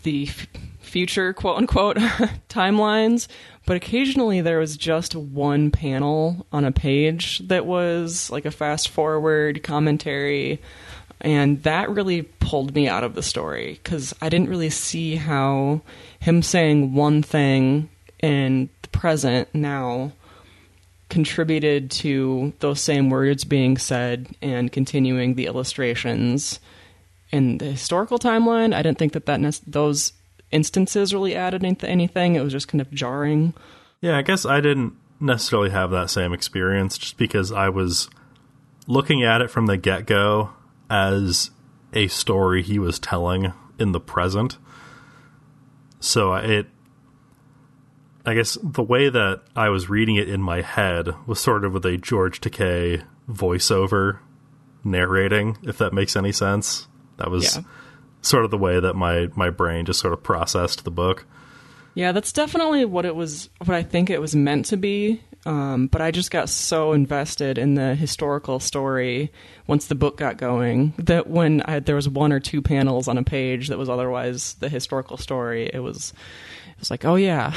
the 0.04 0.28
f- 0.28 0.48
future 0.82 1.34
quote 1.34 1.58
unquote 1.58 1.98
timelines, 2.50 3.28
but 3.66 3.76
occasionally 3.76 4.42
there 4.42 4.60
was 4.60 4.78
just 4.78 5.16
one 5.16 5.72
panel 5.72 6.46
on 6.52 6.66
a 6.66 6.72
page 6.72 7.40
that 7.48 7.66
was 7.66 8.30
like 8.32 8.46
a 8.46 8.52
fast 8.52 8.90
forward 8.90 9.64
commentary, 9.64 10.62
and 11.20 11.62
that 11.64 11.90
really 11.90 12.24
pulled 12.24 12.74
me 12.74 12.88
out 12.88 13.04
of 13.04 13.14
the 13.14 13.24
story 13.24 13.80
because 13.84 14.16
I 14.22 14.30
didn't 14.30 14.50
really 14.50 14.70
see 14.70 15.16
how 15.16 15.82
him 16.20 16.42
saying 16.42 16.94
one 16.94 17.24
thing 17.24 17.90
in 18.20 18.70
the 18.82 18.90
present 18.90 19.50
now 19.54 20.14
contributed 21.10 21.92
to 21.92 22.54
those 22.60 22.82
same 22.82 23.10
words 23.10 23.44
being 23.44 23.78
said 23.78 24.28
and 24.42 24.72
continuing 24.72 25.36
the 25.36 25.46
illustrations 25.46 26.60
in 27.32 27.58
the 27.58 27.66
historical 27.66 28.20
timeline, 28.20 28.74
I 28.74 28.82
didn't 28.82 28.98
think 28.98 29.14
that, 29.14 29.26
that 29.26 29.40
ne- 29.40 29.52
those 29.66 30.14
instances 30.52 31.14
really 31.14 31.36
added 31.36 31.64
anything. 31.84 32.36
It 32.36 32.44
was 32.44 32.54
just 32.54 32.68
kind 32.68 32.82
of 32.82 32.92
jarring. 32.92 33.54
Yeah, 34.02 34.18
I 34.18 34.22
guess 34.22 34.46
I 34.46 34.62
didn't 34.62 34.94
necessarily 35.20 35.70
have 35.70 35.92
that 35.92 36.10
same 36.10 36.34
experience 36.34 36.98
just 36.98 37.18
because 37.18 37.52
I 37.52 37.70
was 37.70 38.10
looking 38.88 39.24
at 39.24 39.42
it 39.42 39.50
from 39.50 39.68
the 39.68 39.78
get 39.78 40.06
go 40.06 40.50
as 40.90 41.52
a 41.94 42.08
story 42.08 42.64
he 42.64 42.80
was 42.80 43.00
telling 43.00 43.54
in 43.78 43.92
the 43.92 44.00
present. 44.00 44.58
So 46.00 46.34
it, 46.34 46.68
I 48.26 48.34
guess 48.34 48.58
the 48.64 48.84
way 48.84 49.10
that 49.10 49.44
I 49.56 49.70
was 49.70 49.90
reading 49.90 50.16
it 50.16 50.28
in 50.28 50.42
my 50.42 50.62
head 50.62 51.10
was 51.28 51.40
sort 51.40 51.64
of 51.64 51.74
with 51.74 51.86
a 51.86 51.98
George 51.98 52.42
Takei 52.42 53.04
voiceover 53.30 54.20
narrating, 54.84 55.58
if 55.64 55.78
that 55.78 55.94
makes 55.94 56.16
any 56.16 56.32
sense. 56.32 56.88
That 57.18 57.30
was 57.30 57.56
yeah. 57.56 57.64
Sort 58.22 58.46
of 58.46 58.52
the 58.52 58.58
way 58.58 58.80
that 58.80 58.96
my, 58.96 59.28
my 59.36 59.50
brain 59.50 59.86
just 59.86 60.00
sort 60.00 60.14
of 60.14 60.24
processed 60.24 60.84
the 60.84 60.92
book. 60.92 61.26
Yeah, 61.94 62.12
that's 62.14 62.32
definitely 62.32 62.86
what 62.86 63.06
it 63.06 63.16
was, 63.16 63.50
what 63.58 63.76
I 63.76 63.84
think 63.84 64.10
it 64.10 64.22
was 64.22 64.36
meant 64.36 64.68
to 64.68 64.78
be. 64.78 65.22
Um, 65.46 65.88
but 65.88 66.02
I 66.02 66.12
just 66.12 66.30
got 66.30 66.50
so 66.50 66.94
invested 66.94 67.58
in 67.58 67.74
the 67.74 67.96
historical 67.96 68.60
story 68.60 69.32
once 69.66 69.88
the 69.88 69.96
book 69.96 70.18
got 70.18 70.38
going 70.38 70.94
that 71.00 71.28
when 71.28 71.62
I, 71.64 71.80
there 71.80 71.96
was 71.96 72.08
one 72.08 72.32
or 72.32 72.40
two 72.40 72.62
panels 72.62 73.08
on 73.08 73.18
a 73.18 73.24
page 73.24 73.70
that 73.70 73.78
was 73.78 73.90
otherwise 73.90 74.54
the 74.56 74.70
historical 74.70 75.18
story, 75.18 75.70
it 75.74 75.80
was 75.80 76.14
it 76.70 76.80
was 76.80 76.92
like, 76.92 77.06
oh 77.06 77.16
yeah, 77.16 77.54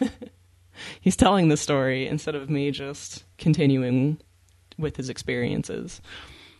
he's 1.00 1.16
telling 1.16 1.48
the 1.48 1.56
story 1.56 2.06
instead 2.06 2.36
of 2.36 2.48
me 2.48 2.70
just 2.70 3.24
continuing 3.36 4.18
with 4.78 4.96
his 4.96 5.08
experiences. 5.08 6.00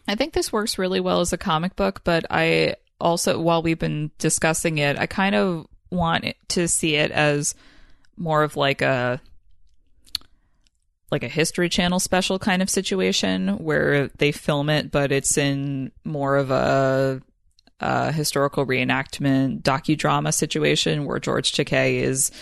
I 0.08 0.16
think 0.16 0.32
this 0.32 0.52
works 0.52 0.76
really 0.76 1.00
well 1.00 1.20
as 1.20 1.32
a 1.32 1.38
comic 1.38 1.76
book, 1.76 2.02
but 2.02 2.26
I 2.30 2.74
also, 3.00 3.40
while 3.40 3.62
we've 3.62 3.78
been 3.78 4.10
discussing 4.18 4.78
it, 4.78 4.98
I 4.98 5.06
kind 5.06 5.34
of 5.34 5.66
want 5.90 6.24
to 6.48 6.68
see 6.68 6.96
it 6.96 7.10
as 7.10 7.54
more 8.16 8.42
of 8.42 8.56
like 8.56 8.82
a 8.82 9.20
like 11.10 11.22
a 11.22 11.28
history 11.28 11.68
channel 11.68 12.00
special 12.00 12.38
kind 12.38 12.60
of 12.60 12.68
situation 12.68 13.58
where 13.58 14.08
they 14.18 14.32
film 14.32 14.68
it 14.68 14.90
but 14.90 15.12
it's 15.12 15.38
in 15.38 15.92
more 16.04 16.36
of 16.36 16.50
a, 16.50 17.20
a 17.80 18.10
historical 18.10 18.66
reenactment 18.66 19.62
docudrama 19.62 20.34
situation 20.34 21.04
where 21.04 21.20
George 21.20 21.52
Takei 21.52 22.00
is 22.00 22.32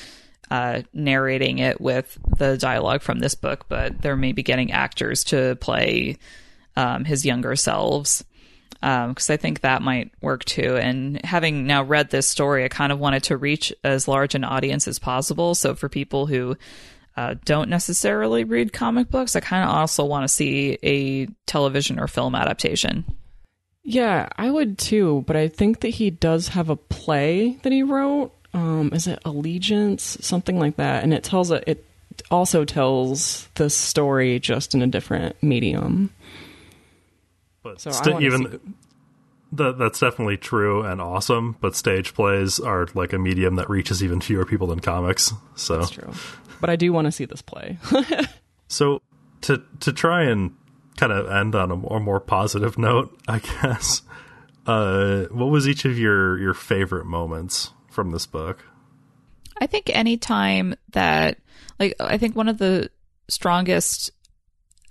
uh, 0.51 0.83
narrating 0.95 1.59
it 1.59 1.81
with 1.81 2.19
the 2.39 2.57
dialogue 2.57 3.03
from 3.03 3.19
this 3.19 3.35
book 3.35 3.67
but 3.69 4.01
they're 4.01 4.17
maybe 4.17 4.43
getting 4.43 4.73
actors 4.73 5.25
to 5.25 5.57
play 5.57 6.17
um, 6.77 7.05
his 7.05 7.27
younger 7.27 7.57
selves 7.57 8.25
because 8.83 9.31
um, 9.31 9.35
I 9.35 9.37
think 9.37 9.61
that 9.61 9.81
might 9.81 10.11
work 10.21 10.45
too. 10.45 10.77
And 10.77 11.25
having 11.25 11.69
now 11.69 11.85
read 11.85 12.11
this 12.11 12.29
story, 12.29 12.65
I 12.65 12.69
kind 12.69 12.91
of 12.91 12.99
wanted 12.99 13.23
to 13.25 13.37
reach 13.37 13.73
as 13.85 14.09
large 14.09 14.35
an 14.35 14.43
audience 14.43 14.89
as 14.89 14.99
possible. 14.99 15.55
So 15.55 15.77
for 15.77 15.89
people 15.89 16.27
who 16.27 16.57
uh, 17.17 17.37
don't 17.45 17.71
necessarily 17.71 18.43
read 18.43 18.73
comic 18.73 19.09
books, 19.09 19.37
I 19.37 19.41
kind 19.41 19.63
of 19.63 19.71
also 19.71 20.05
want 20.05 20.25
to 20.25 20.35
see 20.35 20.79
a 20.83 21.27
television 21.47 22.01
or 22.01 22.09
film 22.09 22.35
adaptation. 22.35 23.05
Yeah, 23.85 24.29
I 24.37 24.51
would 24.51 24.79
too, 24.79 25.23
but 25.29 25.37
I 25.37 25.47
think 25.47 25.81
that 25.81 25.91
he 25.91 26.11
does 26.11 26.49
have 26.49 26.69
a 26.69 26.77
play 26.77 27.59
that 27.63 27.73
he 27.73 27.85
wrote. 27.85 28.33
Um, 28.53 28.91
is 28.93 29.07
it 29.07 29.21
Allegiance, 29.25 30.19
something 30.21 30.59
like 30.59 30.77
that? 30.77 31.05
And 31.05 31.15
it 31.15 31.23
tells 31.23 31.53
it. 31.53 31.65
It 31.69 31.85
also 32.31 32.65
tells 32.65 33.49
the 33.55 33.71
story 33.71 34.41
just 34.41 34.75
in 34.75 34.83
a 34.83 34.87
different 34.89 35.41
medium. 35.41 36.11
But 37.63 37.81
so 37.81 37.91
st- 37.91 38.23
even 38.23 38.75
that 39.53 39.79
that's 39.79 40.01
definitely 40.01 40.37
true 40.37 40.83
and 40.83 41.01
awesome. 41.01 41.57
But 41.61 41.77
stage 41.77 42.15
plays 42.15 42.59
are 42.59 42.89
like 42.95 43.13
a 43.13 43.19
medium 43.19 43.57
that 43.57 43.71
reaches 43.71 44.03
even 44.03 44.21
fewer 44.21 44.45
people 44.45 44.67
than 44.67 44.81
comics. 44.81 45.33
So 45.55 45.79
that's 45.79 45.91
true. 45.91 46.13
But 46.61 46.71
I 46.71 46.77
do 46.77 46.93
want 46.93 47.07
to 47.07 47.13
see 47.13 47.25
this 47.25 47.43
play. 47.43 47.79
so 48.69 49.03
to 49.43 49.63
to 49.81 49.93
try 49.93 50.23
and 50.25 50.55
kind 50.97 51.13
of 51.13 51.29
end 51.31 51.55
on 51.55 51.71
a 51.71 51.77
more, 51.77 52.01
more 52.01 52.21
positive 52.21 52.79
note, 52.79 53.17
I 53.29 53.39
guess. 53.39 54.03
Uh, 54.67 55.25
what 55.25 55.47
was 55.47 55.69
each 55.69 55.85
of 55.85 55.99
your 55.99 56.39
your 56.39 56.55
favorite 56.55 57.07
moments 57.07 57.73
from 57.91 58.11
this 58.11 58.27
book? 58.27 58.65
I 59.61 59.67
think 59.67 59.91
any 59.93 60.17
time 60.17 60.75
that 60.93 61.39
like 61.79 61.95
I 62.01 62.19
think 62.19 62.37
one 62.37 62.49
of 62.49 62.59
the 62.59 62.91
strongest 63.29 64.11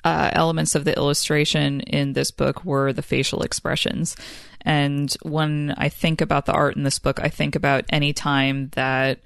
uh, 0.03 0.31
elements 0.33 0.75
of 0.75 0.85
the 0.85 0.95
illustration 0.95 1.81
in 1.81 2.13
this 2.13 2.31
book 2.31 2.65
were 2.65 2.93
the 2.93 3.01
facial 3.01 3.41
expressions. 3.43 4.15
And 4.61 5.15
when 5.23 5.73
I 5.77 5.89
think 5.89 6.21
about 6.21 6.45
the 6.45 6.53
art 6.53 6.75
in 6.75 6.83
this 6.83 6.99
book, 6.99 7.19
I 7.21 7.29
think 7.29 7.55
about 7.55 7.85
any 7.89 8.13
time 8.13 8.69
that 8.73 9.19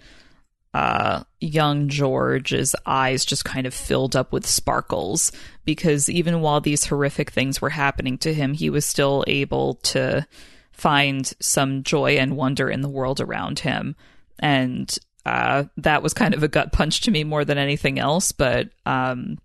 uh, 0.73 1.23
young 1.39 1.87
George's 1.87 2.75
eyes 2.85 3.23
just 3.23 3.45
kind 3.45 3.65
of 3.65 3.73
filled 3.73 4.15
up 4.15 4.33
with 4.33 4.45
sparkles 4.45 5.31
because 5.63 6.09
even 6.09 6.41
while 6.41 6.59
these 6.59 6.85
horrific 6.85 7.31
things 7.31 7.61
were 7.61 7.69
happening 7.69 8.17
to 8.17 8.33
him, 8.33 8.53
he 8.53 8.69
was 8.69 8.85
still 8.85 9.23
able 9.27 9.75
to 9.75 10.27
find 10.73 11.33
some 11.39 11.83
joy 11.83 12.17
and 12.17 12.35
wonder 12.35 12.69
in 12.69 12.81
the 12.81 12.89
world 12.89 13.21
around 13.21 13.59
him. 13.59 13.95
And 14.39 14.93
uh, 15.25 15.63
that 15.77 16.03
was 16.03 16.13
kind 16.13 16.33
of 16.33 16.43
a 16.43 16.49
gut 16.49 16.73
punch 16.73 17.01
to 17.01 17.11
me 17.11 17.23
more 17.23 17.45
than 17.45 17.57
anything 17.57 17.97
else. 17.97 18.33
But 18.33 18.69
um, 18.85 19.37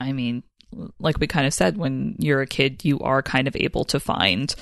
I 0.00 0.12
mean, 0.12 0.42
like 0.98 1.18
we 1.18 1.26
kind 1.26 1.46
of 1.46 1.54
said, 1.54 1.76
when 1.76 2.16
you're 2.18 2.42
a 2.42 2.46
kid, 2.46 2.84
you 2.84 3.00
are 3.00 3.22
kind 3.22 3.48
of 3.48 3.56
able 3.56 3.84
to 3.86 4.00
find 4.00 4.54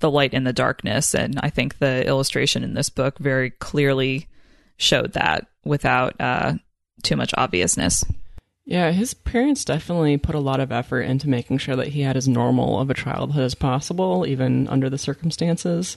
the 0.00 0.10
light 0.10 0.34
in 0.34 0.44
the 0.44 0.52
darkness. 0.52 1.14
And 1.14 1.38
I 1.42 1.50
think 1.50 1.78
the 1.78 2.06
illustration 2.06 2.62
in 2.62 2.74
this 2.74 2.88
book 2.88 3.18
very 3.18 3.50
clearly 3.50 4.28
showed 4.76 5.14
that 5.14 5.48
without 5.64 6.14
uh, 6.20 6.54
too 7.02 7.16
much 7.16 7.34
obviousness. 7.36 8.04
Yeah, 8.64 8.92
his 8.92 9.14
parents 9.14 9.64
definitely 9.64 10.18
put 10.18 10.34
a 10.34 10.40
lot 10.40 10.60
of 10.60 10.70
effort 10.70 11.00
into 11.00 11.28
making 11.28 11.56
sure 11.58 11.74
that 11.76 11.88
he 11.88 12.02
had 12.02 12.18
as 12.18 12.28
normal 12.28 12.78
of 12.78 12.90
a 12.90 12.94
childhood 12.94 13.44
as 13.44 13.54
possible, 13.54 14.26
even 14.26 14.68
under 14.68 14.90
the 14.90 14.98
circumstances. 14.98 15.96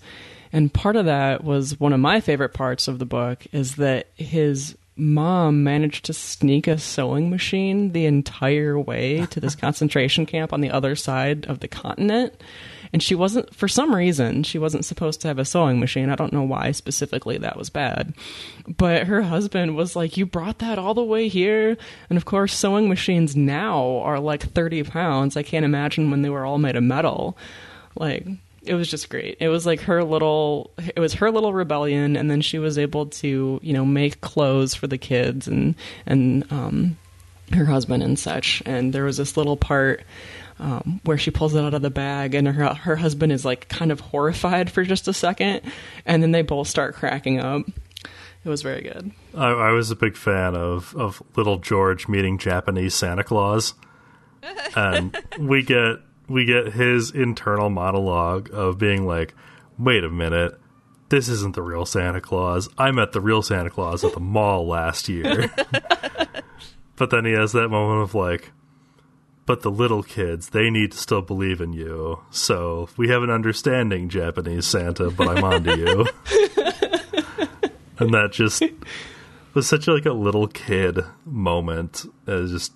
And 0.53 0.73
part 0.73 0.95
of 0.95 1.05
that 1.05 1.43
was 1.43 1.79
one 1.79 1.91
of 1.91 1.99
my 1.99 2.21
favorite 2.21 2.53
parts 2.53 2.87
of 2.87 2.97
the 2.97 3.05
book 3.05 3.45
is 3.51 3.75
that 3.75 4.07
his 4.15 4.77
mom 4.95 5.63
managed 5.63 6.05
to 6.05 6.13
sneak 6.13 6.67
a 6.67 6.77
sewing 6.77 7.29
machine 7.29 7.91
the 7.91 8.05
entire 8.05 8.77
way 8.77 9.25
to 9.27 9.39
this 9.39 9.55
concentration 9.65 10.25
camp 10.25 10.53
on 10.53 10.61
the 10.61 10.71
other 10.71 10.95
side 10.95 11.45
of 11.47 11.59
the 11.59 11.67
continent. 11.67 12.33
And 12.93 13.01
she 13.01 13.15
wasn't, 13.15 13.55
for 13.55 13.69
some 13.69 13.95
reason, 13.95 14.43
she 14.43 14.59
wasn't 14.59 14.83
supposed 14.83 15.21
to 15.21 15.29
have 15.29 15.39
a 15.39 15.45
sewing 15.45 15.79
machine. 15.79 16.09
I 16.09 16.15
don't 16.15 16.33
know 16.33 16.43
why 16.43 16.71
specifically 16.71 17.37
that 17.37 17.57
was 17.57 17.69
bad. 17.69 18.13
But 18.67 19.07
her 19.07 19.21
husband 19.21 19.77
was 19.77 19.95
like, 19.95 20.17
You 20.17 20.25
brought 20.25 20.59
that 20.59 20.77
all 20.77 20.93
the 20.93 21.03
way 21.03 21.29
here? 21.29 21.77
And 22.09 22.17
of 22.17 22.25
course, 22.25 22.53
sewing 22.53 22.89
machines 22.89 23.35
now 23.35 23.99
are 23.99 24.19
like 24.19 24.41
30 24.41 24.83
pounds. 24.83 25.37
I 25.37 25.43
can't 25.43 25.65
imagine 25.65 26.11
when 26.11 26.21
they 26.21 26.29
were 26.29 26.45
all 26.45 26.57
made 26.57 26.75
of 26.75 26.83
metal. 26.83 27.37
Like, 27.95 28.27
it 28.63 28.75
was 28.75 28.89
just 28.89 29.09
great. 29.09 29.37
It 29.39 29.49
was 29.49 29.65
like 29.65 29.81
her 29.81 30.03
little 30.03 30.71
it 30.95 30.99
was 30.99 31.13
her 31.15 31.31
little 31.31 31.53
rebellion 31.53 32.15
and 32.15 32.29
then 32.29 32.41
she 32.41 32.59
was 32.59 32.77
able 32.77 33.07
to, 33.07 33.59
you 33.61 33.73
know, 33.73 33.85
make 33.85 34.21
clothes 34.21 34.75
for 34.75 34.87
the 34.87 34.97
kids 34.97 35.47
and 35.47 35.75
and 36.05 36.51
um 36.51 36.97
her 37.53 37.65
husband 37.65 38.03
and 38.03 38.17
such. 38.17 38.61
And 38.65 38.93
there 38.93 39.03
was 39.03 39.17
this 39.17 39.35
little 39.35 39.57
part 39.57 40.03
um, 40.59 41.01
where 41.03 41.17
she 41.17 41.31
pulls 41.31 41.55
it 41.55 41.63
out 41.63 41.73
of 41.73 41.81
the 41.81 41.89
bag 41.89 42.35
and 42.35 42.47
her 42.47 42.73
her 42.73 42.95
husband 42.95 43.31
is 43.31 43.43
like 43.43 43.67
kind 43.67 43.91
of 43.91 43.99
horrified 43.99 44.69
for 44.71 44.83
just 44.83 45.07
a 45.07 45.13
second 45.13 45.61
and 46.05 46.21
then 46.21 46.31
they 46.31 46.43
both 46.43 46.67
start 46.67 46.95
cracking 46.95 47.39
up. 47.39 47.63
It 48.43 48.49
was 48.49 48.61
very 48.61 48.81
good. 48.81 49.11
I, 49.35 49.49
I 49.49 49.71
was 49.71 49.91
a 49.91 49.95
big 49.95 50.15
fan 50.15 50.55
of 50.55 50.95
of 50.95 51.23
little 51.35 51.57
George 51.57 52.07
meeting 52.07 52.37
Japanese 52.37 52.93
Santa 52.93 53.23
Claus. 53.23 53.73
And 54.75 55.15
we 55.39 55.61
get 55.63 55.99
we 56.31 56.45
get 56.45 56.73
his 56.73 57.11
internal 57.11 57.69
monologue 57.69 58.49
of 58.53 58.77
being 58.77 59.05
like, 59.05 59.33
wait 59.77 60.03
a 60.03 60.09
minute, 60.09 60.59
this 61.09 61.27
isn't 61.27 61.55
the 61.55 61.61
real 61.61 61.85
Santa 61.85 62.21
Claus. 62.21 62.69
I 62.77 62.91
met 62.91 63.11
the 63.11 63.21
real 63.21 63.41
Santa 63.41 63.69
Claus 63.69 64.03
at 64.03 64.13
the 64.13 64.19
mall 64.19 64.65
last 64.67 65.09
year. 65.09 65.51
but 66.95 67.09
then 67.09 67.25
he 67.25 67.33
has 67.33 67.51
that 67.51 67.67
moment 67.67 68.01
of 68.01 68.15
like, 68.15 68.51
but 69.45 69.61
the 69.61 69.71
little 69.71 70.03
kids, 70.03 70.49
they 70.49 70.69
need 70.69 70.93
to 70.93 70.97
still 70.97 71.21
believe 71.21 71.59
in 71.59 71.73
you. 71.73 72.21
So 72.29 72.87
we 72.95 73.09
have 73.09 73.23
an 73.23 73.29
understanding, 73.29 74.07
Japanese 74.07 74.65
Santa, 74.65 75.11
but 75.11 75.27
I'm 75.27 75.43
on 75.43 75.63
to 75.65 75.77
you. 75.77 76.05
and 77.99 78.13
that 78.13 78.31
just 78.31 78.63
was 79.53 79.67
such 79.67 79.87
like 79.87 80.05
a 80.05 80.13
little 80.13 80.47
kid 80.47 80.99
moment. 81.25 82.05
It 82.25 82.47
just, 82.47 82.71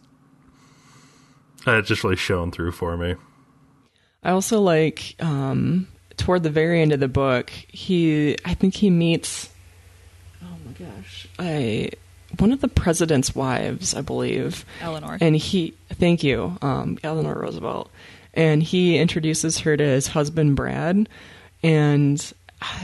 it 1.66 1.82
just 1.84 2.04
really 2.04 2.18
shone 2.18 2.52
through 2.52 2.74
for 2.74 2.98
me. 2.98 3.16
I 4.26 4.32
also 4.32 4.60
like 4.60 5.16
um, 5.20 5.88
toward 6.18 6.42
the 6.42 6.50
very 6.50 6.82
end 6.82 6.92
of 6.92 7.00
the 7.00 7.08
book, 7.08 7.52
he 7.52 8.36
I 8.44 8.56
think 8.56 8.74
he 8.74 8.90
meets 8.90 9.50
oh 10.44 10.58
my 10.66 10.72
gosh, 10.72 11.28
I 11.38 11.92
one 12.40 12.52
of 12.52 12.60
the 12.60 12.68
president's 12.68 13.36
wives, 13.36 13.94
I 13.94 14.02
believe, 14.02 14.66
Eleanor, 14.82 15.20
and 15.22 15.36
he 15.36 15.76
thank 15.94 16.24
you, 16.24 16.58
um, 16.64 16.98
Eleanor 17.04 17.36
Roosevelt, 17.36 17.92
and 18.34 18.64
he 18.64 18.98
introduces 18.98 19.60
her 19.60 19.78
to 19.78 19.84
his 19.84 20.08
husband 20.08 20.56
Brad, 20.56 21.08
And 21.62 22.34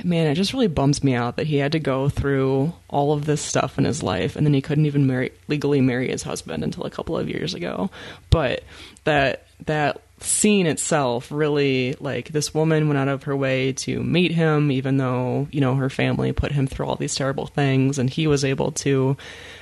man, 0.04 0.28
it 0.28 0.36
just 0.36 0.54
really 0.54 0.68
bums 0.68 1.04
me 1.04 1.16
out 1.16 1.38
that 1.38 1.48
he 1.48 1.58
had 1.58 1.72
to 1.72 1.80
go 1.80 2.08
through 2.08 2.74
all 2.88 3.14
of 3.14 3.26
this 3.26 3.42
stuff 3.42 3.80
in 3.80 3.86
his 3.86 4.04
life 4.04 4.36
and 4.36 4.46
then 4.46 4.54
he 4.54 4.62
couldn't 4.62 4.86
even 4.86 5.08
marry 5.08 5.32
legally 5.48 5.82
marry 5.82 6.10
his 6.10 6.22
husband 6.22 6.64
until 6.64 6.84
a 6.84 6.92
couple 6.92 7.18
of 7.18 7.28
years 7.28 7.56
ago. 7.56 7.90
But 8.30 8.64
that 9.06 9.48
that 9.66 10.02
scene 10.24 10.68
itself 10.68 11.32
really 11.32 11.96
like 12.00 12.30
this 12.30 12.54
woman 12.54 12.88
went 12.88 12.98
out 12.98 13.08
of 13.08 13.24
her 13.24 13.36
way 13.36 13.74
to 13.74 14.04
meet 14.04 14.32
him 14.32 14.72
even 14.72 14.98
though, 14.98 15.48
you 15.52 15.62
know, 15.62 15.76
her 15.76 15.90
family 15.90 16.32
put 16.32 16.52
him 16.52 16.68
through 16.68 16.86
all 16.86 16.96
these 16.96 17.16
terrible 17.16 17.48
things 17.48 17.98
and 17.98 18.10
he 18.10 18.28
was 18.28 18.46
able 18.46 18.72
to 18.72 19.18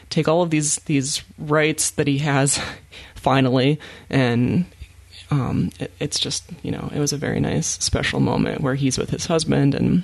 take 0.10 0.28
all 0.28 0.42
of 0.42 0.50
these 0.50 0.78
these 0.86 1.24
rights 1.38 1.92
that 1.92 2.08
he 2.08 2.18
has 2.20 2.60
finally 3.16 3.80
and 4.10 4.66
um, 5.32 5.72
it, 5.80 5.92
it's 6.00 6.20
just 6.20 6.44
you 6.64 6.72
know 6.72 6.90
it 6.94 7.00
was 7.00 7.14
a 7.14 7.18
very 7.18 7.40
nice 7.40 7.68
special 7.68 8.20
moment 8.20 8.62
where 8.62 8.76
he's 8.76 8.98
with 8.98 9.10
his 9.10 9.28
husband 9.28 9.76
and 9.76 10.04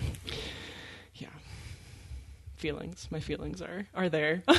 feelings 2.56 3.08
my 3.12 3.20
feelings 3.20 3.62
are 3.62 3.86
are 3.94 4.10
there 4.10 4.44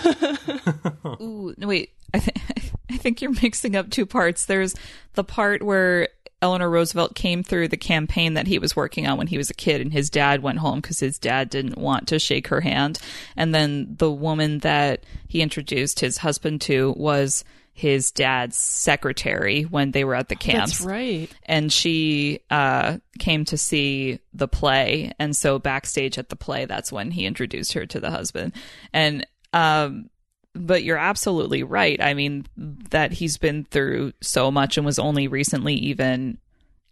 Ooh, 1.21 1.55
no, 1.57 1.67
wait. 1.69 1.91
I, 2.13 2.19
th- 2.19 2.37
I 2.91 2.97
think 2.97 3.21
you're 3.21 3.33
mixing 3.43 3.77
up 3.77 3.91
two 3.91 4.07
parts. 4.07 4.47
There's 4.47 4.75
the 5.15 5.25
part 5.25 5.63
where 5.63 6.09
Eleanor 6.43 6.69
Roosevelt 6.69 7.15
came 7.15 7.43
through 7.43 7.69
the 7.69 7.77
campaign 7.77 8.35
that 8.35 8.47
he 8.47 8.59
was 8.59 8.77
working 8.77 9.07
on 9.07 9.17
when 9.19 9.27
he 9.27 9.39
was 9.39 9.51
a 9.51 9.55
kid, 9.55 9.81
and 9.81 9.93
his 9.93 10.11
dad 10.11 10.43
went 10.43 10.59
home 10.59 10.81
because 10.81 11.01
his 11.01 11.19
dad 11.19 11.51
didn't 11.51 11.79
want 11.79 12.09
to 12.09 12.19
shake 12.19 12.49
her 12.49 12.61
hand. 12.61 12.99
And 13.37 13.55
then 13.55 13.97
the 13.99 14.11
woman 14.11 14.59
that 14.61 15.05
he 15.27 15.41
introduced 15.41 16.01
his 16.01 16.19
husband 16.19 16.61
to 16.63 16.93
was 16.97 17.45
his 17.77 18.11
dad's 18.11 18.57
secretary 18.57 19.65
when 19.65 19.91
they 19.91 20.03
were 20.03 20.15
at 20.15 20.31
the 20.31 20.35
camps. 20.35 20.79
that's 20.79 20.81
right. 20.81 21.31
And 21.45 21.71
she 21.71 22.41
uh, 22.51 22.97
came 23.19 23.45
to 23.45 23.59
see 23.59 24.19
the 24.33 24.49
play. 24.49 25.13
And 25.19 25.37
so 25.37 25.59
backstage 25.59 26.17
at 26.17 26.31
the 26.31 26.37
play 26.37 26.65
that's 26.65 26.91
when 26.91 27.11
he 27.11 27.27
introduced 27.27 27.75
her 27.75 27.85
to 27.85 28.01
the 28.01 28.11
husband. 28.11 28.55
And 28.95 29.27
um 29.53 30.09
but 30.55 30.85
you're 30.85 30.97
absolutely 30.97 31.65
right. 31.65 32.01
I 32.01 32.15
mean 32.15 32.47
that 32.57 33.13
he's 33.13 33.37
been 33.37 33.65
through 33.65 34.15
so 34.23 34.51
much 34.51 34.79
and 34.79 34.87
was 34.87 34.99
only 34.99 35.29
recently 35.29 35.75
even 35.75 36.39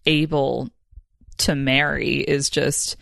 able 0.05 0.69
to 1.39 1.55
marry 1.55 2.17
is 2.17 2.51
just 2.51 2.99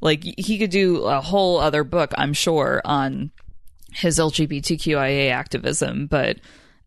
like 0.00 0.24
he 0.24 0.58
could 0.58 0.70
do 0.70 1.04
a 1.04 1.20
whole 1.20 1.58
other 1.58 1.84
book 1.84 2.12
i'm 2.18 2.32
sure 2.32 2.82
on 2.84 3.30
his 3.92 4.18
lgbtqia 4.18 5.30
activism 5.30 6.06
but 6.06 6.36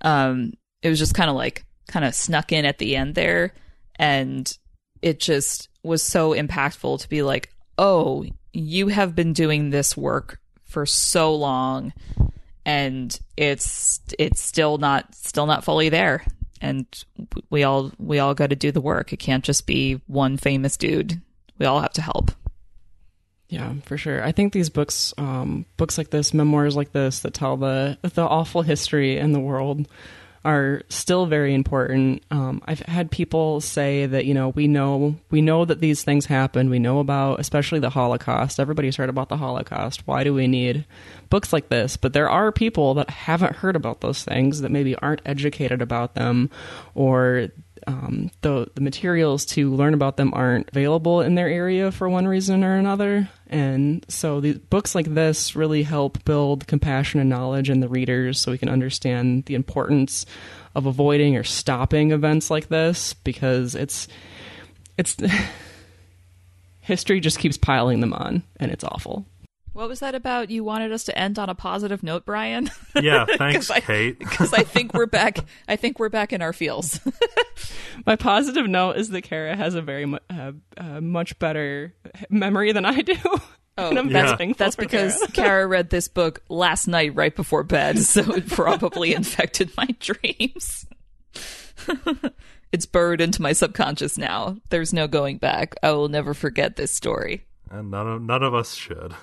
um 0.03 0.53
it 0.81 0.89
was 0.89 0.99
just 0.99 1.15
kind 1.15 1.29
of 1.29 1.35
like 1.35 1.65
kind 1.87 2.05
of 2.05 2.15
snuck 2.15 2.51
in 2.51 2.65
at 2.65 2.77
the 2.77 2.95
end 2.95 3.15
there 3.15 3.53
and 3.97 4.57
it 5.01 5.19
just 5.19 5.69
was 5.83 6.01
so 6.01 6.33
impactful 6.33 6.99
to 6.99 7.09
be 7.09 7.21
like 7.21 7.49
oh 7.77 8.25
you 8.53 8.87
have 8.87 9.15
been 9.15 9.33
doing 9.33 9.69
this 9.69 9.97
work 9.97 10.39
for 10.63 10.85
so 10.85 11.35
long 11.35 11.93
and 12.65 13.19
it's 13.35 13.99
it's 14.17 14.41
still 14.41 14.77
not 14.77 15.13
still 15.15 15.45
not 15.45 15.63
fully 15.63 15.89
there. 15.89 16.23
And 16.61 16.85
we 17.49 17.63
all 17.63 17.91
we 17.99 18.19
all 18.19 18.33
got 18.33 18.51
to 18.51 18.55
do 18.55 18.71
the 18.71 18.81
work. 18.81 19.11
It 19.11 19.17
can't 19.17 19.43
just 19.43 19.67
be 19.67 20.01
one 20.07 20.37
famous 20.37 20.77
dude. 20.77 21.21
We 21.59 21.65
all 21.65 21.81
have 21.81 21.93
to 21.93 22.01
help 22.01 22.31
Yeah, 23.53 23.75
for 23.85 23.99
sure. 23.99 24.23
I 24.23 24.31
think 24.31 24.51
these 24.51 24.71
books, 24.71 25.13
um, 25.19 25.67
books 25.77 25.95
like 25.95 26.09
this, 26.09 26.33
memoirs 26.33 26.75
like 26.75 26.91
this, 26.91 27.19
that 27.19 27.35
tell 27.35 27.55
the 27.55 27.99
the 28.01 28.23
awful 28.23 28.63
history 28.63 29.19
in 29.19 29.31
the 29.31 29.39
world, 29.39 29.87
are 30.43 30.81
still 30.89 31.27
very 31.27 31.53
important. 31.53 32.23
Um, 32.31 32.63
I've 32.65 32.79
had 32.79 33.11
people 33.11 33.61
say 33.61 34.07
that 34.07 34.25
you 34.25 34.33
know 34.33 34.49
we 34.49 34.67
know 34.67 35.17
we 35.29 35.43
know 35.43 35.65
that 35.65 35.81
these 35.81 36.03
things 36.03 36.25
happened. 36.25 36.71
We 36.71 36.79
know 36.79 36.97
about 36.97 37.39
especially 37.39 37.79
the 37.79 37.91
Holocaust. 37.91 38.59
Everybody's 38.59 38.95
heard 38.95 39.09
about 39.09 39.29
the 39.29 39.37
Holocaust. 39.37 40.07
Why 40.07 40.23
do 40.23 40.33
we 40.33 40.47
need 40.47 40.87
books 41.29 41.53
like 41.53 41.69
this? 41.69 41.95
But 41.95 42.13
there 42.13 42.31
are 42.31 42.51
people 42.51 42.95
that 42.95 43.11
haven't 43.11 43.57
heard 43.57 43.75
about 43.75 44.01
those 44.01 44.23
things 44.23 44.61
that 44.61 44.71
maybe 44.71 44.95
aren't 44.95 45.21
educated 45.27 45.79
about 45.79 46.15
them, 46.15 46.49
or 46.95 47.49
um, 47.87 48.31
the 48.41 48.67
the 48.75 48.81
materials 48.81 49.45
to 49.47 49.73
learn 49.73 49.93
about 49.93 50.17
them 50.17 50.33
aren't 50.33 50.69
available 50.69 51.21
in 51.21 51.35
their 51.35 51.47
area 51.47 51.91
for 51.91 52.09
one 52.09 52.27
reason 52.27 52.63
or 52.63 52.75
another. 52.75 53.29
And 53.47 54.05
so 54.09 54.39
the 54.39 54.53
books 54.53 54.95
like 54.95 55.13
this 55.13 55.55
really 55.55 55.83
help 55.83 56.23
build 56.25 56.67
compassion 56.67 57.19
and 57.19 57.29
knowledge 57.29 57.69
in 57.69 57.79
the 57.79 57.87
readers, 57.87 58.39
so 58.39 58.51
we 58.51 58.57
can 58.57 58.69
understand 58.69 59.45
the 59.45 59.55
importance 59.55 60.25
of 60.75 60.85
avoiding 60.85 61.35
or 61.35 61.43
stopping 61.43 62.11
events 62.11 62.49
like 62.49 62.69
this 62.69 63.13
because 63.13 63.75
it's 63.75 64.07
it's 64.97 65.17
history 66.81 67.19
just 67.19 67.39
keeps 67.39 67.57
piling 67.57 67.99
them 67.99 68.13
on, 68.13 68.43
and 68.59 68.71
it's 68.71 68.83
awful. 68.83 69.25
What 69.73 69.89
was 69.89 69.99
that 69.99 70.15
about 70.15 70.49
you 70.49 70.63
wanted 70.63 70.91
us 70.91 71.03
to 71.03 71.17
end 71.17 71.37
on 71.39 71.49
a 71.49 71.55
positive 71.55 72.03
note 72.03 72.25
brian 72.25 72.69
Yeah, 73.01 73.25
thanks, 73.37 73.67
'Cause 73.67 73.71
I- 73.71 73.79
Kate. 73.81 74.19
because 74.19 74.53
i 74.53 74.63
think 74.63 74.93
we're 74.93 75.05
back 75.21 75.37
i 75.67 75.75
think 75.75 75.99
we're 75.99 76.09
back 76.09 76.31
in 76.33 76.41
our 76.41 76.53
feels 76.53 76.99
My 78.05 78.15
positive 78.17 78.67
note 78.67 78.97
is 78.97 79.09
that 79.09 79.21
Kara 79.21 79.55
has 79.55 79.75
a 79.75 79.81
very 79.81 80.05
mu- 80.05 80.17
uh, 80.29 80.51
uh, 80.75 80.99
much 80.99 81.37
better 81.39 81.93
memory 82.29 82.71
than 82.73 82.83
I 82.85 83.01
do. 83.01 83.15
Oh, 83.77 83.89
and 83.89 83.97
I'm 83.99 84.09
Yeah. 84.09 84.35
That's 84.57 84.75
because 84.75 85.17
Kara. 85.19 85.31
Kara 85.31 85.67
read 85.67 85.89
this 85.89 86.07
book 86.09 86.41
last 86.49 86.87
night 86.87 87.15
right 87.15 87.33
before 87.33 87.63
bed, 87.63 87.99
so 87.99 88.33
it 88.33 88.49
probably 88.49 89.13
infected 89.13 89.71
my 89.77 89.87
dreams. 89.99 90.85
it's 92.73 92.85
buried 92.85 93.21
into 93.21 93.41
my 93.41 93.53
subconscious 93.53 94.17
now. 94.17 94.57
There's 94.69 94.91
no 94.91 95.07
going 95.07 95.37
back. 95.37 95.75
I 95.83 95.91
will 95.91 96.09
never 96.09 96.33
forget 96.33 96.75
this 96.75 96.91
story. 96.91 97.45
And 97.71 97.91
none 97.91 98.07
of, 98.07 98.21
none 98.21 98.43
of 98.43 98.53
us 98.53 98.73
should. 98.73 99.13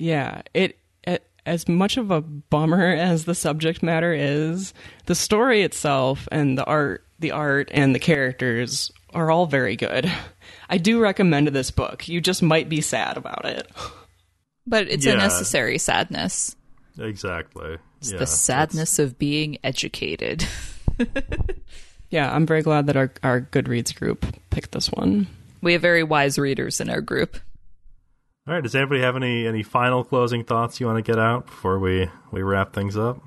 Yeah, 0.00 0.42
it, 0.54 0.78
it 1.04 1.26
as 1.46 1.68
much 1.68 1.96
of 1.96 2.10
a 2.10 2.20
bummer 2.20 2.86
as 2.94 3.24
the 3.26 3.34
subject 3.34 3.82
matter 3.82 4.12
is, 4.12 4.72
the 5.06 5.14
story 5.14 5.62
itself 5.62 6.26
and 6.32 6.56
the 6.58 6.64
art, 6.64 7.04
the 7.18 7.32
art 7.32 7.68
and 7.72 7.94
the 7.94 7.98
characters 7.98 8.90
are 9.12 9.30
all 9.30 9.46
very 9.46 9.76
good. 9.76 10.10
I 10.68 10.78
do 10.78 11.00
recommend 11.00 11.48
this 11.48 11.70
book. 11.70 12.08
You 12.08 12.20
just 12.20 12.42
might 12.42 12.68
be 12.68 12.80
sad 12.80 13.16
about 13.16 13.44
it. 13.44 13.66
But 14.66 14.88
it's 14.88 15.04
Yeah. 15.04 15.14
a 15.14 15.16
necessary 15.16 15.78
sadness. 15.78 16.54
Exactly. 16.98 17.76
It's 17.98 18.12
yeah, 18.12 18.18
the 18.18 18.26
sadness 18.26 18.98
of 18.98 19.18
being 19.18 19.58
educated. 19.64 20.46
Yeah, 22.10 22.34
I'm 22.34 22.44
very 22.44 22.62
glad 22.62 22.86
that 22.86 22.96
our 22.96 23.12
our 23.22 23.40
Goodreads 23.40 23.94
group 23.94 24.26
picked 24.50 24.72
this 24.72 24.90
one. 24.90 25.28
we 25.62 25.74
have 25.74 25.82
very 25.82 26.02
wise 26.02 26.38
readers 26.40 26.80
in 26.80 26.90
our 26.90 27.00
group. 27.00 27.36
All 28.46 28.54
right. 28.54 28.62
Does 28.62 28.74
anybody 28.74 29.00
have 29.02 29.16
any 29.16 29.46
any 29.46 29.62
final 29.62 30.02
closing 30.02 30.44
thoughts 30.44 30.80
you 30.80 30.86
want 30.86 30.96
to 30.96 31.02
get 31.02 31.18
out 31.18 31.46
before 31.46 31.78
we 31.78 32.08
we 32.30 32.42
wrap 32.42 32.72
things 32.72 32.96
up? 32.96 33.20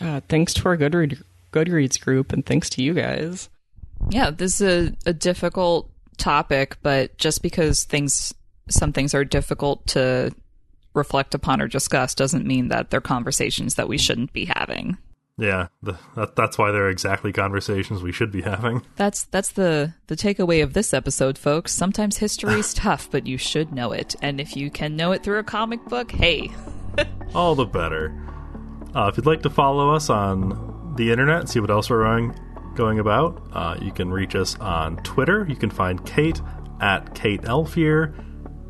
Uh, 0.00 0.20
thanks 0.28 0.54
to 0.54 0.68
our 0.68 0.76
Goodread, 0.76 1.22
Goodreads 1.52 2.00
group, 2.00 2.32
and 2.32 2.44
thanks 2.46 2.70
to 2.70 2.82
you 2.82 2.94
guys. 2.94 3.48
Yeah, 4.10 4.30
this 4.30 4.60
is 4.60 4.90
a, 5.06 5.10
a 5.10 5.12
difficult 5.12 5.90
topic, 6.16 6.76
but 6.82 7.18
just 7.18 7.42
because 7.42 7.84
things, 7.84 8.32
some 8.68 8.92
things 8.92 9.12
are 9.14 9.24
difficult 9.24 9.86
to 9.88 10.32
reflect 10.94 11.34
upon 11.34 11.60
or 11.60 11.68
discuss 11.68 12.14
doesn't 12.14 12.46
mean 12.46 12.68
that 12.68 12.90
they're 12.90 13.00
conversations 13.00 13.74
that 13.74 13.88
we 13.88 13.98
shouldn't 13.98 14.32
be 14.32 14.44
having. 14.54 14.98
Yeah, 15.38 15.68
the, 15.82 15.96
that, 16.16 16.34
that's 16.34 16.58
why 16.58 16.72
they're 16.72 16.90
exactly 16.90 17.32
conversations 17.32 18.02
we 18.02 18.10
should 18.10 18.32
be 18.32 18.42
having. 18.42 18.82
That's 18.96 19.22
that's 19.24 19.52
the 19.52 19.94
the 20.08 20.16
takeaway 20.16 20.64
of 20.64 20.72
this 20.72 20.92
episode, 20.92 21.38
folks. 21.38 21.72
Sometimes 21.72 22.16
history 22.16 22.54
is 22.54 22.74
tough, 22.74 23.08
but 23.08 23.26
you 23.26 23.38
should 23.38 23.72
know 23.72 23.92
it. 23.92 24.16
And 24.20 24.40
if 24.40 24.56
you 24.56 24.68
can 24.68 24.96
know 24.96 25.12
it 25.12 25.22
through 25.22 25.38
a 25.38 25.44
comic 25.44 25.84
book, 25.84 26.10
hey, 26.10 26.50
All 27.34 27.54
the 27.54 27.64
better. 27.64 28.14
Uh, 28.94 29.08
if 29.08 29.16
you'd 29.16 29.26
like 29.26 29.42
to 29.42 29.50
follow 29.50 29.94
us 29.94 30.10
on 30.10 30.94
the 30.96 31.10
internet, 31.10 31.40
and 31.40 31.48
see 31.48 31.60
what 31.60 31.70
else 31.70 31.90
we're 31.90 32.04
going, 32.04 32.34
going 32.74 32.98
about, 32.98 33.48
uh, 33.52 33.76
you 33.80 33.92
can 33.92 34.10
reach 34.10 34.34
us 34.34 34.58
on 34.58 34.96
Twitter. 34.98 35.46
You 35.48 35.56
can 35.56 35.70
find 35.70 36.04
Kate 36.04 36.40
at 36.80 37.14
Kate 37.14 37.42
Elfier. 37.42 38.14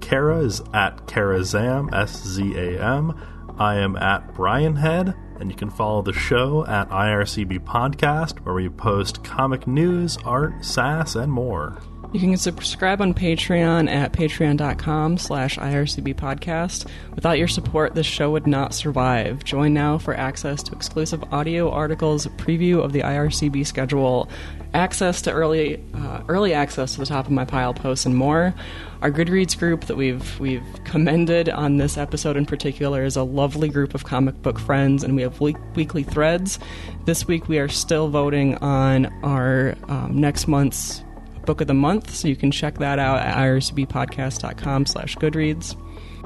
Kara 0.00 0.40
is 0.40 0.60
at 0.74 1.06
Kara 1.06 1.40
Szam, 1.40 1.92
S 1.92 2.22
Z 2.24 2.54
A 2.56 2.82
M. 2.82 3.14
I 3.58 3.76
am 3.76 3.96
at 3.96 4.34
Brian 4.34 4.76
Head, 4.76 5.14
and 5.40 5.50
you 5.50 5.56
can 5.56 5.70
follow 5.70 6.02
the 6.02 6.12
show 6.12 6.66
at 6.66 6.90
IRCB 6.90 7.60
Podcast, 7.60 8.38
where 8.40 8.54
we 8.54 8.68
post 8.68 9.24
comic 9.24 9.66
news, 9.66 10.16
art, 10.24 10.64
sass, 10.64 11.14
and 11.14 11.32
more. 11.32 11.78
You 12.10 12.20
can 12.20 12.34
subscribe 12.38 13.02
on 13.02 13.12
Patreon 13.12 13.90
at 13.90 14.14
patreon.com 14.14 15.18
slash 15.18 15.58
IRCB 15.58 16.14
podcast. 16.14 16.90
Without 17.14 17.36
your 17.36 17.48
support, 17.48 17.94
this 17.94 18.06
show 18.06 18.30
would 18.30 18.46
not 18.46 18.72
survive. 18.72 19.44
Join 19.44 19.74
now 19.74 19.98
for 19.98 20.14
access 20.14 20.62
to 20.62 20.72
exclusive 20.74 21.22
audio 21.34 21.70
articles, 21.70 22.26
preview 22.38 22.82
of 22.82 22.94
the 22.94 23.00
IRCB 23.00 23.66
schedule, 23.66 24.30
access 24.72 25.20
to 25.22 25.32
early 25.32 25.84
uh, 25.94 26.22
early 26.28 26.54
access 26.54 26.94
to 26.94 27.00
the 27.00 27.06
top 27.06 27.26
of 27.26 27.32
my 27.32 27.44
pile 27.44 27.74
posts, 27.74 28.06
and 28.06 28.16
more. 28.16 28.54
Our 29.02 29.10
Goodreads 29.10 29.58
group 29.58 29.84
that 29.84 29.96
we've 29.96 30.40
we've 30.40 30.64
commended 30.84 31.50
on 31.50 31.76
this 31.76 31.98
episode 31.98 32.38
in 32.38 32.46
particular 32.46 33.04
is 33.04 33.16
a 33.16 33.22
lovely 33.22 33.68
group 33.68 33.94
of 33.94 34.04
comic 34.04 34.40
book 34.40 34.58
friends, 34.58 35.04
and 35.04 35.14
we 35.14 35.20
have 35.20 35.42
week- 35.42 35.56
weekly 35.74 36.04
threads. 36.04 36.58
This 37.04 37.28
week 37.28 37.48
we 37.48 37.58
are 37.58 37.68
still 37.68 38.08
voting 38.08 38.54
on 38.56 39.06
our 39.22 39.74
um, 39.88 40.18
next 40.18 40.48
month's 40.48 41.02
book 41.48 41.62
of 41.62 41.66
the 41.66 41.72
month, 41.72 42.14
so 42.14 42.28
you 42.28 42.36
can 42.36 42.50
check 42.50 42.76
that 42.76 42.98
out 42.98 43.20
at 43.20 43.34
ircbpodcast.com 43.34 44.84
slash 44.84 45.16
goodreads. 45.16 45.76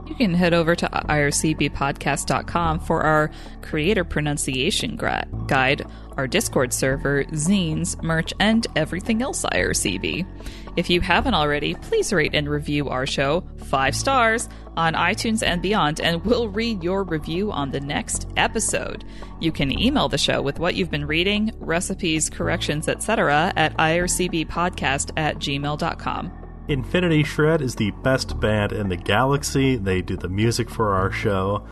You 0.08 0.16
can 0.16 0.34
head 0.34 0.52
over 0.52 0.74
to 0.74 0.88
ircbpodcast.com 0.88 2.80
for 2.80 3.02
our 3.02 3.30
creator 3.60 4.02
pronunciation 4.02 4.96
guide, 4.96 5.86
our 6.16 6.26
Discord 6.26 6.72
server, 6.72 7.22
zines, 7.26 8.02
merch, 8.02 8.34
and 8.40 8.66
everything 8.74 9.22
else 9.22 9.44
IRCB. 9.44 10.26
If 10.74 10.88
you 10.88 11.02
haven't 11.02 11.34
already, 11.34 11.74
please 11.74 12.12
rate 12.14 12.34
and 12.34 12.48
review 12.48 12.88
our 12.88 13.06
show 13.06 13.44
five 13.66 13.94
stars 13.94 14.48
on 14.74 14.94
iTunes 14.94 15.42
and 15.46 15.60
beyond, 15.60 16.00
and 16.00 16.24
we'll 16.24 16.48
read 16.48 16.82
your 16.82 17.04
review 17.04 17.52
on 17.52 17.70
the 17.70 17.80
next 17.80 18.26
episode. 18.38 19.04
You 19.38 19.52
can 19.52 19.78
email 19.78 20.08
the 20.08 20.16
show 20.16 20.40
with 20.40 20.58
what 20.58 20.74
you've 20.74 20.90
been 20.90 21.06
reading, 21.06 21.52
recipes, 21.58 22.30
corrections, 22.30 22.88
etc. 22.88 23.52
at 23.54 23.76
ircbpodcast 23.76 25.10
at 25.18 25.36
gmail.com. 25.36 26.32
Infinity 26.68 27.24
Shred 27.24 27.60
is 27.60 27.74
the 27.74 27.90
best 28.02 28.40
band 28.40 28.72
in 28.72 28.88
the 28.88 28.96
galaxy. 28.96 29.76
They 29.76 30.00
do 30.00 30.16
the 30.16 30.28
music 30.28 30.70
for 30.70 30.94
our 30.94 31.12
show. 31.12 31.66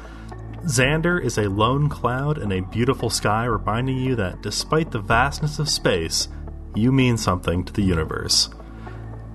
Xander 0.64 1.22
is 1.22 1.38
a 1.38 1.48
lone 1.48 1.88
cloud 1.88 2.36
in 2.36 2.52
a 2.52 2.60
beautiful 2.60 3.08
sky, 3.08 3.46
reminding 3.46 3.96
you 3.96 4.14
that 4.16 4.42
despite 4.42 4.90
the 4.90 4.98
vastness 4.98 5.58
of 5.58 5.70
space, 5.70 6.28
you 6.74 6.92
mean 6.92 7.16
something 7.16 7.64
to 7.64 7.72
the 7.72 7.82
universe. 7.82 8.50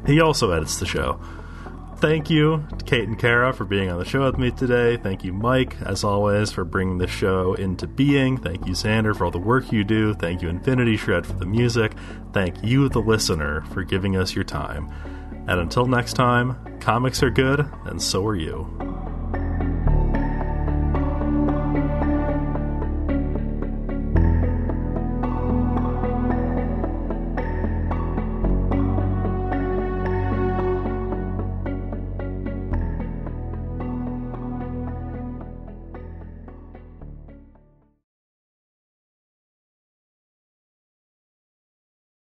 He 0.06 0.20
also 0.20 0.52
edits 0.52 0.80
the 0.80 0.86
show. 0.86 1.20
Thank 1.98 2.30
you 2.30 2.68
Kate 2.86 3.08
and 3.08 3.18
Kara 3.18 3.52
for 3.54 3.66
being 3.66 3.90
on 3.90 3.98
the 3.98 4.06
show 4.06 4.26
with 4.26 4.38
me 4.38 4.52
today. 4.52 4.98
Thank 4.98 5.24
you, 5.24 5.34
Mike, 5.34 5.76
as 5.82 6.04
always, 6.04 6.52
for 6.52 6.64
bringing 6.64 7.00
the 7.00 7.08
show 7.08 7.54
into 7.56 7.88
being. 7.88 8.38
Thank 8.38 8.68
you, 8.68 8.74
Xander, 8.74 9.16
for 9.16 9.26
all 9.26 9.32
the 9.32 9.40
work 9.40 9.72
you 9.72 9.84
do. 9.84 10.14
Thank 10.14 10.42
you, 10.42 10.50
Infinity 10.50 10.98
Shred, 10.98 11.26
for 11.26 11.34
the 11.34 11.46
music. 11.46 11.94
Thank 12.32 12.64
you, 12.64 12.90
the 12.90 13.02
listener, 13.02 13.62
for 13.72 13.84
giving 13.84 14.16
us 14.16 14.36
your 14.36 14.44
time. 14.44 14.92
And 15.48 15.60
until 15.60 15.86
next 15.86 16.14
time, 16.14 16.80
comics 16.80 17.24
are 17.24 17.32
good, 17.32 17.68
and 17.86 18.02
so 18.02 18.26
are 18.26 18.36
you. 18.36 19.45